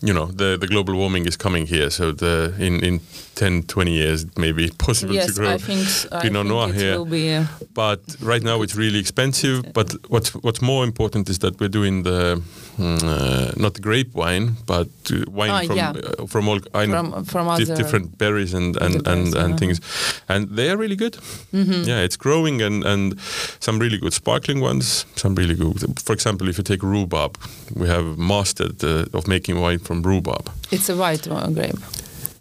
you 0.00 0.14
know 0.14 0.26
the 0.26 0.56
the 0.60 0.68
global 0.68 0.94
warming 0.94 1.26
is 1.26 1.36
coming 1.36 1.66
here 1.66 1.90
so 1.90 2.12
the 2.12 2.54
in 2.60 2.78
in 2.84 3.00
10 3.34 3.62
20 3.62 3.90
years 3.90 4.22
it 4.24 4.38
may 4.38 4.52
be 4.52 4.68
possible 4.78 5.14
Yes, 5.14 5.26
to 5.26 5.32
grow 5.40 5.50
I 5.54 5.58
think, 5.58 5.86
I 6.12 6.20
Pinot 6.22 6.42
think 6.42 6.48
Noir 6.48 6.68
it 6.68 6.74
here 6.74 7.04
be. 7.04 7.34
Uh, 7.34 7.44
but 7.74 8.00
right 8.20 8.42
now 8.42 8.62
it's 8.62 8.76
really 8.76 8.98
expensive 8.98 9.72
but 9.72 9.94
what's 10.08 10.34
what's 10.42 10.60
more 10.60 10.84
important 10.84 11.28
is 11.28 11.38
that 11.38 11.58
we're 11.60 11.68
doing 11.72 12.02
the 12.04 12.42
mm, 12.78 13.02
uh, 13.02 13.52
not 13.56 13.80
grape 13.80 14.12
wine 14.14 14.56
but 14.66 14.88
uh, 15.10 15.24
wine 15.30 15.50
Ah, 15.50 15.62
from 15.66 15.76
yeah. 15.76 15.92
uh, 16.18 16.26
from 16.26 16.48
all 16.48 16.58
I 16.74 16.86
from 16.86 17.24
from 17.24 17.46
di- 17.58 17.74
different 17.74 18.18
berries 18.18 18.54
and 18.54 18.76
and 18.76 18.94
and, 19.08 19.34
and 19.34 19.50
yeah. 19.50 19.56
things 19.56 19.80
and 20.28 20.48
they 20.56 20.70
are 20.70 20.76
really 20.76 20.96
good 20.96 21.16
Mm-hmm. 21.52 21.88
yeah 21.88 22.04
it's 22.04 22.16
growing 22.16 22.62
and 22.62 22.84
and 22.84 23.14
some 23.60 23.78
really 23.78 23.98
good 23.98 24.12
sparkling 24.12 24.60
ones 24.62 25.06
some 25.16 25.34
really 25.40 25.54
good 25.54 26.00
for 26.00 26.12
example 26.14 26.48
if 26.48 26.56
you 26.58 26.64
take 26.64 26.82
rhubarb 26.86 27.36
we 27.74 27.88
have 27.88 28.16
mastered 28.18 28.82
uh, 28.84 29.04
of 29.18 29.26
making 29.26 29.60
wine 29.60 29.78
from 29.78 30.02
rhubarb 30.02 30.50
It's 30.70 30.88
a 30.90 30.94
white 30.96 31.28
grape. 31.54 31.78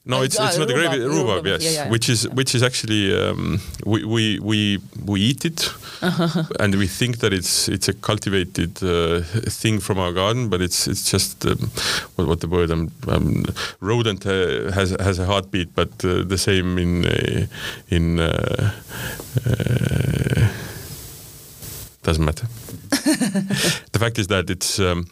No, 0.05 0.17
Uh, 0.17 0.23
it's 0.23 0.39
it's 0.39 0.57
not 0.57 0.69
a 0.69 0.73
grape. 0.73 0.91
rhubarb, 0.91 1.11
Rhubarb, 1.11 1.27
rhubarb, 1.45 1.45
yes, 1.47 1.63
yeah, 1.63 1.71
yeah. 1.85 1.89
which 1.91 2.09
is 2.09 2.27
which 2.29 2.55
is 2.55 2.63
actually 2.63 3.13
um, 3.15 3.59
we, 3.85 4.03
we 4.03 4.39
we 4.39 4.79
we 5.05 5.19
eat 5.21 5.45
it, 5.45 5.71
and 6.59 6.75
we 6.75 6.87
think 6.87 7.17
that 7.19 7.31
it's 7.33 7.67
it's 7.69 7.87
a 7.89 7.93
cultivated 7.93 8.81
uh, 8.83 9.21
thing 9.61 9.79
from 9.81 9.99
our 9.99 10.11
garden, 10.13 10.49
but 10.49 10.61
it's 10.61 10.87
it's 10.87 11.11
just 11.11 11.45
um, 11.45 11.69
what 12.15 12.27
what 12.27 12.39
the 12.39 12.47
word 12.47 12.71
um, 12.71 12.89
um, 13.07 13.43
rodent 13.79 14.25
uh, 14.25 14.71
has 14.73 14.95
has 14.99 15.19
a 15.19 15.25
heartbeat, 15.25 15.75
but 15.75 15.89
uh, 16.03 16.23
the 16.27 16.37
same 16.37 16.77
in 16.81 17.05
uh, 17.05 17.45
in. 17.89 18.19
Uh, 18.19 18.71
uh, 19.45 20.47
doesn't 22.03 22.25
matter. 22.25 22.47
the 22.89 23.99
fact 23.99 24.17
is 24.17 24.27
that 24.27 24.49
it's 24.49 24.79
um, 24.79 25.05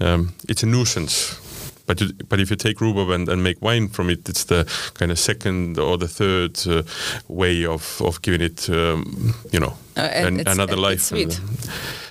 um, 0.00 0.34
it's 0.48 0.62
a 0.62 0.66
nuisance. 0.66 1.40
But 1.86 2.00
you, 2.00 2.12
but 2.28 2.40
if 2.40 2.48
you 2.50 2.56
take 2.56 2.80
rhubarb 2.80 3.10
and, 3.10 3.28
and 3.28 3.42
make 3.42 3.60
wine 3.60 3.88
from 3.88 4.08
it, 4.10 4.26
it's 4.28 4.44
the 4.44 4.64
kind 4.94 5.10
of 5.12 5.18
second 5.18 5.78
or 5.78 5.98
the 5.98 6.08
third 6.08 6.58
uh, 6.66 6.82
way 7.28 7.66
of, 7.66 8.00
of 8.00 8.22
giving 8.22 8.40
it, 8.40 8.68
um, 8.70 9.34
you 9.52 9.60
know, 9.60 9.74
Uh, 9.96 10.00
an, 10.00 10.40
another 10.46 10.76
life. 10.76 11.00
sweet. 11.00 11.38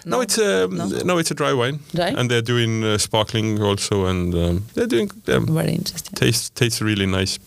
no, 0.06 0.22
it's 0.22 0.38
a 0.38 0.68
No? 0.68 0.86
no? 1.04 1.18
it's 1.18 1.32
a 1.32 1.36
dry 1.36 1.54
wine, 1.54 1.80
Dry? 1.96 2.14
and 2.18 2.30
they're 2.30 2.42
doing 2.46 2.84
uh, 2.84 2.98
sparkling 2.98 3.62
also, 3.62 4.06
and 4.06 4.34
um, 4.36 4.66
they're 4.76 4.88
doing 4.88 5.10
um, 5.28 5.46
Very 5.48 5.74
interesting. 5.74 6.14
tastes 6.16 6.50
tastes 6.52 6.82
really 6.82 7.06
nice. 7.08 7.40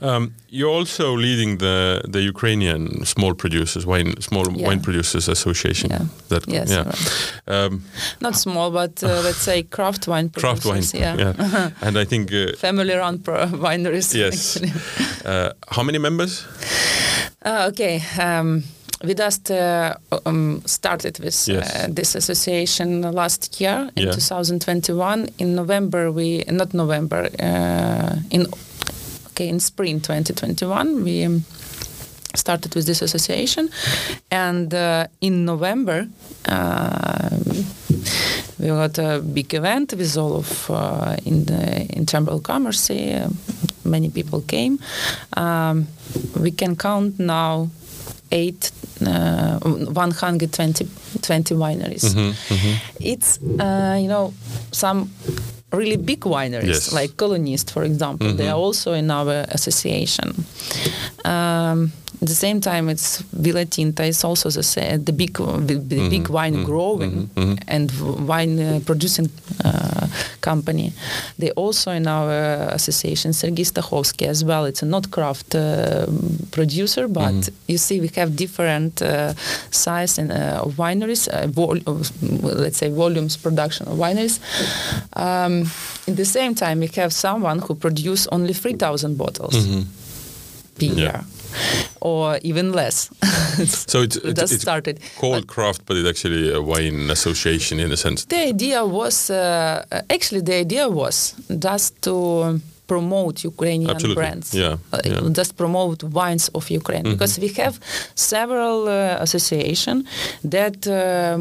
Um, 0.00 0.32
you're 0.50 0.70
also 0.78 1.16
leading 1.16 1.58
the 1.58 2.00
the 2.12 2.20
Ukrainian 2.32 3.04
small 3.04 3.34
producers 3.34 3.84
wine 3.86 4.14
small 4.20 4.46
Yeah. 4.52 4.68
wine 4.68 4.80
producers 4.80 5.28
association. 5.28 5.90
Yeah. 5.90 6.06
That 6.28 6.42
Yes, 6.46 6.70
yeah. 6.70 6.84
right. 6.84 7.32
Um, 7.46 7.82
Not 8.20 8.36
small, 8.36 8.70
but 8.70 9.02
uh, 9.02 9.08
let's 9.26 9.42
say 9.42 9.62
craft 9.76 10.06
wine 10.06 10.28
craft 10.30 10.64
wine. 10.64 10.82
producers. 10.82 11.18
Yeah. 11.18 11.70
and 11.86 11.96
I 11.98 12.04
think 12.04 12.30
uh, 12.32 12.56
Family-run 12.56 13.18
wineries. 13.66 14.14
Yes. 14.14 14.56
uh, 15.24 15.50
how 15.68 15.82
many 15.82 15.98
members? 15.98 16.46
Uh, 17.44 17.68
okay. 17.70 18.02
Um, 18.20 18.62
we 19.04 19.14
just 19.14 19.50
uh, 19.50 19.94
um, 20.26 20.60
started 20.66 21.18
with 21.20 21.48
Yes. 21.48 21.74
uh, 21.74 21.86
this 21.94 22.14
association 22.16 23.02
last 23.14 23.60
year 23.60 23.90
in 23.96 24.04
Yeah. 24.06 24.12
2021. 24.12 25.28
In 25.38 25.54
November, 25.54 26.10
we 26.12 26.44
not 26.50 26.74
November 26.74 27.28
uh, 27.40 28.16
in 28.30 28.46
okay 29.38 29.48
in 29.48 29.60
spring 29.60 30.00
2021 30.00 31.04
we. 31.04 31.24
Um, 31.24 31.44
started 32.34 32.74
with 32.74 32.84
this 32.86 33.02
association. 33.02 33.70
And 34.30 34.72
uh, 34.72 35.06
in 35.20 35.44
november 35.44 36.06
uh, 36.46 37.38
we 38.58 38.66
got 38.66 38.98
a 38.98 39.20
big 39.20 39.54
event 39.54 39.94
with 39.94 40.16
all 40.16 40.36
of 40.36 40.70
uh, 40.70 41.16
in 41.24 41.46
the 41.46 41.86
in 41.96 42.06
chamber 42.06 42.32
of 42.32 42.42
commerce 42.42 42.90
uh, 42.90 43.28
many 43.84 44.10
people 44.10 44.42
came. 44.42 44.78
Um, 45.36 45.86
we 46.38 46.50
can 46.50 46.76
count 46.76 47.18
now 47.18 47.70
eight 48.30 48.70
uh, 49.06 49.58
120 49.58 50.86
20 51.22 51.54
wineries. 51.54 52.14
Mm-hmm, 52.14 52.74
it's 53.00 53.38
uh, 53.58 53.96
you 53.98 54.08
know 54.08 54.34
some 54.70 55.10
really 55.72 55.96
big 55.96 56.20
wineries 56.20 56.66
Yes. 56.68 56.92
like 56.92 57.12
Kolonist 57.16 57.70
for 57.70 57.84
example 57.84 58.32
they 58.32 58.44
Mhm. 58.46 58.52
are 58.52 58.58
also 58.66 58.92
in 58.94 59.10
our 59.10 59.44
association 59.50 60.44
um, 61.24 61.92
At 62.20 62.26
the 62.28 62.34
same 62.34 62.60
time, 62.60 62.88
it's 62.88 63.22
Villa 63.32 63.64
Tinta 63.64 64.02
is 64.04 64.24
also 64.24 64.50
the, 64.50 65.00
the 65.04 65.12
big, 65.12 65.34
the 65.34 65.74
Mm-hmm. 65.78 66.08
big 66.10 66.28
wine 66.28 66.64
growing 66.64 67.30
and 67.68 67.92
wine 68.26 68.58
uh, 68.58 68.80
producing 68.84 69.28
uh, 69.64 70.06
company. 70.40 70.92
They 71.38 71.50
also 71.52 71.92
in 71.92 72.06
our 72.08 72.32
association, 72.74 73.32
Sergei 73.32 73.62
Stakhovsky 73.64 74.26
as 74.26 74.42
well. 74.44 74.64
It's 74.66 74.82
a 74.82 74.86
not 74.86 75.10
craft 75.12 75.54
uh, 75.54 76.06
producer, 76.50 77.06
but 77.08 77.34
Mm-hmm. 77.34 77.54
you 77.72 77.78
see 77.78 78.00
we 78.00 78.08
have 78.16 78.34
different 78.34 79.00
uh, 79.00 79.34
size 79.70 80.18
and 80.18 80.32
uh, 80.32 80.64
wineries, 80.76 81.28
uh, 81.28 81.46
vol- 81.46 81.78
let's 82.42 82.78
say 82.78 82.88
volumes 82.90 83.36
production 83.36 83.86
of 83.86 83.96
wineries. 83.96 84.40
Um, 85.14 85.70
in 86.08 86.16
the 86.16 86.24
same 86.24 86.54
time, 86.54 86.80
we 86.80 86.88
have 86.96 87.12
someone 87.12 87.60
who 87.60 87.74
produce 87.76 88.26
only 88.32 88.54
3,000 88.54 89.16
bottles 89.16 89.54
per 89.54 90.86
Mm-hmm. 90.86 90.98
Yeah. 90.98 91.22
Year. 91.48 91.84
Or 92.00 92.38
even 92.42 92.72
less. 92.72 93.10
So 93.88 94.02
it's, 94.02 94.16
It 94.16 94.24
it's, 94.30 94.40
just 94.40 94.52
it's 94.54 94.62
started. 94.62 95.00
called 95.18 95.46
craft, 95.46 95.82
but 95.86 95.96
it's 95.96 96.08
actually 96.08 96.52
a 96.52 96.60
wine 96.62 97.10
association 97.10 97.80
in 97.80 97.90
a 97.92 97.96
sense. 97.96 98.24
The 98.26 98.48
idea 98.48 98.84
was 98.84 99.30
uh, 99.30 99.84
actually 100.10 100.42
the 100.42 100.54
idea 100.54 100.88
was 100.88 101.34
just 101.58 102.00
to 102.02 102.60
promote 102.92 103.36
Ukrainian 103.52 103.90
Absolutely. 103.94 104.18
brands. 104.20 104.46
Yeah, 104.54 104.74
Uh, 104.92 104.98
yeah. 105.04 105.12
Mm-hmm. 105.20 105.32
Just 105.40 105.52
promote 105.62 105.98
wines 106.18 106.46
of 106.56 106.64
Ukraine 106.80 107.04
because 107.14 107.32
we 107.44 107.48
have 107.62 107.74
several 108.32 108.78
uh, 108.88 109.22
association 109.26 109.96
that 110.56 110.78
uh, 110.86 110.94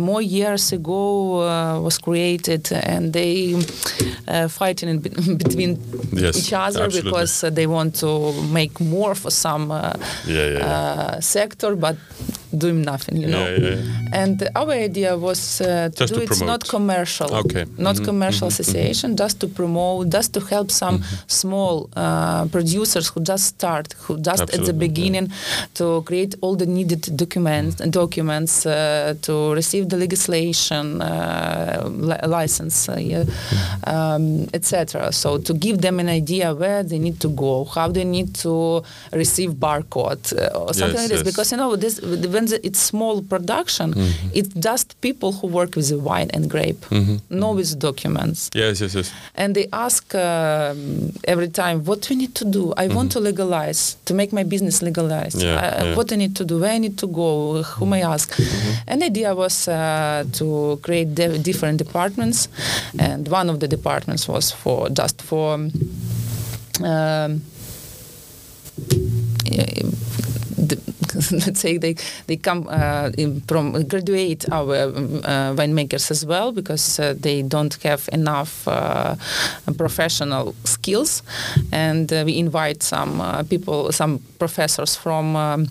more 0.10 0.22
years 0.38 0.66
ago 0.80 1.02
uh, 1.42 1.80
was 1.88 1.96
created 2.08 2.64
and 2.94 3.04
they 3.18 3.34
uh, 4.28 4.48
fighting 4.60 4.90
in 4.94 4.98
be- 5.06 5.16
between 5.44 5.72
Yes, 6.24 6.36
each 6.40 6.54
other 6.66 6.84
absolutely. 6.86 7.12
because 7.12 7.34
uh, 7.44 7.50
they 7.58 7.68
want 7.78 7.92
to 8.04 8.10
make 8.60 8.74
more 8.96 9.14
for 9.22 9.32
some 9.46 9.66
uh, 9.72 9.94
Yeah, 10.36 10.48
yeah. 10.56 10.68
Uh, 10.70 11.22
sector 11.36 11.72
but 11.86 11.96
doing 12.56 12.82
nothing 12.82 13.18
you 13.18 13.28
know? 13.28 13.46
Yeah, 13.46 13.58
yeah, 13.76 14.22
and 14.22 14.50
our 14.56 14.72
idea 14.72 15.18
was 15.18 15.62
uh, 15.62 15.90
to 15.96 16.06
do 16.06 16.16
it's 16.22 16.42
not 16.42 16.68
commercial, 16.68 17.34
Okay. 17.36 17.66
not 17.78 17.96
Mhm, 17.96 18.06
commercial 18.06 18.48
mhm, 18.48 18.52
association, 18.54 19.16
just 19.16 19.40
to 19.40 19.48
promote, 19.48 20.10
just 20.10 20.34
to 20.34 20.40
help 20.40 20.72
some 20.72 21.02
small 21.28 21.90
uh, 21.96 22.46
producers 22.52 23.08
who 23.10 23.22
just 23.22 23.46
start, 23.46 23.94
who 24.08 24.18
just 24.18 24.42
at 24.44 24.48
the 24.48 24.58
Absolutely, 24.58 24.88
beginning 24.88 25.28
to 25.74 26.02
create 26.06 26.36
all 26.42 26.56
the 26.56 26.66
needed 26.66 27.02
documents 27.18 27.76
documents 27.92 28.66
uh, 28.66 29.14
to 29.22 29.54
receive 29.54 29.90
the 29.90 29.98
legislation 29.98 31.02
uh, 31.02 31.84
li- 32.10 32.28
license, 32.28 32.90
uh, 32.90 32.98
yeah, 33.00 33.24
um, 33.86 34.48
etc. 34.54 35.12
So 35.12 35.38
to 35.40 35.54
give 35.54 35.82
them 35.82 36.00
an 36.00 36.10
idea 36.10 36.54
where 36.54 36.84
they 36.84 37.00
need 37.00 37.20
to 37.22 37.30
go, 37.30 37.66
how 37.66 37.88
they 37.92 38.04
need 38.04 38.34
to 38.36 38.84
receive 39.12 39.52
barcode 39.54 40.34
uh, 40.38 40.58
or 40.60 40.74
something 40.74 40.94
Yes, 41.00 41.02
like 41.02 41.10
this, 41.10 41.20
yes. 41.20 41.24
because 41.24 41.52
you 41.52 41.58
know 41.58 41.76
this 41.76 42.00
when 42.38 42.46
the, 42.46 42.58
it's 42.68 42.80
small 42.80 43.22
production, 43.22 43.94
Mm-hmm. 43.94 44.30
it's 44.40 44.54
just 44.70 44.88
people 45.02 45.30
who 45.32 45.48
work 45.48 45.76
with 45.76 45.88
the 45.90 45.98
wine 46.10 46.30
and 46.36 46.50
grape, 46.50 46.82
Mm-hmm. 46.90 47.16
no 47.30 47.52
with 47.56 47.80
documents, 47.80 48.50
Yes, 48.54 48.80
yes, 48.82 48.94
yes. 48.96 49.12
and 49.36 49.56
they 49.56 49.68
ask 49.74 50.14
um, 50.16 51.12
every 51.34 51.50
time 51.50 51.84
what 51.86 52.10
we 52.10 52.16
need 52.16 52.34
to 52.36 52.46
do. 52.46 52.74
I 52.78 52.88
want 52.88 53.12
to 53.14 53.20
legalize 53.20 53.98
to 54.06 54.14
make 54.14 54.32
my 54.40 54.44
business 54.44 54.82
legalized. 54.82 55.38
Mm-hmm. 55.38 55.48
Yeah, 55.48 55.80
Uh, 55.80 55.86
yeah. 55.86 55.96
What 55.98 56.12
I 56.12 56.16
need 56.18 56.36
to 56.36 56.46
do, 56.46 56.60
where 56.60 56.74
I 56.76 56.80
need 56.80 56.98
to 56.98 57.08
go, 57.08 57.64
whom 57.80 57.94
I 57.94 58.02
ask. 58.14 58.30
Mm-hmm. 58.36 58.90
And 58.90 59.02
the 59.02 59.06
idea 59.08 59.34
was 59.36 59.68
uh, 59.68 60.24
to 60.40 60.80
create 60.82 61.16
de- 61.16 61.40
different 61.40 61.78
departments, 61.78 62.48
and 63.00 63.28
one 63.40 63.50
of 63.54 63.58
the 63.60 63.68
departments 63.68 64.28
was 64.28 64.52
for 64.52 64.90
just 64.90 65.22
for. 65.22 65.54
Um, 65.56 67.42
the, 70.58 70.78
let's 71.32 71.60
say 71.60 71.78
they 71.78 71.96
they 72.28 72.38
come 72.38 72.68
uh, 72.70 73.12
in 73.18 73.42
from 73.48 73.72
graduate 73.88 74.46
our 74.52 74.76
uh, 74.76 75.56
winemakers 75.56 76.12
as 76.12 76.26
well 76.26 76.52
because 76.52 77.00
uh, 77.00 77.14
they 77.20 77.42
don't 77.42 77.78
have 77.84 78.10
enough 78.14 78.68
uh, 78.68 79.16
professional 79.78 80.54
skills, 80.64 81.24
and 81.72 82.12
uh, 82.14 82.24
we 82.26 82.38
invite 82.38 82.84
some 82.84 83.22
uh, 83.22 83.44
people, 83.44 83.92
some 83.92 84.20
professors 84.40 84.96
from. 84.96 85.36
Um, 85.36 85.68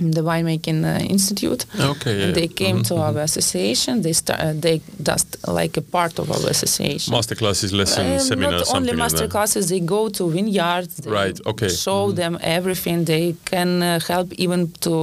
the 0.00 0.22
winemaking 0.22 0.80
uh, 0.84 0.98
institute 1.14 1.66
Okay, 1.92 2.14
yeah. 2.18 2.24
and 2.26 2.34
they 2.34 2.48
yeah. 2.48 2.60
came 2.62 2.76
Mhm, 2.78 2.86
to 2.88 2.94
mhm. 2.94 3.00
our 3.06 3.18
association 3.28 4.02
they 4.02 4.12
start 4.22 4.40
uh, 4.40 4.52
they 4.64 4.80
just 5.10 5.28
like 5.60 5.74
a 5.76 5.82
part 5.96 6.18
of 6.18 6.26
our 6.30 6.44
association 6.50 7.12
Masterclasses, 7.14 7.72
lessons, 7.72 8.22
um, 8.22 8.28
seminars, 8.30 8.68
not 8.68 8.76
only 8.76 8.92
master 9.04 9.22
like 9.26 9.30
classes, 9.30 9.68
they 9.72 9.80
go 9.80 10.08
to 10.08 10.22
vineyards. 10.30 10.94
They 11.02 11.10
Right, 11.10 11.38
okay. 11.52 11.68
Show 11.68 12.00
Mhm. 12.08 12.16
them 12.20 12.32
everything. 12.58 13.04
They 13.04 13.26
can 13.52 13.70
uh, 13.82 13.98
help 14.12 14.28
even 14.44 14.60
to 14.86 14.94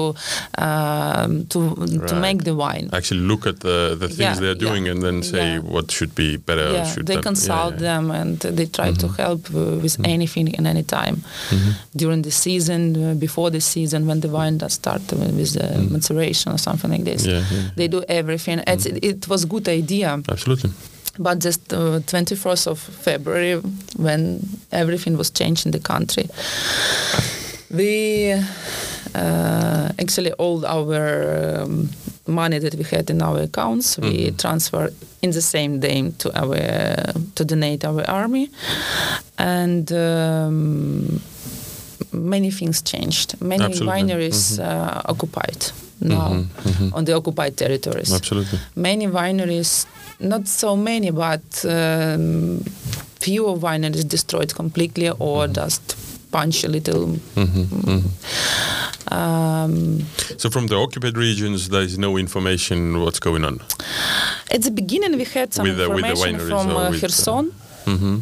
um, 0.58 1.46
to 1.54 1.60
to 2.10 2.16
make 2.28 2.40
the 2.44 2.56
wine. 2.56 2.90
Actually, 2.94 3.22
look 3.32 3.44
at 3.52 3.58
the, 3.68 3.78
the 4.00 4.08
things 4.08 4.20
Yeah, 4.20 4.34
they're 4.44 4.60
yeah, 4.62 4.68
doing 4.68 4.84
and 4.92 5.00
then 5.06 5.18
say 5.24 5.46
yeah. 5.54 5.60
what 5.74 5.86
should 5.92 6.14
be 6.16 6.38
better. 6.38 6.68
yeah, 6.74 6.86
should 6.92 7.06
they 7.08 7.16
that- 7.16 7.24
consult 7.30 7.74
yeah, 7.76 7.82
yeah. 7.82 7.90
them 7.90 8.12
and 8.12 8.40
they 8.58 8.66
try 8.80 8.90
to 9.04 9.08
help 9.22 9.42
uh, 9.54 9.60
with 9.84 9.96
anything 10.16 10.48
and 10.58 10.66
any 10.68 10.84
time 10.84 11.16
during 11.96 12.22
the 12.24 12.32
season, 12.46 12.82
uh, 12.96 13.14
before 13.26 13.50
the 13.52 13.62
season, 13.62 14.00
when 14.08 14.20
the 14.22 14.30
wine 14.30 14.58
does 14.58 14.78
start 14.88 15.02
with 15.20 15.54
the 15.54 15.88
maturation 15.92 16.52
or 16.54 16.58
something 16.58 16.92
like 16.92 17.04
this. 17.04 17.26
Yeah, 17.26 17.44
yeah. 17.52 17.70
They 17.76 17.88
do 17.88 18.04
everything. 18.08 18.60
It's, 18.68 18.86
it, 18.86 19.04
it 19.04 19.28
was 19.28 19.46
good 19.46 19.68
idea. 19.68 20.22
Absolutely. 20.30 20.72
But 21.20 21.40
just 21.40 21.74
uh, 21.74 22.00
21st 22.06 22.68
of 22.68 22.80
February, 22.80 23.56
when 23.98 24.40
everything 24.72 25.18
was 25.18 25.30
changed 25.32 25.66
in 25.66 25.72
the 25.72 25.80
country, 25.80 26.26
we 27.72 28.34
uh, 29.16 29.90
actually 30.00 30.32
all 30.34 30.66
our 30.66 31.62
um, 31.64 31.90
money 32.28 32.60
that 32.60 32.76
we 32.76 32.84
had 32.84 33.10
in 33.10 33.22
our 33.22 33.40
accounts 33.42 33.98
we 33.98 34.28
Mhm. 34.30 34.38
transferred 34.38 34.94
in 35.22 35.32
the 35.32 35.42
same 35.42 35.80
day 35.80 36.12
to 36.20 36.30
our 36.42 36.58
to 37.36 37.44
donate 37.46 37.84
our 37.88 38.04
army, 38.10 38.50
and. 39.38 39.92
Um, 39.92 41.20
Many 42.12 42.52
things 42.52 42.82
changed. 42.82 43.36
Many 43.42 43.64
Absolutely. 43.66 43.94
wineries 44.04 44.58
Mhm. 44.58 44.66
uh, 44.66 45.02
occupied 45.12 45.72
now 46.00 46.30
Mhm, 46.30 46.46
mhm. 46.64 46.94
on 46.94 47.06
the 47.06 47.14
occupied 47.14 47.56
territories 47.58 48.14
Absolutely. 48.14 48.60
many 48.76 49.08
wineries, 49.08 49.86
not 50.20 50.48
so 50.48 50.76
many, 50.78 51.10
but 51.12 51.42
um, 51.66 52.62
few 53.20 53.44
wineries 53.60 54.08
destroyed 54.08 54.54
completely 54.56 55.10
or 55.20 55.48
just 55.48 55.82
punch 56.32 56.64
a 56.64 56.68
little. 56.68 57.08
Mhm, 57.36 57.66
mhm. 57.66 58.04
Um, 59.12 60.06
So 60.38 60.50
from 60.50 60.68
the 60.68 60.76
occupied 60.76 61.18
regions, 61.18 61.70
there 61.70 61.82
is 61.84 61.98
no 61.98 62.18
information 62.18 63.00
what's 63.02 63.20
going 63.20 63.44
on. 63.46 63.60
at 64.52 64.62
the 64.64 64.72
beginning, 64.72 65.18
we 65.18 65.26
had 65.26 65.54
some 65.54 65.64
With 65.68 65.78
the- 65.78 65.90
with 65.90 66.04
the 66.04 66.10
information 66.10 66.40
from 66.50 66.68
uh, 66.70 66.90
uh, 66.90 67.00
Kherson, 67.00 67.52
hmm 67.86 68.18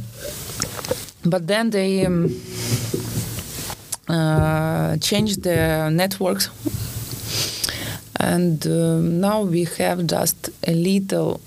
but 1.28 1.48
then 1.48 1.71
they 1.71 2.06
um, 2.06 2.30
uh, 4.08 4.98
changed 4.98 5.44
the 5.44 5.89
networks, 5.91 6.50
and 8.20 8.65
um, 8.68 9.20
now 9.20 9.41
we 9.44 9.65
have 9.78 10.06
just 10.08 10.50
a 10.68 10.74
little. 10.74 11.39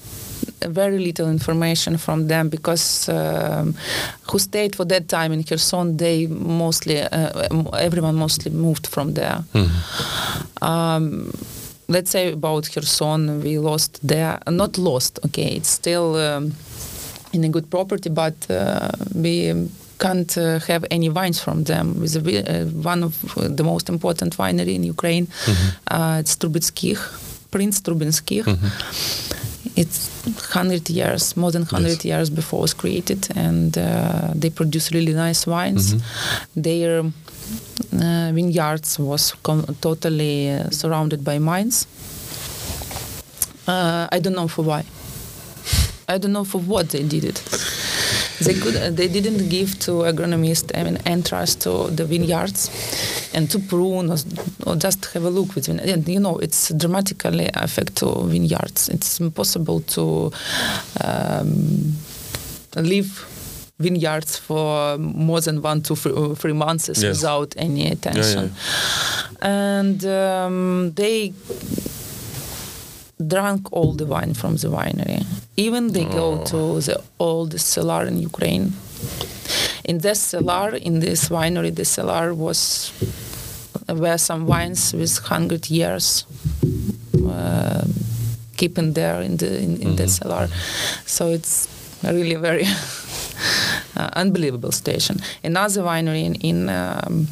Very 0.60 0.98
little 0.98 1.30
information 1.30 1.98
from 1.98 2.26
them 2.26 2.48
because 2.48 3.08
um, 3.08 3.74
who 4.28 4.38
stayed 4.40 4.74
for 4.74 4.84
that 4.86 5.06
time 5.08 5.32
in 5.32 5.44
Kherson, 5.44 5.96
they 5.96 6.26
mostly, 6.26 7.00
uh, 7.00 7.48
everyone 7.74 8.16
mostly 8.16 8.50
moved 8.50 8.88
from 8.88 9.14
there. 9.14 9.44
Um, 10.60 11.30
let's 11.86 12.10
say 12.10 12.32
about 12.32 12.68
Kherson, 12.72 13.40
we 13.42 13.58
lost 13.58 14.00
there, 14.02 14.40
not 14.50 14.78
lost, 14.78 15.20
okay, 15.26 15.54
it's 15.56 15.68
still 15.68 16.16
um, 16.16 16.52
in 17.32 17.44
a 17.44 17.48
good 17.48 17.70
property, 17.70 18.10
but 18.10 18.34
uh, 18.50 18.90
we 19.14 19.52
can't 19.98 20.36
uh, 20.38 20.58
have 20.68 20.84
any 20.90 21.08
wines 21.08 21.40
from 21.40 21.64
them. 21.64 22.00
With 22.00 22.16
uh, 22.16 22.64
one 22.88 23.02
of 23.04 23.14
the 23.56 23.64
most 23.64 23.88
important 23.88 24.36
winery 24.36 24.74
in 24.74 24.84
Ukraine, 24.84 25.26
uh, 25.90 26.18
it's 26.20 26.36
Trubetskih, 26.36 26.98
Prince 27.50 27.80
Trubetskih. 27.80 28.44
It's 29.76 30.08
100 30.52 30.90
years, 30.90 31.36
more 31.36 31.52
than 31.52 31.62
100 31.62 31.88
Yes. 31.88 32.04
years 32.04 32.30
before 32.30 32.58
it 32.58 32.62
was 32.62 32.74
created, 32.74 33.28
and 33.36 33.76
uh, 33.78 34.32
they 34.34 34.50
produce 34.50 34.92
really 34.92 35.12
nice 35.14 35.46
wines. 35.46 35.94
Their 36.56 37.00
uh, 37.00 38.32
vineyards 38.34 38.98
was 38.98 39.34
com- 39.42 39.66
totally 39.80 40.50
uh, 40.50 40.70
surrounded 40.70 41.22
by 41.24 41.38
mines. 41.38 41.86
Uh, 43.68 44.08
I 44.10 44.18
don't 44.18 44.34
know 44.34 44.48
for 44.48 44.62
why. 44.64 44.84
I 46.08 46.18
don't 46.18 46.32
know 46.32 46.44
for 46.44 46.60
what 46.60 46.88
they 46.90 47.02
did 47.02 47.24
it. 47.24 47.38
They 48.40 48.54
could. 48.54 48.76
Uh, 48.76 48.90
they 48.90 49.08
didn't 49.08 49.48
give 49.48 49.78
to 49.80 49.92
agronomists 50.04 50.70
I 50.78 50.84
mean, 50.84 50.98
entrust 51.06 51.60
to 51.62 51.88
the 51.90 52.04
vineyards 52.04 52.70
and 53.34 53.50
to 53.50 53.58
prune 53.58 54.10
or, 54.10 54.16
or 54.66 54.76
just 54.76 55.04
have 55.14 55.24
a 55.24 55.30
look 55.30 55.54
with 55.54 55.68
and 55.68 56.06
you 56.08 56.20
know 56.20 56.38
it's 56.38 56.72
dramatically 56.74 57.48
affect 57.54 57.96
to 57.96 58.06
vineyards. 58.26 58.88
It's 58.88 59.18
impossible 59.20 59.80
to 59.80 60.30
um, 61.04 61.94
live 62.76 63.26
vineyards 63.80 64.36
for 64.36 64.98
more 64.98 65.40
than 65.40 65.62
one 65.62 65.80
to 65.82 65.94
three, 65.96 66.34
three 66.34 66.52
months 66.52 66.88
Yes. 66.88 67.02
without 67.02 67.54
any 67.56 67.86
attention. 67.90 68.52
And 69.40 70.04
um, 70.04 70.92
they 70.94 71.32
drank 73.26 73.72
all 73.72 73.92
the 73.94 74.06
wine 74.06 74.34
from 74.34 74.56
the 74.56 74.68
winery. 74.68 75.24
Even 75.56 75.92
they 75.92 76.04
go 76.04 76.40
Oh. 76.40 76.44
to 76.44 76.80
the 76.80 77.00
oldest 77.18 77.66
cellar 77.68 78.06
in 78.06 78.18
Ukraine. 78.18 78.72
In 79.84 79.98
this 79.98 80.20
cellar, 80.20 80.74
in 80.76 81.00
this 81.00 81.28
winery, 81.30 81.74
the 81.74 81.84
cellar 81.84 82.34
was 82.34 82.92
were 83.88 84.18
some 84.18 84.46
wines 84.46 84.92
with 84.92 85.18
hundred 85.18 85.70
years 85.70 86.24
uh, 87.26 87.84
keeping 88.56 88.92
there 88.92 89.22
in 89.22 89.36
the 89.38 89.50
in, 89.62 89.76
in 89.80 89.96
the 89.96 90.04
Mhm. 90.04 90.10
cellar. 90.18 90.48
So 91.06 91.28
it's 91.28 91.68
a 92.04 92.12
really 92.12 92.36
very 92.36 92.66
uh, 93.96 94.10
unbelievable 94.14 94.72
station. 94.72 95.16
Another 95.42 95.82
winery 95.82 96.24
in, 96.24 96.34
in 96.34 96.68
um, 96.68 97.28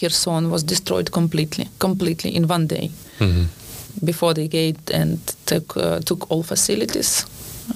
Kherson 0.00 0.50
was 0.50 0.62
destroyed 0.62 1.10
completely, 1.10 1.68
completely 1.78 2.30
in 2.36 2.46
one 2.48 2.66
day 2.66 2.90
Mhm. 3.18 3.46
Before 4.04 4.34
they 4.34 4.48
gate 4.48 4.90
and 4.94 5.18
took 5.46 5.76
uh, 5.76 6.00
took 6.04 6.30
all 6.30 6.42
facilities, 6.42 7.24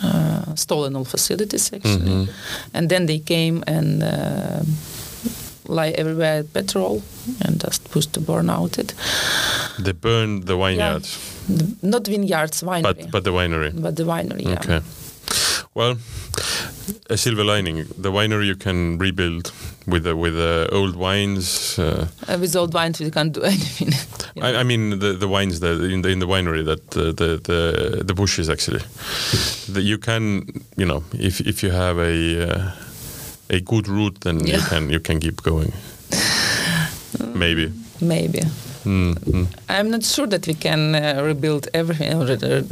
uh, 0.05 0.55
stolen 0.55 0.97
all 0.97 1.05
facilities 1.05 1.73
actually, 1.73 2.11
Mhm. 2.11 2.29
and 2.75 2.89
then 2.89 3.07
they 3.07 3.19
came 3.25 3.63
and 3.67 4.03
uh, 4.03 4.61
lie 5.69 5.91
everywhere 5.99 6.45
petrol 6.45 7.03
and 7.45 7.61
just 7.65 7.91
pushed 7.91 8.13
to 8.13 8.21
burn 8.21 8.51
out 8.51 8.79
it. 8.79 8.95
They 9.85 9.93
burned 9.93 10.47
the 10.47 10.57
vineyards, 10.57 11.19
The- 11.49 11.67
not 11.83 12.07
vineyards, 12.09 12.63
winery, 12.63 12.83
but 12.83 13.11
but 13.11 13.25
the 13.25 13.31
winery. 13.33 13.73
but 13.83 13.95
the 13.97 14.05
winery. 14.05 14.43
Yeah. 14.45 14.59
Okay. 14.65 14.81
Well, 15.75 15.97
a 17.11 17.17
silver 17.17 17.45
lining. 17.45 17.85
The 18.03 18.11
winery 18.13 18.47
you 18.47 18.57
can 18.57 18.99
rebuild 18.99 19.53
with 19.87 20.05
the, 20.05 20.15
with 20.17 20.35
the 20.35 20.69
old 20.73 20.97
wines. 20.97 21.79
Uh, 21.79 22.07
Uh, 22.29 22.39
with 22.41 22.55
old 22.57 22.75
wines, 22.75 23.01
we 23.01 23.11
can't 23.11 23.33
do 23.33 23.43
anything. 23.55 23.93
I, 24.43 24.61
I 24.61 24.63
mean 24.65 24.99
the 24.99 25.13
the 25.15 25.29
wines 25.29 25.61
that 25.61 25.81
in 25.81 26.03
the 26.03 26.09
in 26.11 26.19
the 26.19 26.27
winery 26.27 26.63
that 26.65 26.97
uh, 26.97 27.13
the 27.13 27.41
the 27.43 28.03
the 28.05 28.15
bushes 28.15 28.49
actually. 28.49 28.83
That 29.73 29.83
you 29.83 29.99
can 29.99 30.47
you 30.77 30.87
know 30.87 31.03
if 31.13 31.41
if 31.41 31.63
you 31.63 31.73
have 31.73 31.99
a 31.99 32.15
uh, 32.51 32.71
a 33.49 33.61
good 33.61 33.89
route 33.89 34.21
then 34.21 34.47
you 34.47 34.61
can 34.69 34.91
you 34.91 35.01
can 35.01 35.21
keep 35.21 35.43
going. 35.43 35.73
Maybe. 37.35 37.73
Maybe. 38.01 38.41
Mm, 38.87 39.15
mm. 39.19 39.47
I'm 39.69 39.91
not 39.91 40.05
sure 40.05 40.27
that 40.29 40.47
we 40.47 40.55
can 40.55 40.95
uh, 40.95 41.21
rebuild 41.25 41.69
everything 41.75 42.15
or 42.15 42.25
re- 42.25 42.37
re- 42.37 42.63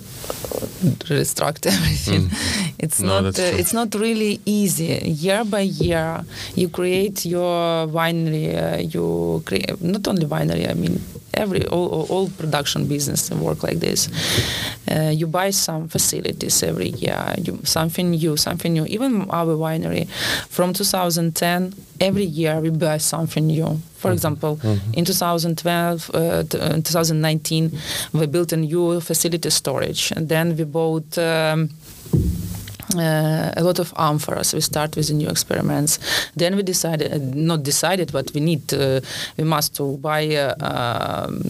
restruct 1.10 1.66
everything. 1.66 2.30
It's 2.78 3.00
Mm. 3.00 3.06
No, 3.06 3.20
not. 3.20 3.38
Uh, 3.38 3.42
it's 3.60 3.72
not 3.72 3.94
really 3.94 4.40
easy. 4.44 5.00
Year 5.04 5.44
by 5.44 5.60
year, 5.62 6.22
you 6.54 6.68
create 6.68 7.24
your 7.24 7.86
winery. 7.88 8.54
Uh, 8.54 8.78
you 8.94 9.42
create 9.46 9.80
not 9.82 10.06
only 10.08 10.26
winery. 10.26 10.68
I 10.70 10.74
mean, 10.74 11.00
every 11.36 11.66
all, 11.66 12.06
all, 12.08 12.28
production 12.30 12.86
business 12.86 13.30
work 13.30 13.62
like 13.62 13.80
this. 13.80 14.08
Uh, 14.90 15.10
you 15.10 15.26
buy 15.26 15.50
some 15.50 15.88
facilities 15.88 16.62
every 16.62 16.88
year. 16.90 17.34
You 17.38 17.58
something 17.64 18.10
new, 18.10 18.36
something 18.36 18.72
new. 18.72 18.84
Even 18.86 19.28
our 19.30 19.54
winery, 19.56 20.08
from 20.48 20.72
2010, 20.72 21.74
every 22.00 22.24
year 22.24 22.60
we 22.60 22.70
buy 22.70 22.98
something 22.98 23.46
new. 23.46 23.80
For 23.96 24.12
example, 24.12 24.58
in 24.92 25.04
2012, 25.04 26.10
uh, 26.14 26.42
t- 26.42 26.58
uh, 26.58 26.80
2019, 26.82 27.70
we 28.12 28.26
built 28.26 28.52
a 28.52 28.56
new 28.56 29.00
facility 29.00 29.50
storage, 29.50 30.12
and 30.16 30.28
then 30.28 30.56
we 30.56 30.64
bought. 30.64 31.16
Um, 31.18 31.70
uh, 32.96 33.52
a 33.56 33.62
lot 33.62 33.78
of 33.78 33.92
amphoras. 33.94 34.54
We 34.54 34.60
start 34.60 34.96
with 34.96 35.08
the 35.08 35.14
new 35.14 35.28
experiments. 35.28 35.98
Then 36.36 36.56
we 36.56 36.62
decided, 36.62 37.12
uh, 37.12 37.18
not 37.34 37.62
decided, 37.62 38.12
but 38.12 38.32
we 38.34 38.40
need, 38.40 38.72
we 39.36 39.44
must 39.44 39.74
to 39.76 39.96
buy 39.98 40.34
uh, 40.36 40.54
um, 40.60 41.42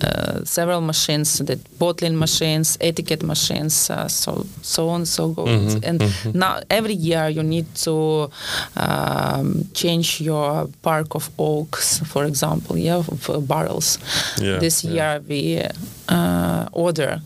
uh, 0.00 0.44
several 0.44 0.80
machines, 0.80 1.38
that 1.38 1.58
bottling 1.78 2.16
machines, 2.18 2.78
etiquette 2.80 3.22
machines, 3.22 3.90
uh, 3.90 4.08
so 4.08 4.46
so 4.62 4.88
on, 4.88 5.04
so 5.06 5.28
go. 5.28 5.44
Mhm, 5.44 5.84
And 5.84 6.00
mhm. 6.00 6.34
now 6.34 6.60
every 6.70 6.94
year 6.94 7.28
you 7.28 7.42
need 7.42 7.66
to 7.84 8.30
um, 8.76 9.64
change 9.74 10.20
your 10.20 10.68
park 10.82 11.14
of 11.14 11.30
oaks, 11.38 12.00
for 12.06 12.24
example, 12.24 12.76
yeah, 12.78 12.96
of, 12.96 13.28
of 13.28 13.46
barrels. 13.46 13.98
Yeah, 14.38 14.58
this 14.58 14.84
yeah. 14.84 14.92
year 14.92 15.22
we 15.28 15.62
uh, 16.08 16.68
order 16.72 17.20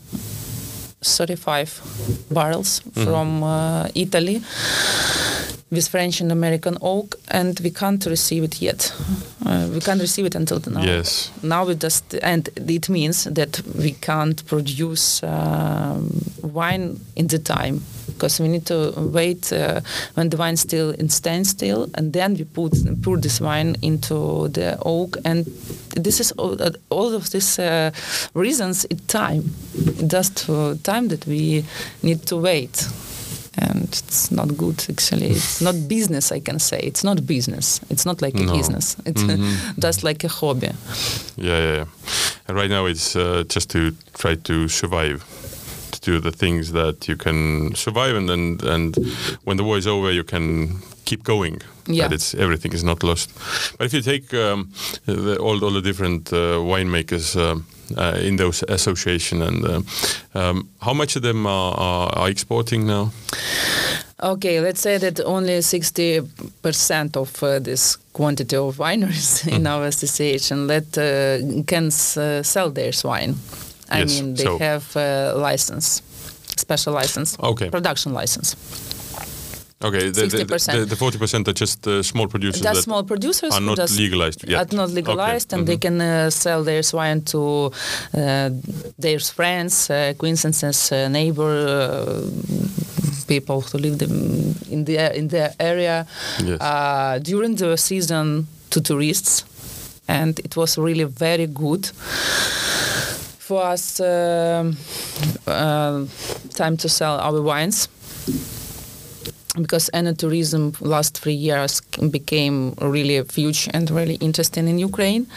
35 1.05 1.81
barrels 2.31 2.81
Mhm. 2.95 3.03
from 3.05 3.43
uh, 3.43 3.87
Italy 3.95 4.41
with 5.71 5.87
French 5.87 6.21
and 6.21 6.31
American 6.31 6.77
oak, 6.81 7.15
and 7.29 7.59
we 7.59 7.69
can't 7.69 8.05
receive 8.05 8.43
it 8.43 8.61
yet. 8.61 8.93
Uh, 9.45 9.67
we 9.73 9.79
can't 9.79 9.99
receive 10.01 10.25
it 10.25 10.35
until 10.35 10.59
now. 10.67 10.81
Yes. 10.83 11.31
Now 11.43 11.65
we 11.65 11.75
just, 11.75 12.03
and 12.21 12.49
it 12.55 12.89
means 12.89 13.23
that 13.25 13.61
we 13.75 13.91
can't 14.01 14.45
produce 14.45 15.21
um, 15.23 16.09
wine 16.41 16.99
in 17.15 17.27
the 17.27 17.39
time 17.39 17.81
because 18.15 18.39
we 18.43 18.47
need 18.49 18.65
to 18.65 18.91
wait 19.13 19.51
uh, 19.53 19.81
when 20.15 20.29
the 20.29 20.37
wine 20.37 20.57
still 20.57 20.91
in 20.91 21.09
standstill, 21.09 21.89
and 21.95 22.13
then 22.13 22.33
we 22.35 22.43
put 22.45 22.73
pour 23.03 23.17
this 23.17 23.39
wine 23.41 23.75
into 23.81 24.47
the 24.49 24.77
oak, 24.85 25.17
and 25.25 25.45
this 26.03 26.19
is 26.19 26.31
all, 26.37 26.61
uh, 26.61 26.71
all 26.89 27.13
of 27.13 27.29
these 27.31 27.59
uh, 27.59 27.91
reasons. 28.33 28.85
It 28.89 29.07
time, 29.07 29.43
just 30.07 30.47
time 30.83 31.07
that 31.09 31.25
we 31.27 31.63
need 32.01 32.25
to 32.27 32.37
wait 32.37 32.87
and 33.57 33.83
it's 33.83 34.31
not 34.31 34.57
good 34.57 34.83
actually 34.89 35.27
it's 35.27 35.61
not 35.67 35.73
business 35.87 36.29
i 36.33 36.41
can 36.41 36.59
say 36.59 36.77
it's 36.83 37.05
not 37.05 37.25
business 37.25 37.79
it's 37.89 38.05
not 38.05 38.21
like 38.21 38.35
a 38.35 38.43
No. 38.43 38.51
business 38.57 38.97
it's 39.05 39.23
Mhm. 39.27 39.79
just 39.79 40.03
like 40.03 40.25
a 40.25 40.27
hobby 40.27 40.71
Yeah, 41.37 41.59
yeah, 41.59 41.75
yeah. 41.75 41.85
And 42.49 42.57
right 42.57 42.69
now 42.69 42.85
it's 42.85 43.15
uh, 43.15 43.43
just 43.47 43.69
to 43.69 43.91
try 44.13 44.35
to 44.35 44.67
survive, 44.67 45.23
to 46.05 46.11
do 46.11 46.19
the 46.19 46.31
things 46.31 46.71
that 46.71 47.07
you 47.07 47.17
can 47.17 47.75
survive, 47.75 48.15
and 48.15 48.29
then 48.29 48.59
and 48.63 48.95
when 49.43 49.57
the 49.57 49.63
war 49.63 49.77
is 49.77 49.87
over, 49.87 50.11
you 50.11 50.23
can 50.23 50.79
keep 51.05 51.23
going. 51.23 51.61
Yeah. 51.87 52.07
That 52.07 52.15
it's 52.15 52.33
everything 52.33 52.73
is 52.73 52.83
not 52.83 53.03
lost. 53.03 53.29
But 53.77 53.85
if 53.85 53.93
you 53.93 54.01
take 54.01 54.33
um, 54.33 54.71
the, 55.05 55.37
all 55.37 55.63
all 55.63 55.73
the 55.73 55.81
different 55.81 56.31
uh, 56.33 56.59
winemakers. 56.59 57.35
Um, 57.35 57.65
uh, 57.97 58.17
in 58.19 58.37
those 58.37 58.63
association 58.67 59.43
and 59.43 59.63
uh, 59.63 59.81
um, 60.33 60.67
how 60.81 60.93
much 60.93 61.15
of 61.15 61.21
them 61.21 61.45
are, 61.45 61.73
are, 61.77 62.09
are 62.17 62.29
exporting 62.29 62.87
now? 62.87 63.11
okay 64.23 64.59
let's 64.59 64.81
say 64.81 64.97
that 64.97 65.19
only 65.19 65.59
60% 65.59 67.15
of 67.15 67.43
uh, 67.43 67.59
this 67.59 67.97
quantity 68.13 68.55
of 68.55 68.77
wineries 68.77 69.47
in 69.55 69.67
our 69.67 69.85
association 69.85 70.67
that 70.67 70.97
uh, 70.97 71.63
can 71.67 71.87
uh, 71.87 72.41
sell 72.41 72.71
their 72.71 72.91
wine 73.03 73.35
i 73.89 73.99
Yes, 73.99 74.09
mean 74.21 74.33
they 74.35 74.43
so- 74.45 74.57
have 74.57 74.83
a 74.95 75.33
license 75.37 76.01
special 76.57 76.93
license 76.93 77.37
Okay, 77.39 77.69
production 77.69 78.13
license 78.13 78.55
okay. 79.83 80.09
The, 80.09 80.27
the, 80.27 80.45
60%. 80.45 80.73
the, 80.73 80.85
the 80.85 80.95
40% 80.95 81.47
are 81.47 81.53
just 81.53 81.85
uh, 81.87 82.01
small 82.01 82.27
producers 82.27 82.61
That's 82.61 82.77
that 82.79 82.83
small 82.83 83.03
producers 83.03 83.53
are 83.53 83.61
not 83.61 83.77
legalized 83.91 84.47
yet. 84.49 84.71
are 84.73 84.75
not 84.75 84.89
legalized, 84.89 85.53
Okay, 85.53 85.59
and 85.59 85.67
they 85.67 85.75
mhm. 85.77 85.81
can 85.81 86.01
uh, 86.01 86.29
sell 86.29 86.63
their 86.63 86.81
wine 86.93 87.21
to 87.33 87.71
uh, 88.17 88.49
their 88.97 89.19
friends, 89.19 89.89
uh, 89.89 90.11
acquaintances, 90.15 90.91
uh, 90.91 91.07
neighbor 91.09 91.53
uh, 91.67 92.21
people 93.27 93.61
who 93.61 93.77
live 93.77 93.97
them 93.97 94.55
in 94.71 94.85
the 94.85 94.97
in 95.17 95.27
their 95.27 95.51
area 95.59 96.05
Yes. 96.43 96.59
uh, 96.61 97.19
during 97.21 97.55
the 97.57 97.77
season 97.77 98.47
to 98.69 98.81
tourists, 98.81 99.43
and 100.07 100.39
it 100.39 100.55
was 100.55 100.77
really 100.77 101.05
very 101.05 101.47
good 101.47 101.91
for 103.47 103.61
us. 103.61 103.99
um 103.99 104.77
uh, 105.47 106.05
time 106.55 106.77
to 106.77 106.89
sell 106.89 107.19
our 107.19 107.41
wines 107.41 107.87
because 109.61 109.89
tourism 110.17 110.73
last 110.81 111.17
three 111.17 111.33
years 111.33 111.81
became 112.11 112.73
really 112.81 113.23
huge 113.33 113.69
and 113.73 113.89
really 113.91 114.15
interesting 114.15 114.67
in 114.67 114.79
Ukraine. 114.79 115.27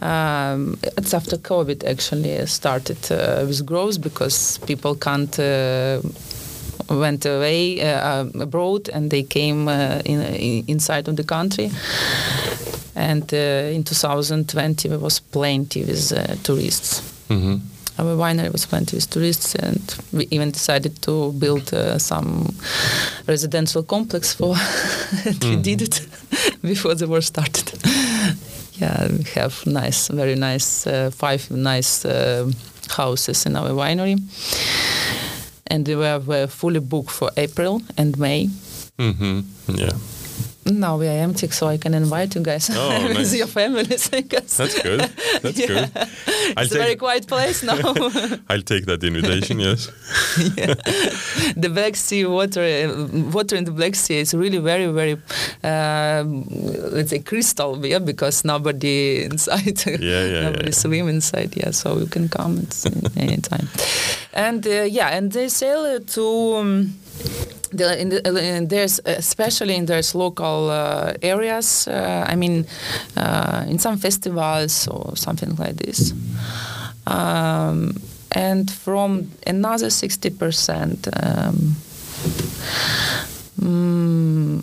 Um, 0.00 0.78
it's 0.98 1.14
after 1.14 1.36
COVID 1.36 1.84
actually 1.84 2.46
started 2.46 2.98
uh, 3.10 3.44
with 3.46 3.64
growth 3.66 4.00
because 4.00 4.58
people 4.66 4.94
can't. 4.94 5.38
Uh, 5.38 6.00
went 6.90 7.24
away 7.24 7.80
uh, 7.80 8.26
abroad 8.40 8.88
and 8.92 9.10
they 9.10 9.22
came 9.22 9.68
uh, 9.68 10.02
in, 10.04 10.20
in, 10.20 10.64
inside 10.66 11.08
of 11.08 11.16
the 11.16 11.24
country 11.24 11.70
and 12.96 13.32
uh, 13.32 13.76
in 13.76 13.82
2020 13.84 14.88
there 14.88 14.98
was 14.98 15.20
plenty 15.20 15.84
with 15.84 16.12
uh, 16.12 16.34
tourists 16.42 17.11
Mhm. 17.32 17.60
our 17.98 18.16
winery 18.16 18.50
was 18.52 18.66
plenty 18.66 18.96
with 18.96 19.10
tourists, 19.10 19.54
and 19.54 19.80
we 20.12 20.26
even 20.30 20.50
decided 20.50 20.92
to 21.02 21.32
build 21.32 21.72
uh, 21.74 21.98
some 21.98 22.54
residential 23.28 23.82
complex 23.82 24.32
for. 24.34 24.56
and 25.26 25.44
We 25.44 25.56
did 25.56 25.82
it 25.82 26.00
before 26.62 26.94
the 26.96 27.06
war 27.06 27.20
started. 27.22 27.72
yeah, 28.80 29.08
we 29.10 29.24
have 29.34 29.54
nice, 29.66 30.08
very 30.08 30.34
nice, 30.34 30.86
uh, 30.86 31.10
five 31.10 31.50
nice 31.50 32.04
uh, 32.08 32.50
houses 32.96 33.46
in 33.46 33.56
our 33.56 33.70
winery, 33.74 34.16
and 35.66 35.86
we 35.88 35.94
were, 35.96 36.18
were 36.26 36.46
fully 36.48 36.80
booked 36.80 37.10
for 37.10 37.30
April 37.36 37.82
and 37.96 38.18
May. 38.18 38.48
hmm 38.98 39.40
Yeah. 39.68 39.92
Now 40.64 40.96
we 40.96 41.08
are 41.08 41.18
empty, 41.24 41.48
so 41.50 41.66
I 41.66 41.76
can 41.76 41.92
invite 41.92 42.36
you 42.36 42.40
guys 42.40 42.70
Oh, 42.72 43.02
with 43.08 43.16
nice. 43.16 43.34
your 43.34 43.48
families. 43.48 44.08
Because 44.08 44.56
That's 44.56 44.80
good. 44.80 45.00
That's 45.42 45.58
Yeah. 45.58 45.66
good. 45.66 45.90
I'll 46.56 46.64
it's 46.64 46.74
a 46.74 46.78
very 46.78 46.94
quiet 46.96 47.26
place 47.26 47.62
now. 47.70 47.78
I'll 48.48 48.62
take 48.62 48.86
that 48.86 49.02
invitation, 49.02 49.58
yes. 49.58 49.90
Yeah. 50.56 50.74
the 51.56 51.68
Black 51.68 51.96
Sea 51.96 52.26
water, 52.26 52.62
uh, 52.62 53.06
water 53.32 53.56
in 53.56 53.64
the 53.64 53.72
Black 53.72 53.96
Sea 53.96 54.20
is 54.20 54.34
really 54.34 54.58
very, 54.58 54.86
very, 54.86 55.16
uh, 55.64 56.22
let's 56.92 57.10
say, 57.10 57.18
crystal 57.18 57.76
clear 57.76 57.98
because 58.00 58.44
nobody 58.44 59.24
inside, 59.24 59.84
Yeah, 59.86 60.24
yeah, 60.26 60.40
nobody 60.42 60.66
yeah. 60.66 60.70
swim 60.74 61.08
inside. 61.08 61.56
Yeah, 61.56 61.72
so 61.72 61.98
you 61.98 62.06
can 62.06 62.28
come 62.28 62.58
at 62.58 62.86
anytime. 63.16 63.68
And 64.32 64.64
uh, 64.66 64.82
yeah, 64.88 65.08
and 65.16 65.32
they 65.32 65.48
sail 65.48 65.98
to. 66.00 66.56
Um, 66.56 66.94
the, 67.70 68.00
in 68.00 68.08
the, 68.10 68.20
uh, 68.28 68.36
in 68.36 68.68
there's 68.68 69.00
especially 69.04 69.74
in 69.76 69.86
there's 69.86 70.14
local 70.14 70.70
uh, 70.70 71.14
areas. 71.22 71.88
Uh, 71.88 72.26
I 72.32 72.36
mean, 72.36 72.66
uh, 73.16 73.64
in 73.68 73.78
some 73.78 73.96
festivals 73.98 74.88
or 74.88 75.16
something 75.16 75.56
like 75.56 75.76
this. 75.76 76.12
Um, 77.06 77.94
and 78.34 78.70
from 78.70 79.30
another 79.46 79.90
sixty 79.90 80.30
percent. 80.30 81.08
Um, 81.22 81.76
mm, 83.60 84.62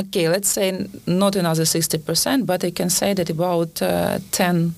okay, 0.00 0.28
let's 0.28 0.48
say 0.48 0.86
not 1.06 1.36
another 1.36 1.64
sixty 1.64 1.98
percent, 1.98 2.46
but 2.46 2.64
I 2.64 2.70
can 2.70 2.90
say 2.90 3.14
that 3.14 3.30
about 3.30 3.80
uh, 3.82 4.18
ten 4.30 4.74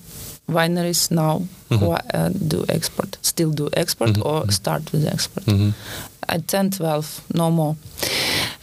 wineries 0.47 1.11
now 1.11 1.41
who 1.69 1.91
uh, 1.91 2.29
do 2.47 2.63
export, 2.69 3.17
still 3.21 3.51
do 3.51 3.69
export 3.73 4.11
Mhm, 4.11 4.25
or 4.25 4.41
mhm. 4.45 4.51
start 4.51 4.91
with 4.91 5.05
export 5.07 5.45
hmm 5.45 5.69
at 6.27 6.47
10, 6.47 6.71
12, 6.71 7.21
no 7.33 7.51
more. 7.51 7.75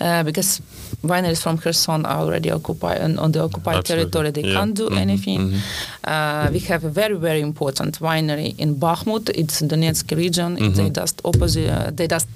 Uh, 0.00 0.22
because 0.24 0.60
wineries 1.04 1.42
from 1.42 1.58
Kherson 1.58 2.04
are 2.06 2.18
already 2.20 2.50
occupied 2.50 3.00
on, 3.00 3.18
on 3.18 3.32
the 3.32 3.40
occupied 3.42 3.76
Absolutely. 3.78 4.10
territory. 4.10 4.30
They 4.30 4.48
Yeah. 4.48 4.54
can't 4.60 4.74
do 4.74 4.88
Mhm, 4.88 4.98
anything. 4.98 5.40
mhm. 5.50 5.58
Uh, 6.04 6.50
we 6.52 6.58
have 6.60 6.84
a 6.84 6.90
very, 6.90 7.16
very 7.16 7.40
important 7.40 7.98
winery 8.00 8.54
in 8.58 8.74
Bakhmut. 8.76 9.28
It's 9.34 9.62
in 9.62 9.68
Donetsk 9.68 10.16
region. 10.16 10.56
Mhm. 10.56 10.74
They 10.74 10.90
just 10.90 11.20
opposite. 11.24 11.68
Uh, 11.70 11.90
they 11.94 12.06
just 12.08 12.28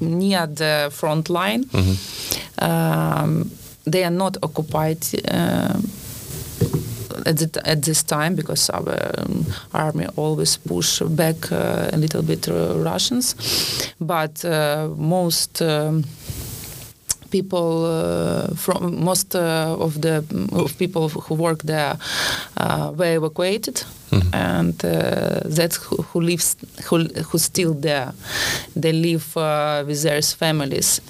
near 0.00 0.46
the 0.46 0.90
front 0.92 1.28
line. 1.28 1.64
Mhm. 1.64 1.96
Um, 2.62 3.50
they 3.84 4.04
are 4.04 4.10
not 4.14 4.36
occupied. 4.42 4.98
um 5.30 5.82
at, 7.26 7.36
the, 7.38 7.60
at 7.64 7.82
this 7.82 8.02
time, 8.02 8.34
because 8.34 8.70
our 8.70 9.12
um, 9.18 9.46
army 9.72 10.06
always 10.16 10.56
push 10.58 11.00
back 11.00 11.50
uh, 11.52 11.88
a 11.92 11.96
little 11.96 12.22
bit 12.22 12.48
uh, 12.48 12.74
Russians, 12.84 13.34
but 14.00 14.44
uh, 14.44 14.88
most 14.96 15.60
um, 15.62 16.04
people 17.30 17.84
uh, 17.84 18.54
from 18.56 19.04
most 19.04 19.34
uh, 19.34 19.76
of 19.78 20.00
the 20.00 20.24
of 20.52 20.76
people 20.78 21.08
who 21.08 21.34
work 21.34 21.62
there 21.62 21.96
uh, 22.56 22.92
were 22.96 23.16
evacuated 23.16 23.84
Mhm. 24.10 24.32
and 24.32 24.84
uh, 24.84 25.40
that's 25.56 25.76
who, 25.76 25.96
who 26.12 26.20
lives 26.22 26.56
who 26.88 27.04
who 27.30 27.38
still 27.38 27.74
there 27.74 28.12
they 28.80 28.92
live 28.92 29.36
uh, 29.36 29.84
with 29.86 30.02
their 30.02 30.22
families 30.22 31.00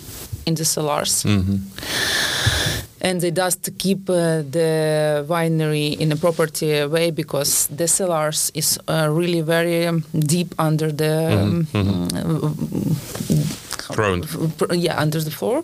in 0.47 0.55
the 0.55 0.65
cellars 0.65 1.23
Mhm. 1.25 1.61
And 3.01 3.21
they 3.21 3.31
just 3.31 3.71
keep 3.79 4.09
uh, 4.11 4.43
the 4.51 5.25
winery 5.29 5.97
in 5.99 6.13
a 6.13 6.17
property 6.17 6.85
way 6.87 7.11
because 7.11 7.67
the 7.69 7.87
cellars 7.87 8.51
is 8.55 8.79
uh, 8.89 9.09
really 9.11 9.41
very 9.41 9.87
um, 9.87 10.05
deep 10.19 10.55
under 10.59 10.91
the 10.93 11.09
Mhm, 11.39 12.15
um, 12.15 12.57
Yeah 14.73 15.01
under 15.03 15.21
the 15.25 15.31
floor 15.31 15.63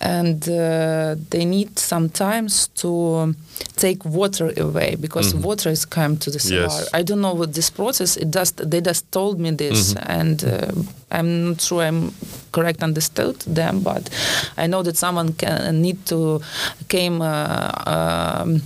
and 0.00 0.48
uh, 0.48 1.14
they 1.30 1.44
need 1.44 1.78
sometimes 1.78 2.68
to 2.74 3.34
take 3.76 4.04
water 4.04 4.52
away 4.56 4.96
because 5.00 5.34
Mhm. 5.34 5.42
water 5.44 5.70
is 5.72 5.84
come 5.88 6.16
to 6.16 6.30
the 6.30 6.38
cellar 6.38 6.62
Yes. 6.62 6.88
i 6.94 7.02
don't 7.02 7.20
know 7.20 7.34
what 7.38 7.52
this 7.54 7.70
process 7.70 8.16
it 8.16 8.30
just 8.34 8.56
they 8.70 8.80
just 8.80 9.04
told 9.12 9.38
me 9.38 9.50
this 9.56 9.94
Mhm. 9.94 10.18
and 10.20 10.44
uh, 10.44 11.18
i'm 11.18 11.48
not 11.48 11.60
sure 11.60 11.82
i'm 11.88 12.12
correct 12.52 12.82
understood 12.82 13.36
them 13.54 13.80
but 13.82 14.10
i 14.56 14.66
know 14.66 14.82
that 14.82 14.96
someone 14.96 15.32
can 15.32 15.80
need 15.82 15.96
to 16.06 16.40
came 16.88 17.20
uh, 17.22 17.70
um, 17.86 18.62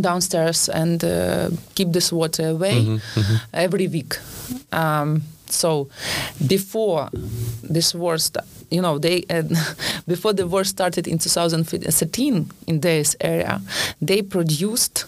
downstairs 0.00 0.68
and 0.68 1.02
uh, 1.04 1.48
keep 1.74 1.92
this 1.92 2.12
water 2.12 2.48
away 2.50 2.74
Mhm, 2.84 3.00
mhm. 3.16 3.40
every 3.52 3.88
week. 3.88 4.18
Um, 4.72 5.22
so 5.52 5.88
before 6.46 7.08
this 7.62 7.94
war, 7.94 8.16
you 8.70 8.80
know, 8.80 8.98
they 8.98 9.24
uh, 9.30 9.42
before 10.06 10.32
the 10.34 10.46
war 10.46 10.64
started 10.64 11.06
in 11.06 11.18
2013 11.18 12.50
in 12.66 12.80
this 12.80 13.16
area, 13.20 13.60
they 14.00 14.22
produced 14.22 15.04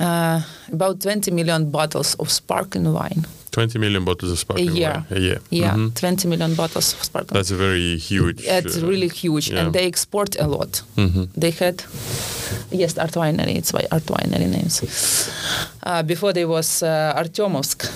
uh, 0.00 0.40
about 0.72 1.00
20 1.00 1.30
million 1.30 1.70
bottles 1.70 2.14
of 2.16 2.30
sparkling 2.30 2.92
wine. 2.92 3.24
20 3.52 3.78
million 3.78 4.04
bottles 4.04 4.30
of 4.32 4.38
sparkling 4.38 4.76
year. 4.76 4.92
wine 4.92 5.18
a 5.18 5.20
year. 5.20 5.40
Yeah, 5.50 5.74
Mhm. 5.74 5.94
20 5.94 6.28
million 6.28 6.54
bottles 6.54 6.92
of 6.92 7.02
sparkling. 7.04 7.34
Wine. 7.34 7.38
That's 7.38 7.50
a 7.50 7.56
very 7.56 7.96
huge. 7.96 8.44
it's 8.44 8.76
uh, 8.76 8.86
really 8.86 9.08
huge, 9.08 9.50
yeah. 9.50 9.60
and 9.64 9.72
they 9.72 9.86
export 9.86 10.36
a 10.38 10.46
lot. 10.46 10.82
mhm. 10.96 11.28
They 11.34 11.50
had 11.52 11.82
yes, 12.70 12.98
Art 12.98 13.12
Winery. 13.16 13.56
It's 13.56 13.72
why 13.72 13.86
Art 13.90 14.04
Winery 14.06 14.48
names. 14.50 14.82
Uh, 15.82 16.02
before 16.02 16.34
there 16.34 16.46
was 16.48 16.82
uh, 16.82 17.14
Artyomovsk, 17.16 17.88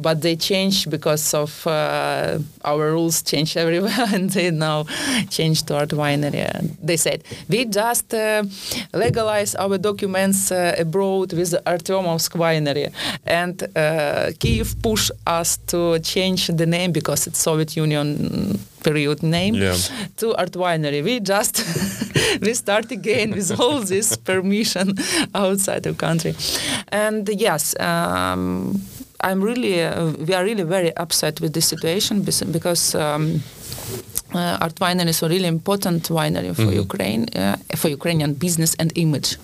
but 0.00 0.20
they 0.22 0.36
changed 0.36 0.90
because 0.90 1.34
of 1.34 1.66
uh, 1.66 2.38
our 2.64 2.92
rules 2.92 3.22
change 3.22 3.56
everywhere, 3.56 4.06
and 4.14 4.30
they 4.30 4.50
now 4.50 4.84
changed 5.30 5.66
to 5.68 5.76
Art 5.76 5.90
Winery. 5.90 6.48
They 6.82 6.96
said 6.96 7.22
we 7.48 7.64
just 7.66 8.12
uh, 8.14 8.42
legalize 8.94 9.54
our 9.54 9.78
documents 9.78 10.50
uh, 10.52 10.74
abroad 10.78 11.32
with 11.32 11.50
the 11.50 11.62
Artyomovsk 11.66 12.32
Winery, 12.36 12.92
and 13.26 13.62
uh, 13.76 14.30
Kiev 14.38 14.74
pushed 14.82 15.12
us 15.26 15.58
to 15.66 15.98
change 16.00 16.48
the 16.48 16.66
name 16.66 16.92
because 16.92 17.26
it's 17.26 17.38
Soviet 17.38 17.76
Union 17.76 18.58
period 18.82 19.22
name 19.22 19.54
Yeah. 19.54 19.76
to 20.16 20.34
art 20.36 20.52
winery. 20.56 21.02
We 21.04 21.20
just 21.20 21.62
we 22.40 22.54
start 22.54 22.90
again 22.90 23.32
with 23.32 23.60
all 23.60 23.80
this 23.80 24.16
permission 24.16 24.94
outside 25.34 25.82
the 25.82 25.92
country, 25.94 26.34
and 26.90 27.28
yes. 27.28 27.74
Um, 27.78 28.80
I'm 29.22 29.42
really, 29.42 29.82
uh, 29.82 30.12
we 30.26 30.34
are 30.34 30.44
really 30.44 30.62
very 30.62 30.92
upset 30.96 31.40
with 31.40 31.52
this 31.52 31.66
situation 31.66 32.22
because 32.22 32.94
um, 32.94 33.42
uh, 34.34 34.56
Art 34.60 34.74
Winery 34.80 35.08
is 35.08 35.22
a 35.22 35.28
really 35.28 35.46
important 35.46 36.08
winery 36.08 36.54
for 36.54 36.62
Mhm. 36.62 36.74
Ukraine, 36.84 37.26
uh, 37.36 37.56
for 37.76 37.88
Ukrainian 37.90 38.34
business 38.34 38.74
and 38.78 38.92
image 38.96 39.36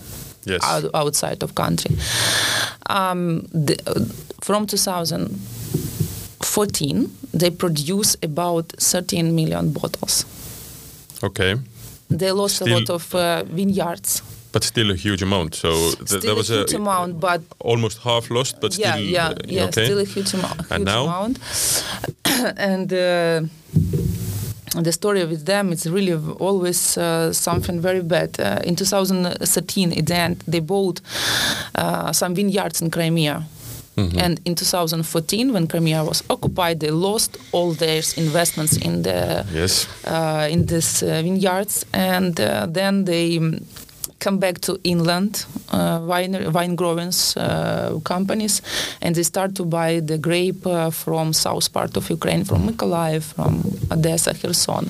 Yes. 0.47 0.61
out, 0.63 0.85
outside 0.95 1.43
of 1.43 1.53
country. 1.55 1.97
Um, 2.89 3.43
the, 3.67 3.77
uh, 3.87 4.01
from 4.43 4.67
2014, 4.67 7.11
they 7.35 7.51
produce 7.51 8.17
about 8.23 8.73
13 8.79 9.35
million 9.35 9.73
bottles. 9.73 10.25
Okay. 11.23 11.57
They 12.09 12.33
lost 12.33 12.55
Still- 12.57 12.69
a 12.69 12.71
lot 12.79 12.91
of 12.91 13.15
uh, 13.15 13.21
vineyards. 13.57 14.23
But 14.57 14.65
still 14.65 14.91
a 14.91 14.95
huge 14.97 15.23
amount. 15.23 15.55
So 15.55 15.69
th- 15.69 16.09
Still 16.09 16.21
that 16.21 16.37
was 16.37 16.51
a 16.51 16.55
huge 16.61 16.75
amount, 16.75 17.21
but 17.21 17.41
almost 17.59 17.99
half 17.99 18.31
lost, 18.31 18.57
but 18.61 18.79
yeah, 18.79 18.93
still. 18.95 19.05
yeah, 19.07 19.29
uh, 19.29 19.35
yeah, 19.57 19.65
okay. 19.69 19.85
still 19.85 19.99
a 19.99 20.05
huge, 20.05 20.33
amou- 20.33 20.57
huge 20.57 20.71
And 20.71 20.85
now? 20.85 21.05
amount. 21.05 21.39
and 22.71 22.91
uh, 22.93 23.43
the 24.83 24.93
story 24.93 25.25
with 25.27 25.45
them 25.45 25.73
is 25.73 25.85
really 25.87 26.15
always 26.41 26.97
uh, 26.97 27.33
something 27.35 27.83
very 27.83 28.03
bad. 28.03 28.41
Uh, 28.41 28.61
in 28.65 28.77
2013, 28.77 29.93
at 29.93 30.07
the 30.07 30.15
end, 30.15 30.43
they 30.49 30.61
bought 30.61 31.01
uh, 31.75 32.13
some 32.13 32.35
vineyards 32.35 32.81
in 32.81 32.91
Crimea. 32.91 33.43
Mhm. 33.97 34.17
And 34.23 34.41
in 34.45 34.55
2014, 34.55 35.53
when 35.53 35.67
Crimea 35.67 36.03
was 36.05 36.23
occupied, 36.29 36.81
they 36.81 36.91
lost 36.91 37.37
all 37.53 37.73
their 37.75 38.03
investments 38.17 38.77
in 38.77 39.03
the 39.03 39.45
Yes. 39.55 39.87
uh, 40.07 40.49
in 40.51 40.67
these 40.67 41.03
uh, 41.03 41.23
vineyards, 41.23 41.85
and 41.93 42.39
uh, 42.41 42.67
then 42.73 43.05
they 43.05 43.39
come 44.19 44.39
back 44.39 44.61
to 44.61 44.79
inland 44.85 45.45
uh, 45.73 46.01
wine 46.03 46.53
wine 46.53 46.75
growing 46.75 47.13
uh, 47.37 47.99
companies, 48.05 48.63
and 49.03 49.15
they 49.15 49.23
start 49.23 49.55
to 49.55 49.65
buy 49.65 50.01
the 50.01 50.19
grape 50.19 50.67
uh, 50.67 50.91
from 50.91 51.33
south 51.33 51.73
part 51.73 51.97
of 51.97 52.09
Ukraine, 52.11 52.45
from 52.45 52.69
Mykolaiv, 52.69 53.23
from 53.35 53.63
Odessa, 53.91 54.35
Kherson. 54.35 54.89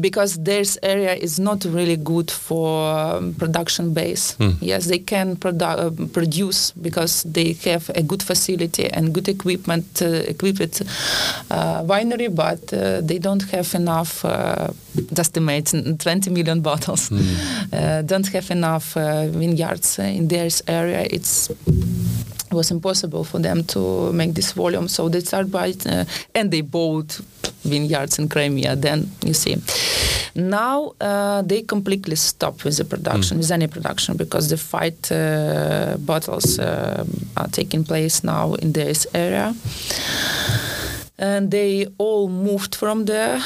Because 0.00 0.42
this 0.42 0.78
area 0.82 1.14
is 1.14 1.38
not 1.38 1.64
really 1.64 1.96
good 1.96 2.30
for 2.30 2.92
um, 2.92 3.34
production 3.34 3.92
base. 3.94 4.32
Hmm. 4.32 4.52
Yes, 4.60 4.86
they 4.86 4.98
can 4.98 5.36
produ- 5.36 5.78
uh, 5.78 6.06
produce 6.12 6.72
because 6.72 7.22
they 7.24 7.52
have 7.64 7.90
a 7.94 8.02
good 8.02 8.22
facility 8.22 8.88
and 8.90 9.12
good 9.12 9.28
equipment, 9.28 10.02
uh, 10.02 10.06
equipped 10.26 10.82
uh, 11.50 11.82
winery, 11.84 12.34
but 12.34 12.72
uh, 12.72 13.00
they 13.00 13.18
don't 13.18 13.42
have 13.50 13.74
enough. 13.74 14.24
Uh, 14.24 14.68
just 15.12 15.34
to 15.34 15.40
make 15.40 15.64
20 15.70 16.30
million 16.30 16.60
bottles. 16.68 17.10
Uh, 17.10 18.02
don't 18.02 18.26
have 18.28 18.50
enough 18.50 18.96
uh, 18.96 19.26
vineyards 19.28 19.98
in 19.98 20.28
this 20.28 20.62
area. 20.66 21.06
It's 21.10 21.50
it 22.52 22.56
was 22.56 22.70
impossible 22.70 23.24
for 23.24 23.40
them 23.40 23.64
to 23.64 24.12
make 24.12 24.34
this 24.34 24.52
volume. 24.52 24.88
So 24.88 25.08
they 25.08 25.20
start 25.20 25.50
by, 25.50 25.72
uh, 25.86 26.04
and 26.34 26.50
they 26.50 26.60
bought 26.60 27.20
vineyards 27.64 28.18
in 28.18 28.28
Crimea. 28.28 28.76
Then 28.76 29.10
you 29.24 29.34
see, 29.34 29.56
now 30.34 30.92
uh, 31.00 31.42
they 31.42 31.62
completely 31.62 32.16
stop 32.16 32.64
with 32.64 32.76
the 32.76 32.84
production, 32.84 33.38
with 33.38 33.50
any 33.50 33.68
production, 33.68 34.16
because 34.16 34.48
the 34.48 34.56
fight 34.56 35.10
uh, 35.10 35.96
battles 35.98 36.58
uh, 36.58 37.04
are 37.36 37.48
taking 37.48 37.84
place 37.84 38.22
now 38.22 38.54
in 38.54 38.72
this 38.72 39.06
area. 39.14 39.54
And 41.18 41.50
they 41.50 41.86
all 41.98 42.28
moved 42.28 42.74
from 42.74 43.04
there. 43.04 43.40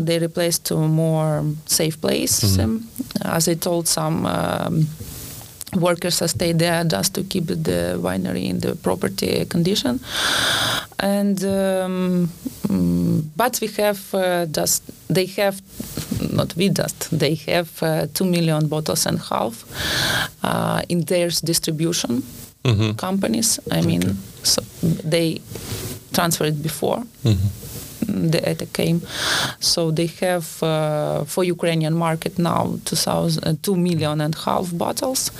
They 0.00 0.18
replaced 0.18 0.66
to 0.66 0.76
a 0.76 0.88
more 0.88 1.44
safe 1.66 2.00
place. 2.00 2.58
Um, 2.58 2.88
as 3.22 3.48
I 3.48 3.54
told 3.54 3.88
some. 3.88 4.26
Um, 4.26 4.86
workers 5.76 6.22
stay 6.30 6.52
there 6.52 6.84
just 6.84 7.14
to 7.14 7.22
keep 7.22 7.46
the 7.46 7.96
winery 8.02 8.44
in 8.48 8.58
the 8.60 8.74
property 8.76 9.44
condition 9.46 10.00
and 10.98 11.44
um, 11.44 12.28
mm, 12.68 13.22
but 13.36 13.58
we 13.60 13.68
have 13.68 14.00
uh, 14.14 14.46
just 14.46 14.82
they 15.08 15.26
have 15.26 15.60
not 16.32 16.54
we 16.56 16.68
just 16.68 17.08
they 17.18 17.34
have 17.34 17.68
uh, 17.82 18.06
two 18.14 18.24
million 18.24 18.66
bottles 18.68 19.06
and 19.06 19.18
half 19.18 19.64
uh, 20.42 20.82
in 20.88 21.00
their 21.04 21.28
distribution 21.44 22.22
Mhm. 22.64 22.94
companies 22.98 23.58
i 23.70 23.80
mean 23.80 24.02
so 24.42 24.60
they 25.10 25.40
transferred 26.12 26.62
before 26.62 27.02
Mhm. 27.24 27.38
The 28.06 28.40
ETA 28.48 28.66
came. 28.66 29.00
So 29.60 29.90
they 29.90 30.06
have 30.20 30.46
uh, 30.62 31.24
for 31.24 31.44
Ukrainian 31.44 31.94
market 31.94 32.38
now 32.38 32.78
2000, 32.84 33.44
uh, 33.46 33.54
2 33.62 33.76
million 33.76 34.20
and 34.20 34.34
half 34.34 34.70
bottles, 34.72 35.30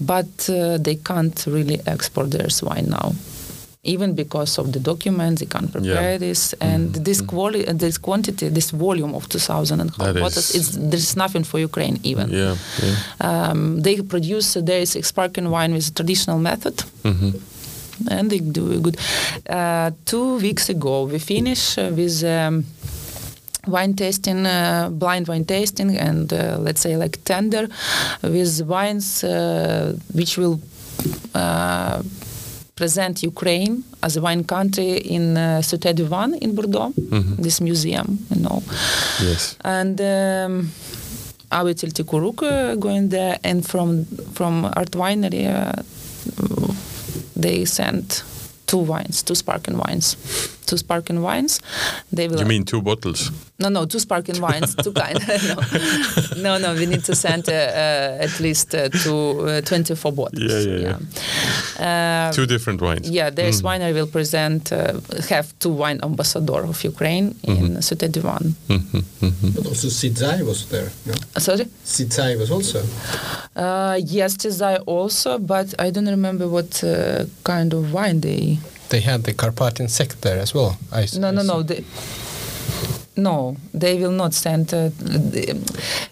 but 0.00 0.48
uh, 0.48 0.78
they 0.78 0.96
can't 0.96 1.44
really 1.46 1.80
export 1.86 2.30
their 2.30 2.48
wine 2.62 2.86
now. 2.90 3.12
Even 3.84 4.14
because 4.14 4.58
of 4.58 4.72
the 4.72 4.80
documents, 4.80 5.40
they 5.40 5.46
can't 5.46 5.70
prepare 5.72 6.12
Yeah. 6.12 6.18
this, 6.18 6.52
and 6.60 6.94
this 7.08 7.20
quality, 7.22 7.66
uh, 7.66 7.72
this 7.72 7.96
quantity, 7.96 8.48
this 8.48 8.70
volume 8.70 9.14
of 9.14 9.28
2,000 9.28 9.80
and 9.80 9.90
half 9.96 10.14
bottles, 10.14 10.50
is- 10.54 10.72
there's 10.90 11.16
nothing 11.16 11.44
for 11.44 11.58
Ukraine 11.60 11.98
even. 12.02 12.28
Yeah, 12.30 12.56
yeah. 12.82 12.96
Um, 13.50 13.80
they 13.82 14.02
produce 14.02 14.54
there 14.60 14.80
is 14.80 14.98
sparkling 15.02 15.48
wine 15.50 15.72
with 15.72 15.88
a 15.88 15.94
traditional 15.94 16.38
method, 16.38 16.76
Mhm. 17.04 17.32
And 18.10 18.30
they 18.30 18.38
do 18.38 18.80
good. 18.80 18.96
Uh, 19.48 19.90
two 20.04 20.36
weeks 20.38 20.68
ago, 20.68 21.04
we 21.04 21.18
finished 21.18 21.78
uh, 21.78 21.90
with. 21.94 22.24
Um, 22.24 22.64
wine 23.66 23.92
tasting, 23.92 24.46
uh, 24.46 24.88
blind 24.90 25.28
wine 25.28 25.44
tasting, 25.44 25.94
and 25.98 26.32
uh, 26.32 26.56
let's 26.58 26.80
say 26.80 26.96
like 26.96 27.22
tender 27.24 27.68
with 28.22 28.62
wines 28.62 29.22
uh, 29.22 29.94
which 30.14 30.38
will 30.38 30.58
uh, 31.34 32.02
present 32.76 33.22
Ukraine 33.22 33.84
as 34.02 34.16
a 34.16 34.20
wine 34.22 34.44
country 34.44 34.96
in 34.98 35.36
uh, 35.36 35.60
Cité 35.62 35.92
du 35.94 36.04
Vin 36.04 36.32
in 36.40 36.54
Bordeaux, 36.54 36.92
this 37.38 37.60
museum, 37.60 38.18
you 38.30 38.40
know. 38.40 38.62
Yes. 39.20 39.56
And 39.64 40.00
um, 40.00 40.70
our 41.50 41.74
Telti-Kuruk 41.74 42.42
uh, 42.42 42.74
going 42.76 43.08
there, 43.10 43.38
and 43.44 43.66
from 43.66 44.04
from 44.32 44.64
Art 44.64 44.92
Winery, 44.92 45.44
uh, 45.46 45.72
they 47.38 47.64
sent 47.64 48.24
two 48.66 48.78
wines, 48.78 49.22
two 49.22 49.34
sparkling 49.34 49.78
wines, 49.78 50.16
two 50.68 50.76
sparkling 50.76 51.20
wines. 51.22 51.60
They 52.16 52.28
will 52.28 52.38
You 52.40 52.46
mean 52.46 52.64
two 52.64 52.80
bottles? 52.82 53.30
no, 53.58 53.68
no, 53.70 53.86
two 53.86 53.98
sparkling 53.98 54.40
wines, 54.46 54.74
two 54.84 54.92
kind. 55.02 55.18
no. 55.48 55.56
no, 56.44 56.58
no, 56.64 56.74
we 56.80 56.86
need 56.86 57.04
to 57.04 57.14
send 57.14 57.48
uh, 57.48 57.52
uh, 57.52 58.24
at 58.26 58.38
least 58.40 58.74
uh, 58.74 58.88
two, 59.02 59.40
uh, 59.48 59.60
24 59.62 60.12
bottles. 60.12 60.52
Yeah, 60.52 60.60
yeah, 60.72 60.98
yeah. 61.78 62.28
Uh, 62.28 62.32
Two 62.32 62.46
different 62.46 62.80
wines. 62.82 63.08
yeah, 63.10 63.30
there's 63.30 63.62
wine 63.62 63.82
I 63.82 63.92
will 63.92 64.06
present, 64.06 64.72
uh, 64.72 65.00
have 65.30 65.46
two 65.58 65.70
wine 65.82 66.00
ambassador 66.02 66.62
of 66.64 66.84
Ukraine 66.84 67.34
in 67.44 67.76
Cité 67.88 68.08
du 68.12 68.20
Vin. 68.20 68.54
Mhm, 68.68 69.04
mhm. 69.20 69.54
But 69.54 69.66
also 69.66 69.88
Chizay 69.88 70.42
was 70.44 70.66
there. 70.68 70.90
No? 71.06 71.14
Sorry? 71.38 71.66
Chizay 71.84 72.36
was 72.38 72.50
also. 72.50 72.80
Uh, 73.56 73.96
yes, 74.04 74.36
Chizay 74.36 74.78
also, 74.86 75.38
but 75.38 75.74
I 75.78 75.90
don't 75.90 76.08
remember 76.18 76.46
what 76.48 76.82
uh, 76.84 77.24
kind 77.44 77.72
of 77.74 77.92
wine 77.92 78.20
they. 78.20 78.58
They 78.88 79.00
had 79.00 79.24
the 79.24 79.32
Carpathian 79.34 79.88
sect 79.88 80.20
there 80.22 80.38
as 80.40 80.54
well. 80.54 80.76
I, 80.92 81.02
s- 81.02 81.16
No, 81.16 81.28
I 81.28 81.30
no, 81.32 81.40
s- 81.40 81.46
no. 81.46 81.62
They, 81.62 81.84
no, 83.16 83.56
they 83.74 83.98
will 83.98 84.12
not 84.12 84.32
send. 84.34 84.72
Uh, 84.72 84.88
the- 84.98 85.56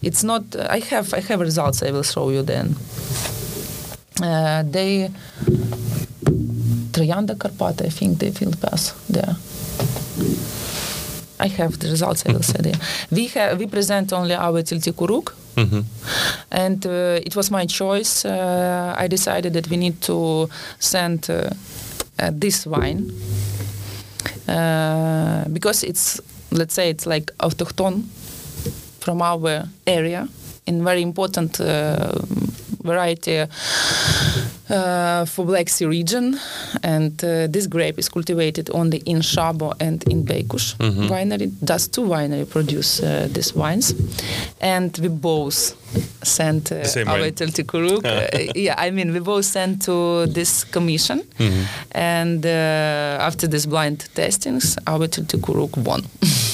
it's 0.03 0.23
not. 0.25 0.43
I 0.57 0.81
have. 0.91 1.15
I 1.15 1.21
have 1.21 1.41
results. 1.41 1.83
I 1.83 1.91
will 1.91 2.03
show 2.05 2.31
you 2.31 2.43
then. 2.43 2.77
Uh, 4.23 4.63
they. 4.71 5.11
Trianda 6.93 7.35
Karpata, 7.37 7.85
I 7.87 7.91
think 7.91 8.19
they 8.19 8.31
will 8.41 8.55
pass 8.61 8.93
there. 9.09 9.37
I 11.39 11.49
have 11.49 11.79
the 11.79 11.89
results. 11.91 12.25
I 12.27 12.33
will 12.33 12.43
say 12.43 12.59
there. 12.63 12.79
We 13.11 13.27
have. 13.29 13.59
We 13.59 13.67
present 13.67 14.13
only 14.13 14.35
our 14.35 14.63
Telti-Kuruk. 14.63 15.33
Mhm. 15.57 15.85
and 16.51 16.85
uh, 16.87 17.19
it 17.25 17.35
was 17.35 17.51
my 17.51 17.65
choice. 17.67 18.27
Uh, 18.27 18.95
I 18.99 19.09
decided 19.09 19.53
that 19.55 19.69
we 19.71 19.77
need 19.79 20.01
to 20.03 20.49
send 20.79 21.31
uh, 21.31 21.49
this 22.33 22.67
wine 22.67 23.11
uh, 24.49 25.45
because 25.53 25.83
it's, 25.83 26.21
let's 26.51 26.75
say, 26.75 26.91
it's 26.91 27.07
like 27.07 27.27
autochthon 27.39 28.05
from 29.01 29.23
our 29.23 29.69
area 29.87 30.29
in 30.67 30.85
very 30.85 31.03
important 31.03 31.61
uh, 31.61 32.13
variety 32.83 33.39
uh, 33.39 33.47
for 34.69 35.45
Black 35.47 35.69
Sea 35.69 35.87
region, 35.87 36.39
and 36.83 37.23
uh, 37.25 37.47
this 37.47 37.67
grape 37.67 37.99
is 37.99 38.09
cultivated 38.09 38.71
only 38.75 38.99
in 39.07 39.19
Shabo 39.21 39.73
and 39.81 40.03
in 40.11 40.25
Beykush 40.25 40.75
winery. 41.09 41.51
Thus, 41.63 41.89
two 41.89 42.03
winery 42.03 42.47
produce 42.49 43.03
uh, 43.03 43.29
these 43.33 43.55
wines, 43.55 43.95
and 44.61 44.97
we 44.99 45.09
both 45.09 45.75
sent 46.25 46.73
uh, 46.73 46.85
our 47.09 47.19
uh, 48.05 48.53
yeah, 48.55 48.75
I 48.77 48.91
mean, 48.91 49.13
we 49.13 49.21
both 49.21 49.45
sent 49.45 49.83
to 49.83 50.27
this 50.27 50.65
commission, 50.65 51.23
and 51.93 52.45
uh, 52.45 53.19
after 53.21 53.47
this 53.47 53.67
blind 53.67 54.09
testings, 54.15 54.77
our 54.87 55.07
Telti-Kuruk 55.09 55.77
won. 55.79 56.03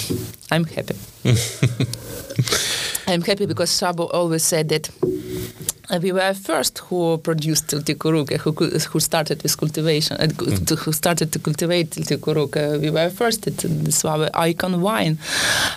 I'm 0.51 0.65
happy. 0.65 0.97
I'm 3.07 3.23
happy 3.23 3.47
because 3.47 3.71
Shabo 3.71 4.09
always 4.13 4.43
said 4.43 4.69
that 4.69 4.89
uh, 4.91 5.82
we 6.01 6.13
were 6.13 6.35
first 6.35 6.79
who 6.79 7.19
produced 7.19 7.67
Telti-Kuruk, 7.69 8.33
uh, 8.33 8.39
who, 8.39 8.53
who 8.53 9.01
started 9.01 9.43
with 9.43 9.57
cultivation, 9.57 10.17
uh, 10.21 10.27
to- 10.67 10.77
who 10.77 10.93
started 10.93 11.33
to 11.33 11.39
cultivate 11.39 11.91
Telti-Kuruk. 11.91 12.57
Uh, 12.57 12.79
we 12.79 12.91
were 12.91 13.11
first 13.11 13.47
at 13.47 13.57
this 13.59 14.05
our 14.05 14.29
icon 14.35 14.81
wine. 14.81 15.19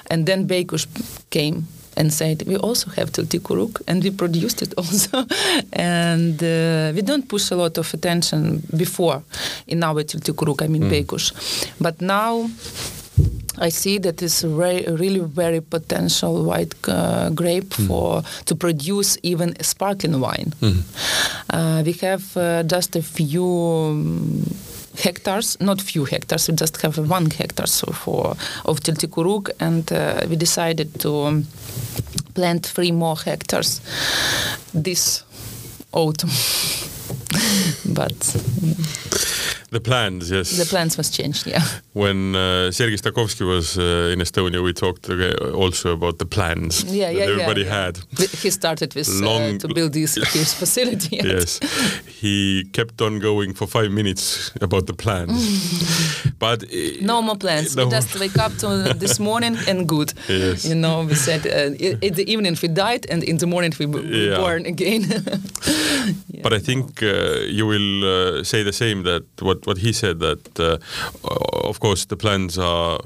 And 0.09 0.25
then 0.25 0.47
Beykush 0.47 0.87
came 1.29 1.67
and 1.97 2.13
said, 2.13 2.43
we 2.45 2.57
also 2.57 2.89
have 2.91 3.11
Telti-Kuruk, 3.11 3.81
and 3.87 4.03
we 4.03 4.11
produced 4.11 4.61
it 4.61 4.73
also. 4.77 5.25
and 5.73 6.41
uh, 6.43 6.91
we 6.93 7.01
don't 7.01 7.27
push 7.27 7.51
a 7.51 7.55
lot 7.55 7.77
of 7.77 7.93
attention 7.93 8.61
before 8.75 9.23
in 9.67 9.83
our 9.83 10.03
Telti-Kuruk, 10.03 10.61
I 10.61 10.67
mean 10.67 10.83
Beykush. 10.83 11.31
But 11.79 12.01
now 12.01 12.49
I 13.57 13.69
see 13.69 13.99
that 13.99 14.21
it's 14.21 14.43
a 14.43 14.49
re- 14.49 14.85
really 14.87 15.19
very 15.19 15.61
potential 15.61 16.43
white 16.43 16.75
uh, 16.87 17.29
grape 17.29 17.73
for 17.73 18.23
to 18.45 18.55
produce 18.55 19.17
even 19.23 19.55
sparkling 19.61 20.19
wine. 20.19 20.53
Uh, 21.49 21.83
we 21.85 21.93
have 21.93 22.37
uh, 22.37 22.63
just 22.63 22.95
a 22.95 23.01
few. 23.01 23.45
um, 23.45 24.43
hectares 25.03 25.57
not 25.59 25.81
few 25.81 26.05
hectares 26.05 26.47
we 26.47 26.55
just 26.55 26.81
have 26.81 26.97
one 26.97 27.29
hectare 27.29 27.67
so 27.67 27.91
for 27.91 28.35
of 28.63 28.79
Telti-Kuruk 28.79 29.49
and 29.59 29.91
uh, 29.91 30.21
we 30.29 30.37
decided 30.37 30.99
to 31.01 31.09
um, 31.25 31.45
plant 32.33 32.65
three 32.65 32.91
more 32.91 33.17
hectares 33.17 33.81
this 34.73 35.23
autumn 35.91 36.29
but 37.85 38.35
The 39.71 39.79
plans, 39.81 40.29
yes. 40.31 40.51
the 40.57 40.65
plans 40.65 40.97
must 40.97 41.13
change. 41.13 41.45
yeah 41.45 41.61
when 41.93 42.35
uh, 42.35 42.71
Sergei 42.71 42.97
Stakhovsky 42.97 43.45
was 43.45 43.77
uh, 43.77 44.11
in 44.13 44.19
Estonia, 44.21 44.61
we 44.63 44.73
talked 44.73 45.09
uh, 45.09 45.33
also 45.53 45.91
about 45.93 46.17
the 46.17 46.25
plans 46.25 46.83
yeah, 46.83 47.07
that 47.07 47.15
yeah, 47.17 47.23
everybody 47.31 47.61
yeah, 47.61 47.85
had. 47.85 47.99
He 48.43 48.49
started 48.51 48.93
with 48.95 49.07
Long- 49.21 49.55
uh, 49.55 49.59
to 49.59 49.67
build 49.73 49.93
this 49.93 50.15
his 50.33 50.53
facility. 50.53 51.17
Yes, 51.23 51.59
he 52.21 52.65
kept 52.73 53.01
on 53.01 53.19
going 53.19 53.53
for 53.55 53.67
five 53.67 53.91
minutes 53.91 54.51
about 54.61 54.85
the 54.87 54.93
plans, 54.93 55.39
but 56.39 56.63
uh, 56.63 56.67
No 57.01 57.21
more 57.21 57.37
plans. 57.37 57.75
No 57.75 57.85
we 57.85 57.91
just 57.91 58.19
wake 58.19 58.37
up 58.45 58.53
to 58.57 58.93
this 58.99 59.19
morning 59.19 59.57
and 59.67 59.87
good. 59.87 60.13
Yes. 60.29 60.65
You 60.65 60.75
know, 60.75 61.05
we 61.05 61.15
said 61.15 61.45
uh, 61.45 61.75
in 62.01 62.13
the 62.13 62.25
evening 62.31 62.57
we 62.61 62.67
died 62.67 63.05
and 63.09 63.23
in 63.23 63.37
the 63.37 63.47
morning 63.47 63.73
we 63.79 63.85
were 63.85 64.01
Yeah. 64.03 64.37
born 64.37 64.65
again. 64.65 65.01
Yeah. 66.27 66.41
But 66.43 66.53
I 66.53 66.59
think 66.59 67.01
uh, 67.01 67.07
you 67.47 67.65
will 67.67 68.03
uh, 68.39 68.43
say 68.43 68.63
the 68.63 68.73
same 68.73 69.03
that 69.03 69.23
what, 69.41 69.65
what 69.67 69.77
he 69.77 69.91
said 69.93 70.19
that 70.19 70.59
uh, 70.59 70.77
of 71.69 71.79
course 71.79 72.05
the 72.05 72.15
plans 72.17 72.57
are 72.57 72.99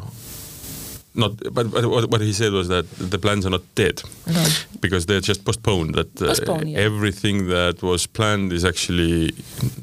not, 1.16 1.32
but, 1.54 1.72
but 1.72 1.86
what, 1.86 2.10
what 2.12 2.22
he 2.22 2.32
said 2.34 2.52
was 2.54 2.68
that 2.68 2.86
the 3.12 3.18
plans 3.18 3.46
are 3.46 3.50
not 3.50 3.64
dead 3.76 4.02
No. 4.28 4.44
because 4.80 5.06
they're 5.08 5.20
just 5.28 5.44
postponed. 5.44 5.96
That 5.96 6.22
uh, 6.22 6.28
Postponed, 6.28 6.70
yeah. 6.70 6.78
everything 6.80 7.48
that 7.50 7.82
was 7.82 8.08
planned 8.08 8.54
is 8.54 8.64
actually 8.64 9.32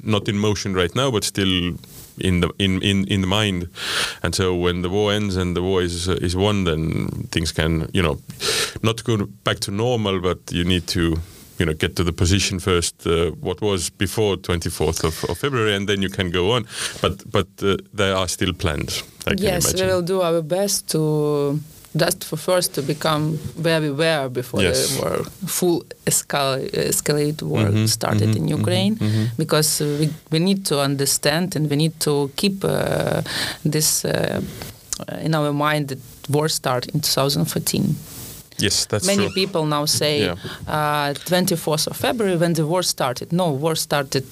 not 0.03 0.29
in 0.29 0.39
motion 0.39 0.75
right 0.75 0.95
now, 0.95 1.11
but 1.11 1.25
still 1.25 1.75
in 2.19 2.41
the 2.41 2.49
in, 2.59 2.81
in, 2.83 3.05
in 3.09 3.21
the 3.21 3.27
mind. 3.27 3.69
And 4.23 4.35
so 4.35 4.55
when 4.55 4.83
the 4.83 4.89
war 4.89 5.13
ends 5.13 5.37
and 5.37 5.55
the 5.57 5.63
war 5.63 5.83
is 5.83 6.09
is 6.09 6.35
won, 6.37 6.65
then 6.65 7.09
things 7.31 7.53
can 7.53 7.89
you 7.93 8.03
know 8.03 8.19
not 8.83 9.05
go 9.05 9.27
back 9.45 9.59
to 9.61 9.71
normal, 9.71 10.21
but 10.21 10.39
you 10.53 10.65
need 10.65 10.87
to. 10.89 11.17
You 11.59 11.65
know, 11.67 11.75
get 11.75 11.97
to 11.97 12.05
the 12.05 12.13
position 12.13 12.61
first. 12.61 13.07
Uh, 13.07 13.31
what 13.41 13.61
was 13.61 13.91
before 13.91 14.37
24th 14.37 15.05
of, 15.05 15.25
of 15.31 15.39
February, 15.39 15.75
and 15.75 15.89
then 15.89 16.03
you 16.03 16.11
can 16.11 16.31
go 16.31 16.53
on. 16.53 16.67
But 17.01 17.31
but 17.31 17.47
uh, 17.63 17.77
there 17.97 18.15
are 18.15 18.29
still 18.29 18.53
plans. 18.53 19.03
I 19.27 19.33
yes, 19.39 19.65
imagine. 19.65 19.87
we 19.87 19.93
will 19.95 20.03
do 20.03 20.21
our 20.23 20.43
best 20.43 20.89
to 20.91 21.59
just 21.99 22.25
for 22.25 22.37
first 22.37 22.75
to 22.75 22.83
become 22.83 23.39
where 23.63 23.81
we 23.81 23.91
were 23.91 24.29
before 24.29 24.63
Yes. 24.63 24.89
the 24.97 25.01
war, 25.03 25.25
full 25.47 25.85
escal- 26.05 26.69
escalate 26.73 27.43
war 27.43 27.65
Mhm, 27.71 27.89
started 27.89 28.29
mhm, 28.29 28.37
in 28.37 28.49
Ukraine, 28.49 28.97
mhm. 28.97 29.31
because 29.39 29.81
uh, 29.85 29.87
we, 30.01 30.11
we 30.31 30.39
need 30.39 30.67
to 30.67 30.81
understand 30.81 31.57
and 31.57 31.71
we 31.71 31.77
need 31.77 31.93
to 32.01 32.31
keep 32.37 32.63
uh, 32.65 33.23
this 33.65 34.05
uh, 34.05 34.41
in 35.23 35.35
our 35.35 35.53
mind 35.53 35.89
that 35.89 35.99
war 36.29 36.49
started 36.49 36.95
in 36.95 37.01
2014. 37.01 37.97
Yes, 38.59 38.87
that's 38.87 39.07
Many 39.07 39.27
true. 39.27 39.35
people 39.35 39.67
now 39.67 39.87
say 39.87 40.21
Yeah. 40.21 40.37
uh, 40.69 41.15
24th 41.15 41.87
of 41.87 41.97
February 41.97 42.37
when 42.37 42.55
the 42.55 42.63
war 42.67 42.83
started. 42.83 43.33
No, 43.33 43.51
war 43.51 43.77
started 43.77 44.25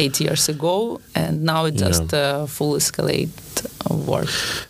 eight 0.00 0.20
years 0.20 0.48
ago, 0.48 1.00
and 1.14 1.42
now 1.44 1.66
it's 1.66 1.80
Yeah. 1.80 1.88
just 1.88 2.10
full 2.56 2.76
escalate 2.76 3.30
of 3.90 4.06
war. 4.08 4.24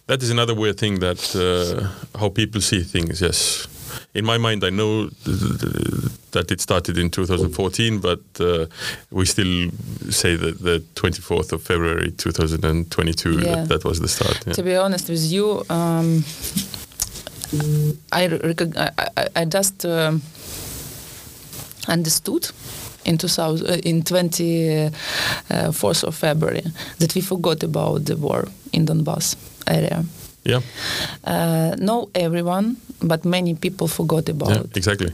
That 0.06 0.22
is 0.22 0.30
another 0.30 0.54
weird 0.54 0.76
thing 0.78 1.00
that 1.00 1.20
uh, 1.34 2.18
how 2.18 2.28
people 2.30 2.60
see 2.60 2.82
things. 2.84 3.20
Yes, 3.20 3.66
in 4.14 4.24
my 4.24 4.38
mind, 4.38 4.62
I 4.64 4.70
know 4.70 5.08
th- 5.24 5.38
th- 5.60 6.12
that 6.30 6.50
it 6.50 6.60
started 6.60 6.98
in 6.98 7.08
2014, 7.10 8.00
but 8.00 8.20
uh, 8.40 8.66
we 9.10 9.24
still 9.24 9.70
say 10.10 10.36
that 10.36 10.58
the 10.62 10.82
24th 10.94 11.52
of 11.52 11.62
February 11.62 12.10
2022 12.10 13.30
Yeah. 13.32 13.54
that, 13.54 13.68
that 13.68 13.84
was 13.84 13.98
the 14.00 14.08
start. 14.08 14.38
yeah. 14.46 14.52
To 14.52 14.62
be 14.62 14.76
honest 14.76 15.08
with 15.08 15.24
you, 15.32 15.64
um, 15.70 16.22
I, 18.12 18.28
I, 19.16 19.26
I, 19.36 19.44
just 19.44 19.84
um 19.86 20.22
understood 21.88 22.48
in 23.04 23.16
2000, 23.18 23.66
uh, 23.66 23.72
in 23.84 24.02
24th 24.02 26.04
of 26.04 26.14
February 26.14 26.62
that 26.98 27.14
we 27.14 27.20
forgot 27.22 27.62
about 27.62 28.04
the 28.04 28.16
war 28.16 28.48
in 28.72 28.86
Donbass 28.86 29.36
area. 29.66 30.04
Yeah, 30.44 30.60
Uh, 31.24 31.74
no, 31.78 32.08
everyone, 32.14 32.76
but 33.02 33.24
many 33.24 33.54
people 33.54 33.88
forgot 33.88 34.28
about 34.28 34.50
yeah, 34.50 34.60
it. 34.64 34.76
exactly. 34.76 35.12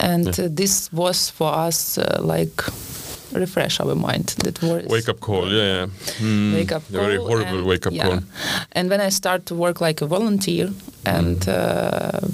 And 0.00 0.26
Yeah. 0.26 0.44
uh, 0.46 0.56
this 0.56 0.90
was 0.92 1.30
for 1.30 1.52
us 1.66 1.98
uh, 1.98 2.20
like 2.22 2.62
refresh 3.34 3.80
our 3.80 3.94
mind 3.94 4.26
that 4.44 4.62
war 4.62 4.78
is 4.80 4.88
Wake 4.90 5.08
up 5.08 5.20
call. 5.20 5.48
Yeah, 5.52 5.64
yeah. 5.64 5.86
Mm, 6.20 6.54
wake 6.54 6.72
up 6.72 6.82
a 6.88 6.92
very 6.92 7.16
horrible 7.16 7.58
and- 7.58 7.66
wake 7.66 7.86
up 7.86 7.92
yeah. 7.92 8.04
call. 8.06 8.18
And 8.72 8.90
when 8.90 9.00
I 9.00 9.10
start 9.10 9.46
to 9.46 9.54
work 9.54 9.80
like 9.80 10.00
a 10.04 10.06
volunteer, 10.06 10.70
and 11.04 11.36
Mm. 11.40 11.48
uh, 11.48 12.28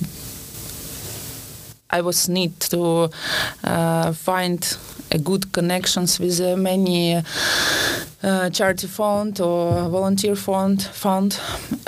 I 1.90 2.00
was 2.02 2.28
need 2.28 2.52
to 2.70 3.10
uh, 3.64 4.12
find 4.12 4.76
a 5.10 5.18
good 5.18 5.52
connections 5.52 6.20
with 6.20 6.38
uh, 6.40 6.54
many 6.56 7.22
uh, 8.22 8.50
charity 8.50 8.86
fund 8.86 9.40
or 9.40 9.88
volunteer 9.88 10.36
fund 10.36 10.82
fund, 10.82 11.40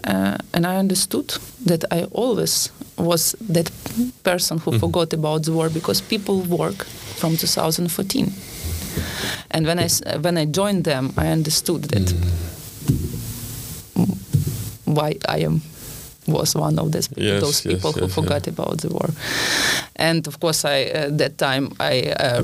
uh, 0.04 0.38
and 0.54 0.66
I 0.66 0.76
understood 0.78 1.34
that 1.66 1.84
I 1.90 2.04
always 2.12 2.70
was 2.96 3.34
that 3.54 3.70
person 4.22 4.58
who 4.58 4.70
Mhm. 4.72 4.80
forgot 4.80 5.12
about 5.12 5.42
the 5.44 5.52
war 5.52 5.68
because 5.70 6.00
people 6.02 6.40
work 6.48 6.86
from 7.18 7.36
2014. 7.36 8.32
And 9.50 9.66
when 9.66 9.78
I 9.78 9.88
when 10.20 10.38
I 10.38 10.46
joined 10.46 10.84
them, 10.84 11.12
I 11.16 11.28
understood 11.28 11.84
that 11.84 12.14
why 14.84 15.16
I 15.28 15.38
am 15.44 15.62
was 16.26 16.54
one 16.54 16.78
of 16.78 16.92
this, 16.92 17.08
Yes, 17.16 17.40
those 17.40 17.64
yes, 17.64 17.74
people 17.74 17.92
who 17.92 18.02
yes, 18.06 18.14
forgot 18.14 18.46
about 18.46 18.78
the 18.80 18.88
war. 18.88 19.10
And 19.96 20.26
of 20.26 20.38
course, 20.40 20.64
I 20.64 20.84
uh, 20.84 21.08
that 21.16 21.38
time 21.38 21.72
I. 21.80 22.12
Uh, 22.18 22.42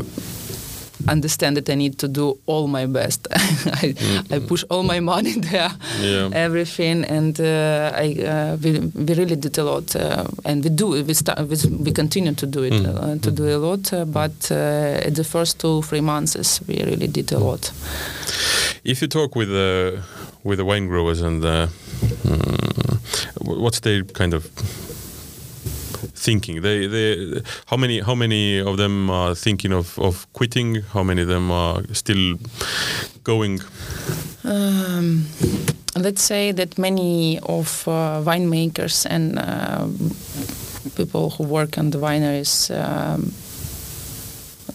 understand 1.09 1.57
that 1.57 1.69
I 1.69 1.75
need 1.75 1.99
to 1.99 2.09
do 2.09 2.39
all 2.47 2.67
my 2.69 2.87
best. 2.87 3.27
I, 3.83 3.95
I 4.31 4.39
push 4.41 4.65
all 4.71 4.83
my 4.83 5.01
money 5.01 5.33
there, 5.51 5.71
Yeah. 6.01 6.31
everything, 6.33 7.05
and 7.05 7.39
uh, 7.41 7.93
I 7.95 8.15
uh, 8.25 8.57
we, 8.63 8.79
we 8.81 9.15
really 9.15 9.37
did 9.37 9.59
a 9.59 9.65
lot, 9.65 9.95
uh, 9.97 10.25
and 10.45 10.65
we 10.65 10.71
do 10.71 10.87
we 11.05 11.15
start 11.15 11.39
we, 11.49 11.57
we 11.85 11.93
continue 11.93 12.35
to 12.35 12.47
do 12.47 12.63
it 12.65 12.73
Mm. 12.73 12.87
uh, 12.87 13.19
to 13.23 13.31
do 13.31 13.45
a 13.45 13.59
lot. 13.59 13.93
Uh, 13.93 14.05
but 14.05 14.51
uh, 14.51 15.07
at 15.07 15.15
the 15.15 15.25
first 15.25 15.59
two 15.61 15.83
three 15.83 16.01
months, 16.03 16.61
we 16.69 16.75
really 16.85 17.07
did 17.09 17.33
a 17.33 17.39
lot. 17.39 17.73
If 18.85 19.01
you 19.03 19.09
talk 19.09 19.37
with 19.37 19.49
the 19.49 20.03
with 20.45 20.59
the 20.59 20.65
wine 20.65 20.87
growers 20.89 21.21
and 21.23 21.43
the, 21.43 21.69
mm, 22.25 22.99
what's 23.61 23.81
their 23.81 24.05
kind 24.05 24.35
of 24.35 24.45
thinking? 26.27 26.62
They 26.62 26.89
they 26.89 27.41
how 27.70 27.77
many 27.79 27.97
how 28.09 28.14
many 28.16 28.61
of 28.70 28.77
them 28.77 29.11
are 29.11 29.35
thinking 29.35 29.72
of 29.74 29.99
of 29.99 30.14
quitting? 30.39 30.83
How 30.95 31.05
many 31.05 31.22
of 31.22 31.29
them 31.29 31.51
are 31.51 31.83
still 31.93 32.24
going? 33.24 33.61
Um, 34.45 35.27
let's 36.05 36.22
say 36.22 36.53
that 36.53 36.79
many 36.79 37.39
of 37.43 37.68
uh, 37.89 38.22
winemakers 38.31 39.07
and 39.11 39.39
uh, 39.39 39.87
people 40.97 41.31
who 41.37 41.45
work 41.45 41.79
on 41.79 41.91
the 41.91 41.99
wineries 41.99 42.70
um, 42.70 43.33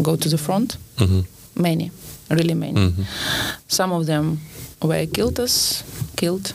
go 0.04 0.16
to 0.16 0.30
the 0.30 0.38
front. 0.38 0.78
Mhm. 0.98 1.24
Many, 1.56 1.92
really 2.30 2.54
many. 2.56 2.80
Mhm. 2.80 3.06
Some 3.68 3.96
of 3.96 4.06
them 4.06 4.40
were 4.82 5.06
killed 5.14 5.40
us, 5.40 5.84
killed, 6.16 6.54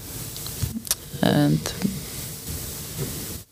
and 1.23 1.59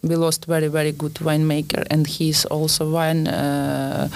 we 0.08 0.16
lost 0.16 0.46
very 0.46 0.68
very 0.68 0.92
good 0.92 1.14
winemaker, 1.14 1.86
and 1.90 2.06
he's 2.06 2.44
also 2.46 2.90
wine 2.90 3.26
uh, 3.26 4.08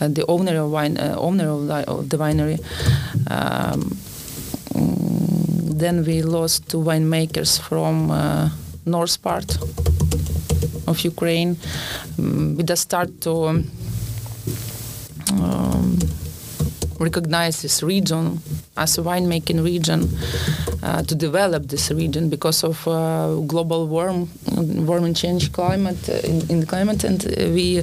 the 0.00 0.24
owner 0.26 0.56
of 0.62 0.70
wine 0.70 0.96
uh, 0.96 1.14
owner 1.18 1.48
of 1.48 1.66
the, 1.66 1.90
of 1.90 2.08
the 2.08 2.16
winery. 2.16 2.58
Um, 3.30 3.96
then 5.78 6.04
we 6.04 6.22
lost 6.22 6.68
two 6.70 6.78
winemakers 6.78 7.60
from 7.60 8.10
uh, 8.10 8.50
north 8.86 9.20
part 9.22 9.56
of 10.86 11.00
Ukraine. 11.00 11.56
Mm, 12.16 12.56
we 12.56 12.62
just 12.62 12.82
start 12.82 13.20
to. 13.22 13.44
Um, 13.44 13.70
um, 15.32 15.98
recognize 17.00 17.62
this 17.62 17.82
region 17.82 18.40
as 18.76 18.98
a 18.98 19.02
winemaking 19.02 19.62
region, 19.64 20.08
uh, 20.84 21.02
to 21.02 21.14
develop 21.14 21.66
this 21.68 21.90
region 21.90 22.28
because 22.28 22.62
of 22.62 22.86
uh, 22.86 23.34
global 23.46 23.86
warm, 23.88 24.28
warming 24.86 25.14
change 25.14 25.50
climate 25.50 26.08
uh, 26.10 26.28
in, 26.28 26.50
in 26.50 26.60
the 26.60 26.66
climate, 26.66 27.02
and 27.04 27.24
uh, 27.24 27.30
we 27.54 27.80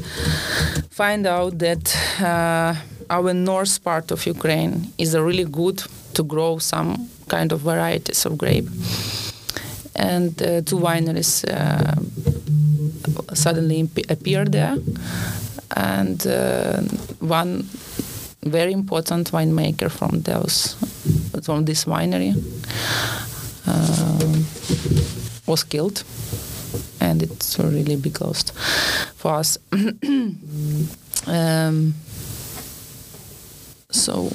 find 0.92 1.26
out 1.26 1.58
that 1.58 1.98
uh, 2.22 2.76
our 3.10 3.34
north 3.34 3.84
part 3.84 4.12
of 4.12 4.24
Ukraine 4.28 4.94
is 5.00 5.16
really 5.18 5.46
good 5.46 5.82
to 6.14 6.24
grow 6.24 6.60
some 6.60 7.10
kind 7.28 7.52
of 7.52 7.62
varieties 7.62 8.24
of 8.28 8.38
grape, 8.38 8.70
and 9.96 10.38
two 10.68 10.78
wineries 10.78 11.44
suddenly 13.34 13.90
appear 14.10 14.46
there, 14.46 14.78
and 15.76 16.24
one 17.20 17.64
very 18.44 18.74
important 18.74 19.32
winemaker 19.32 19.90
from 19.90 20.22
those 20.22 20.76
from 21.44 21.66
this 21.66 21.86
winery. 21.86 22.36
Um, 23.68 24.46
was 25.48 25.64
killed. 25.64 26.04
And 27.00 27.24
it's 27.24 27.60
a 27.60 27.64
really 27.68 27.96
big 27.96 28.22
loss 28.22 28.52
for 29.16 29.36
us. 29.36 29.58
Um, 31.28 31.94
so 33.92 34.32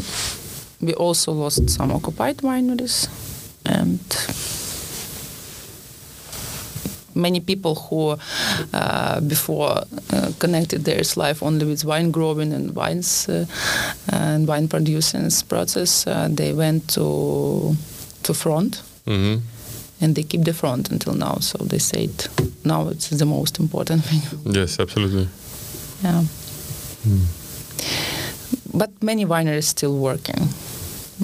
we 0.81 0.95
also 0.95 1.33
lost 1.33 1.69
some 1.69 1.91
occupied 1.91 2.37
wineries 2.39 3.09
and 3.65 4.01
many 7.17 7.41
people 7.41 7.75
who 7.75 8.17
uh, 8.73 9.21
before 9.21 9.71
uh, 10.13 10.31
connected 10.39 10.85
their 10.85 11.03
life 11.17 11.43
only 11.43 11.65
with 11.67 11.85
wine 11.85 12.11
growing 12.11 12.53
and 12.53 12.75
wines 12.77 13.29
uh, 13.29 13.45
and 14.13 14.47
wine 14.47 14.69
producing 14.69 15.29
process 15.49 16.07
uh, 16.07 16.29
they 16.37 16.53
went 16.53 16.87
to 16.95 17.75
to 18.23 18.35
front. 18.35 18.83
Mhm. 19.07 19.41
and 20.01 20.15
they 20.15 20.23
keep 20.25 20.45
the 20.45 20.53
front 20.53 20.91
until 20.91 21.15
now. 21.15 21.39
So 21.41 21.57
they 21.65 21.79
said 21.79 22.11
now 22.65 22.89
it's 22.91 23.09
the 23.09 23.25
most 23.25 23.59
important 23.61 24.05
thing 24.09 24.23
Yes, 24.55 24.79
absolutely. 24.81 25.29
yeah. 26.05 26.23
But 28.75 28.91
many 29.03 29.25
wineries 29.25 29.65
still 29.65 29.97
working. 29.97 30.49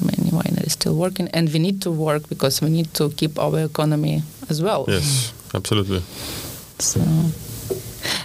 Many 0.00 0.30
wineries 0.30 0.70
still 0.70 0.94
working. 0.94 1.28
And 1.34 1.52
we 1.52 1.58
need 1.58 1.82
to 1.82 1.90
work 1.90 2.28
because 2.28 2.62
we 2.64 2.70
need 2.70 2.94
to 2.94 3.10
keep 3.10 3.38
our 3.38 3.58
economy 3.64 4.22
as 4.48 4.62
well. 4.62 4.84
Yes, 4.88 5.32
absolutely. 5.54 6.02
So 6.78 7.00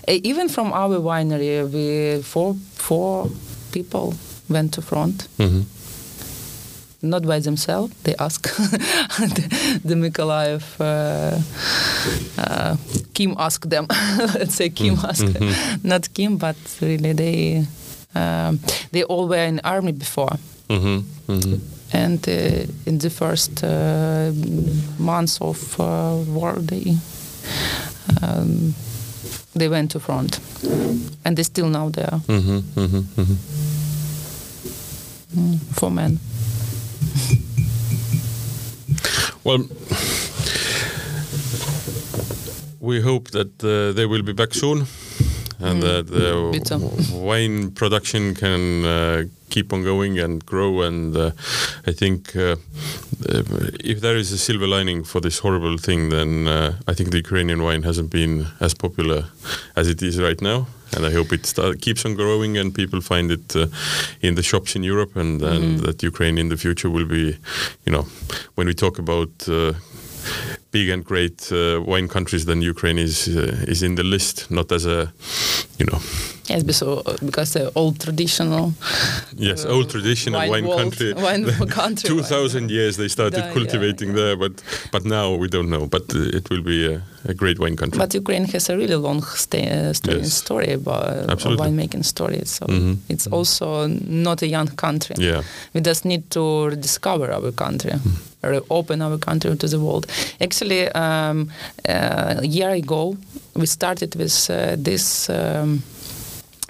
even 0.07 0.49
from 0.49 0.71
our 0.73 0.97
winery, 0.99 1.63
we 1.71 2.21
four 2.23 2.55
four 2.75 3.29
people 3.71 4.13
went 4.49 4.73
to 4.73 4.81
front. 4.81 5.27
hmm 5.37 5.61
Not 7.01 7.23
by 7.27 7.39
themselves, 7.39 7.93
they 8.03 8.15
ask 8.17 8.41
the, 9.35 9.79
the 9.85 9.95
Mykolaiv. 9.95 10.63
Uh, 10.79 11.37
uh, 12.41 12.75
Kim 13.13 13.35
asked 13.37 13.69
them. 13.69 13.85
Let's 14.39 14.55
say 14.55 14.69
Kim 14.69 14.97
asked, 15.03 15.29
not 15.83 16.09
Kim, 16.13 16.37
but 16.37 16.55
really 16.81 17.13
they 17.13 17.67
um, 18.15 18.59
they 18.91 19.03
all 19.03 19.27
were 19.27 19.45
in 19.47 19.59
army 19.63 19.91
before. 19.91 20.37
hmm 20.69 20.99
hmm 21.27 21.55
and 21.93 22.27
uh, 22.27 22.65
in 22.85 22.97
the 22.99 23.09
first 23.09 23.63
uh, 23.63 24.31
months 24.99 25.39
of 25.41 25.79
uh, 25.79 26.15
war 26.35 26.53
they 26.59 26.97
um, 28.21 28.73
they 29.55 29.69
went 29.69 29.91
to 29.91 29.99
front. 29.99 30.39
And 31.25 31.35
they 31.37 31.43
still 31.43 31.69
now 31.69 31.89
there. 31.89 32.21
Hmm 32.27 32.39
hmm 32.39 33.01
hmm 33.01 33.35
mm, 35.35 35.59
for 35.79 35.91
men. 35.91 36.19
Well, 39.43 39.65
we 42.79 43.01
hope 43.01 43.31
that 43.31 43.63
uh, 43.63 43.93
they 43.93 44.05
will 44.05 44.23
be 44.23 44.33
back 44.33 44.53
soon 44.53 44.87
and 45.59 45.81
Mm, 45.81 45.85
that 45.87 46.07
the 46.07 46.51
me 46.51 46.59
too. 46.59 46.79
w- 46.79 47.25
wine 47.29 47.71
production 47.71 48.35
can 48.35 48.85
uh, 48.85 49.23
keep 49.49 49.73
on 49.73 49.83
going 49.83 50.19
and 50.19 50.45
grow. 50.45 50.81
And 50.81 51.15
uh, 51.15 51.31
I 51.87 51.91
think 51.93 52.35
uh, 52.35 52.55
uh, 53.29 53.43
if 53.83 54.01
there 54.01 54.15
is 54.17 54.31
a 54.31 54.37
silver 54.37 54.67
lining 54.67 55.03
for 55.03 55.19
this 55.21 55.39
horrible 55.39 55.77
thing, 55.77 56.09
then 56.09 56.47
uh, 56.47 56.75
I 56.87 56.93
think 56.93 57.09
the 57.11 57.17
Ukrainian 57.17 57.61
wine 57.63 57.83
hasn't 57.83 58.09
been 58.11 58.47
as 58.59 58.73
popular 58.73 59.25
as 59.75 59.87
it 59.87 60.01
is 60.01 60.19
right 60.19 60.41
now. 60.41 60.67
And 60.95 61.05
I 61.05 61.11
hope 61.11 61.33
it 61.33 61.45
start, 61.45 61.81
keeps 61.81 62.05
on 62.05 62.15
growing 62.15 62.57
and 62.57 62.73
people 62.73 63.01
find 63.01 63.31
it 63.31 63.55
uh, 63.55 63.67
in 64.21 64.35
the 64.35 64.43
shops 64.43 64.75
in 64.75 64.83
Europe 64.83 65.15
and, 65.17 65.41
and 65.41 65.79
that 65.79 66.01
Ukraine 66.03 66.37
in 66.37 66.47
the 66.49 66.55
future 66.57 66.89
will 66.89 67.05
be, 67.05 67.37
you 67.85 67.91
know, 67.91 68.05
when 68.55 68.67
we 68.67 68.73
talk 68.73 68.97
about 68.99 69.29
uh, 69.49 69.73
big 70.71 70.89
and 70.89 71.03
great 71.03 71.51
uh, 71.51 71.81
wine 71.81 72.07
countries, 72.07 72.45
then 72.45 72.61
Ukraine 72.61 72.97
is 72.97 73.27
uh, 73.27 73.65
is 73.67 73.81
in 73.81 73.95
the 73.95 74.03
list, 74.03 74.49
not 74.49 74.71
as 74.71 74.85
a, 74.85 75.11
you 75.79 75.85
know, 75.85 75.99
yes 76.57 76.79
because, 76.81 77.17
because 77.25 77.53
the 77.53 77.71
old 77.75 77.99
traditional 77.99 78.73
yes, 79.37 79.65
uh, 79.65 79.69
old 79.69 79.89
traditional 79.89 80.39
wine, 80.49 80.65
world- 80.65 80.79
country. 80.81 81.13
wine 81.27 81.45
country 81.81 82.07
Two 82.09 82.21
thousand 82.23 82.69
years 82.71 82.97
they 82.97 83.07
started 83.09 83.37
Yeah, 83.39 83.47
yeah, 83.47 83.53
cultivating 83.53 84.09
yeah. 84.09 84.15
there, 84.15 84.35
but 84.37 84.53
but 84.91 85.03
now 85.05 85.33
we 85.41 85.47
don't 85.47 85.69
know. 85.69 85.85
But 85.87 86.13
uh, 86.15 86.37
it 86.37 86.49
will 86.49 86.61
be 86.63 86.79
a, 86.93 87.01
a 87.25 87.33
great 87.33 87.59
wine 87.59 87.75
country. 87.75 87.97
But 87.99 88.13
Ukraine 88.13 88.45
has 88.53 88.69
a 88.69 88.75
really 88.77 88.95
long 89.07 89.21
stay, 89.23 89.65
uh, 89.69 89.93
story, 89.93 90.17
Yes. 90.19 90.33
story 90.33 90.69
about 90.73 91.29
Absolutely. 91.33 91.65
winemaking 91.67 92.03
story. 92.05 92.41
So 92.45 92.65
Mhm, 92.65 92.97
it's 93.13 93.27
also 93.27 93.87
not 94.27 94.41
a 94.41 94.47
young 94.47 94.67
country. 94.85 95.15
yeah. 95.19 95.41
We 95.73 95.81
just 95.81 96.03
need 96.05 96.23
to 96.31 96.43
rediscover 96.73 97.27
our 97.37 97.51
country, 97.51 97.93
reopen 98.43 99.01
our 99.01 99.17
country 99.17 99.55
to 99.55 99.67
the 99.67 99.79
world. 99.79 100.05
Actually, 100.45 100.81
um, 101.03 101.37
uh, 101.89 102.43
a 102.43 102.47
year 102.57 102.69
ago, 102.71 103.17
we 103.55 103.65
started 103.65 104.15
with 104.15 104.49
uh, 104.49 104.75
this. 104.83 105.29
Um, 105.29 105.81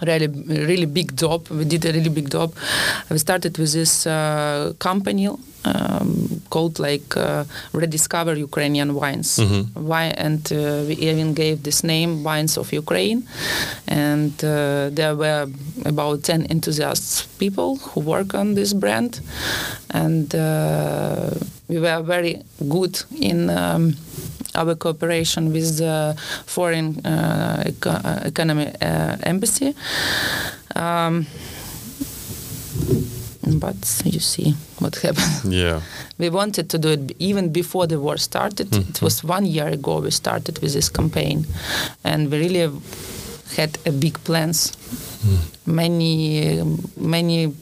really 0.05 0.27
really 0.47 0.85
big 0.85 1.15
job. 1.17 1.47
We 1.49 1.65
did 1.65 1.85
a 1.85 1.91
really 1.91 2.09
big 2.09 2.29
job. 2.29 2.53
We 3.09 3.17
started 3.17 3.57
with 3.57 3.73
this 3.73 4.05
uh, 4.05 4.73
company 4.79 5.27
um, 5.65 6.41
called 6.49 6.79
like 6.79 7.17
uh, 7.17 7.43
rediscover 7.73 8.33
ukrainian 8.35 8.93
wines. 8.93 9.37
Mhm. 9.39 9.65
why 9.73 10.05
and 10.17 10.51
uh, 10.51 10.83
we 10.87 10.93
even 11.09 11.33
gave 11.33 11.63
this 11.63 11.83
name 11.83 12.23
wines 12.23 12.57
of 12.57 12.71
ukraine. 12.73 13.23
And 13.87 14.31
uh, 14.43 14.89
there 14.93 15.15
were 15.15 15.47
about 15.85 16.23
10 16.23 16.47
enthusiasts 16.49 17.23
people 17.39 17.77
who 17.77 18.01
work 18.01 18.33
on 18.33 18.55
this 18.55 18.73
brand. 18.73 19.19
And 19.89 20.33
uh, 20.35 21.31
we 21.67 21.79
were 21.79 22.01
very 22.03 22.41
good 22.69 23.01
in 23.19 23.49
um, 23.49 23.95
our 24.55 24.75
cooperation 24.75 25.51
with 25.53 25.77
the 25.77 26.15
foreign 26.45 27.05
uh, 27.05 27.63
eco- 27.67 27.89
uh, 27.91 28.21
economy 28.25 28.67
uh, 28.81 29.17
embassy 29.23 29.73
um, 30.75 31.25
but 33.59 34.01
you 34.05 34.19
see 34.19 34.53
what 34.79 34.95
happened 34.97 35.53
Yeah. 35.53 35.81
we 36.17 36.29
wanted 36.29 36.69
to 36.69 36.77
do 36.77 36.89
it 36.89 37.11
even 37.19 37.51
before 37.51 37.87
the 37.87 37.99
war 37.99 38.17
started. 38.17 38.73
It 38.75 39.01
was 39.01 39.23
one 39.23 39.45
year 39.45 39.67
ago 39.67 39.99
we 40.01 40.11
started 40.11 40.59
with 40.59 40.73
this 40.73 40.89
campaign, 40.89 41.45
and 42.03 42.29
we 42.29 42.39
really 42.39 42.69
had 43.55 43.77
a 43.85 43.91
big 43.91 44.21
plans. 44.25 44.73
Many, 45.65 46.63
many 46.97 47.53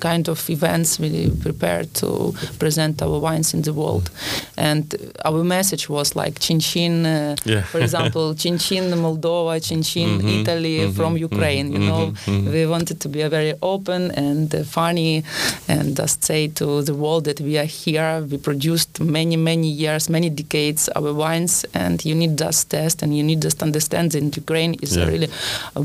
kind 0.00 0.28
of 0.28 0.50
events 0.50 0.98
we 0.98 1.30
prepared 1.40 1.94
to 1.94 2.34
present 2.58 3.00
our 3.02 3.18
wines 3.20 3.54
in 3.54 3.62
the 3.62 3.72
world, 3.72 4.10
and 4.56 4.92
our 5.24 5.44
message 5.44 5.88
was 5.88 6.16
like 6.16 6.40
Chin 6.40 6.58
Chin, 6.60 7.06
uh, 7.06 7.36
Yeah. 7.44 7.62
for 7.62 7.78
example, 7.80 8.34
Chin 8.42 8.58
Chin 8.58 8.90
Moldova, 9.04 9.54
Chinchin 9.60 9.84
Chin 9.84 10.20
Mhm, 10.20 10.40
Italy 10.40 10.78
mhm, 10.80 10.92
from 10.98 11.16
Ukraine. 11.16 11.72
You 11.72 11.78
know, 11.90 12.04
mhm, 12.26 12.42
mhm. 12.42 12.52
we 12.52 12.66
wanted 12.66 12.98
to 13.04 13.08
be 13.08 13.20
a 13.22 13.28
very 13.28 13.54
open 13.62 14.10
and 14.26 14.52
uh, 14.54 14.64
funny 14.64 15.22
and 15.68 15.96
just 15.96 16.24
say 16.24 16.48
to 16.60 16.82
the 16.82 16.94
world 16.94 17.22
that 17.28 17.40
we 17.40 17.56
are 17.62 17.70
here 17.84 18.12
we 18.30 18.36
produced 18.38 18.90
many 19.00 19.36
many 19.36 19.68
years 19.84 20.02
many 20.18 20.28
decades 20.42 20.88
our 20.96 21.12
wines 21.22 21.54
and 21.82 21.96
you 22.08 22.14
need 22.14 22.32
just 22.44 22.60
test 22.70 23.02
and 23.02 23.10
you 23.16 23.22
need 23.22 23.40
just 23.48 23.62
understand 23.62 24.06
that 24.12 24.36
ukraine 24.44 24.74
is 24.84 24.92
Yeah. 24.96 25.08
really 25.12 25.28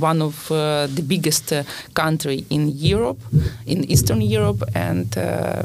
one 0.09 0.19
of 0.29 0.35
uh, 0.51 0.57
the 0.95 1.03
biggest 1.13 1.53
uh, 1.53 1.63
country 1.93 2.37
in 2.49 2.63
europe 2.93 3.21
in 3.65 3.83
eastern 3.93 4.21
europe 4.21 4.61
and 4.75 5.17
uh, 5.17 5.63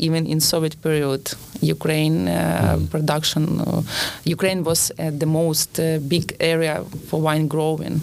even 0.00 0.26
in 0.26 0.40
Soviet 0.40 0.80
period, 0.82 1.32
Ukraine 1.60 2.28
uh, 2.28 2.78
production, 2.90 3.60
uh, 3.60 3.82
Ukraine 4.24 4.64
was 4.64 4.90
uh, 4.90 5.10
the 5.10 5.26
most 5.26 5.78
uh, 5.78 5.98
big 6.08 6.36
area 6.40 6.82
for 7.08 7.20
wine 7.20 7.46
growing, 7.48 8.02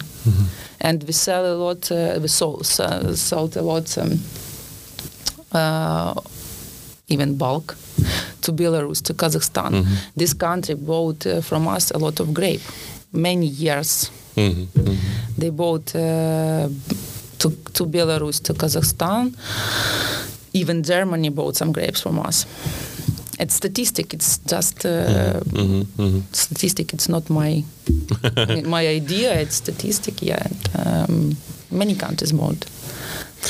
and 0.80 1.02
we 1.02 1.12
sell 1.12 1.44
a 1.44 1.56
lot. 1.56 1.90
Uh, 1.90 2.18
we 2.22 2.28
sold, 2.28 2.64
sold 2.66 3.56
a 3.56 3.62
lot, 3.62 3.98
um, 3.98 4.18
uh, 5.52 6.14
even 7.08 7.36
bulk, 7.36 7.76
to 8.42 8.52
Belarus, 8.52 9.02
to 9.02 9.14
Kazakhstan. 9.14 9.84
This 10.16 10.32
country 10.34 10.74
bought 10.74 11.26
uh, 11.26 11.40
from 11.40 11.66
us 11.68 11.90
a 11.90 11.98
lot 11.98 12.20
of 12.20 12.32
grape, 12.32 12.62
many 13.12 13.46
years. 13.46 14.10
Hmm 14.38 14.64
hmm 14.74 14.94
They 15.38 15.50
bought 15.50 15.94
uh, 15.94 16.68
to, 17.38 17.50
to 17.74 17.86
Belarus, 17.86 18.40
to 18.42 18.54
Kazakhstan. 18.54 19.34
Even 20.52 20.82
Germany 20.82 21.30
bought 21.30 21.56
some 21.56 21.72
grapes 21.72 22.00
from 22.02 22.18
us. 22.18 22.46
It's 23.38 23.54
statistic. 23.54 24.14
It's 24.14 24.38
just 24.38 24.84
uh, 24.84 25.40
hmm 25.54 25.82
hmm 25.96 26.20
statistic. 26.32 26.92
It's 26.92 27.08
not 27.08 27.30
my 27.30 27.62
my 28.64 28.86
idea. 28.96 29.40
It's 29.40 29.56
statistic. 29.56 30.22
Yeah, 30.22 30.44
um, 30.74 31.36
many 31.70 31.94
countries 31.94 32.32
bought. 32.32 32.66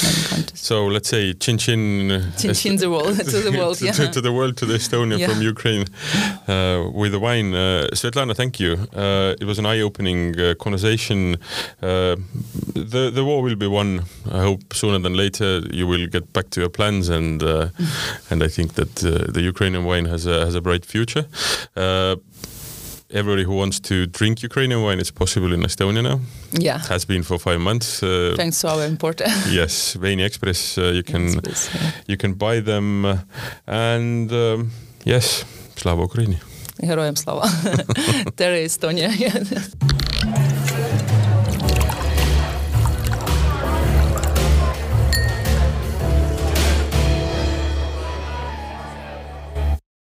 Many 0.03 0.23
countries. 0.33 0.61
So 0.61 0.87
let's 0.95 1.09
say 1.09 1.33
chin 1.35 1.57
chin. 1.59 2.11
uh, 2.11 2.31
Chin 2.41 2.55
chin 2.55 2.77
the 2.77 2.91
world 2.91 3.17
to 3.33 3.39
the 3.49 3.53
world. 3.59 3.77
to, 3.79 3.85
Yeah. 3.87 3.93
to, 3.93 4.09
to 4.17 4.21
the 4.21 4.33
world, 4.33 4.57
to 4.59 4.67
the 4.67 4.75
Estonia 4.75 5.19
Yeah. 5.19 5.29
from 5.29 5.41
Ukraine 5.43 5.85
uh, 6.47 6.91
with 7.01 7.13
the 7.13 7.19
wine. 7.29 7.55
Uh, 7.55 7.89
Svetlana, 7.95 8.35
thank 8.35 8.61
you. 8.61 8.73
Uh, 8.95 9.35
it 9.43 9.47
was 9.51 9.59
an 9.59 9.67
eye-opening 9.67 10.21
uh, 10.39 10.55
conversation. 10.65 11.19
Uh, 11.83 12.17
the 12.75 13.11
the 13.19 13.25
war 13.29 13.43
will 13.43 13.57
be 13.57 13.67
won. 13.79 13.91
I 14.39 14.41
hope 14.49 14.63
sooner 14.75 14.99
than 14.99 15.15
later. 15.25 15.51
You 15.79 15.87
will 15.93 16.07
get 16.17 16.25
back 16.37 16.47
to 16.51 16.61
your 16.61 16.71
plans, 16.79 17.09
and 17.09 17.43
uh, 17.43 17.69
and 18.31 18.43
I 18.43 18.49
think 18.49 18.75
that 18.75 18.93
uh, 19.05 19.11
the 19.37 19.43
Ukrainian 19.53 19.85
wine 19.91 20.07
has 20.15 20.27
a 20.27 20.37
has 20.47 20.55
a 20.55 20.61
bright 20.61 20.85
future. 20.95 21.25
Uh, 23.08 23.20
Everybody 23.20 23.44
who 23.44 23.56
wants 23.56 23.80
to 23.82 23.96
drink 24.08 24.42
Ukrainian 24.44 24.82
wine, 24.82 25.00
it's 25.00 25.12
possible 25.12 25.54
in 25.54 25.62
Estonia 25.64 26.02
now. 26.02 26.20
Yeah. 26.68 26.80
Has 26.90 27.06
been 27.06 27.24
for 27.24 27.38
five 27.38 27.60
months. 27.60 28.02
Uh, 28.02 28.34
Thanks 28.36 28.62
to 28.62 28.68
our 28.70 28.86
importer. 28.86 29.26
yes, 29.52 29.96
Veini 30.02 30.24
Express. 30.26 30.78
Uh, 30.78 30.82
you 30.98 31.04
can 31.04 31.26
Express, 31.28 31.70
yeah. 31.76 31.92
you 32.08 32.18
can 32.18 32.34
buy 32.34 32.60
them 32.60 33.06
uh, 33.06 33.18
and 33.68 34.32
um, 34.32 34.72
yes 35.06 35.46
slava 35.76 36.02
ukraini 36.04 36.38
Героям 36.82 37.16
слава. 37.16 37.48
Терра 38.36 38.58
Estonia. 38.66 39.10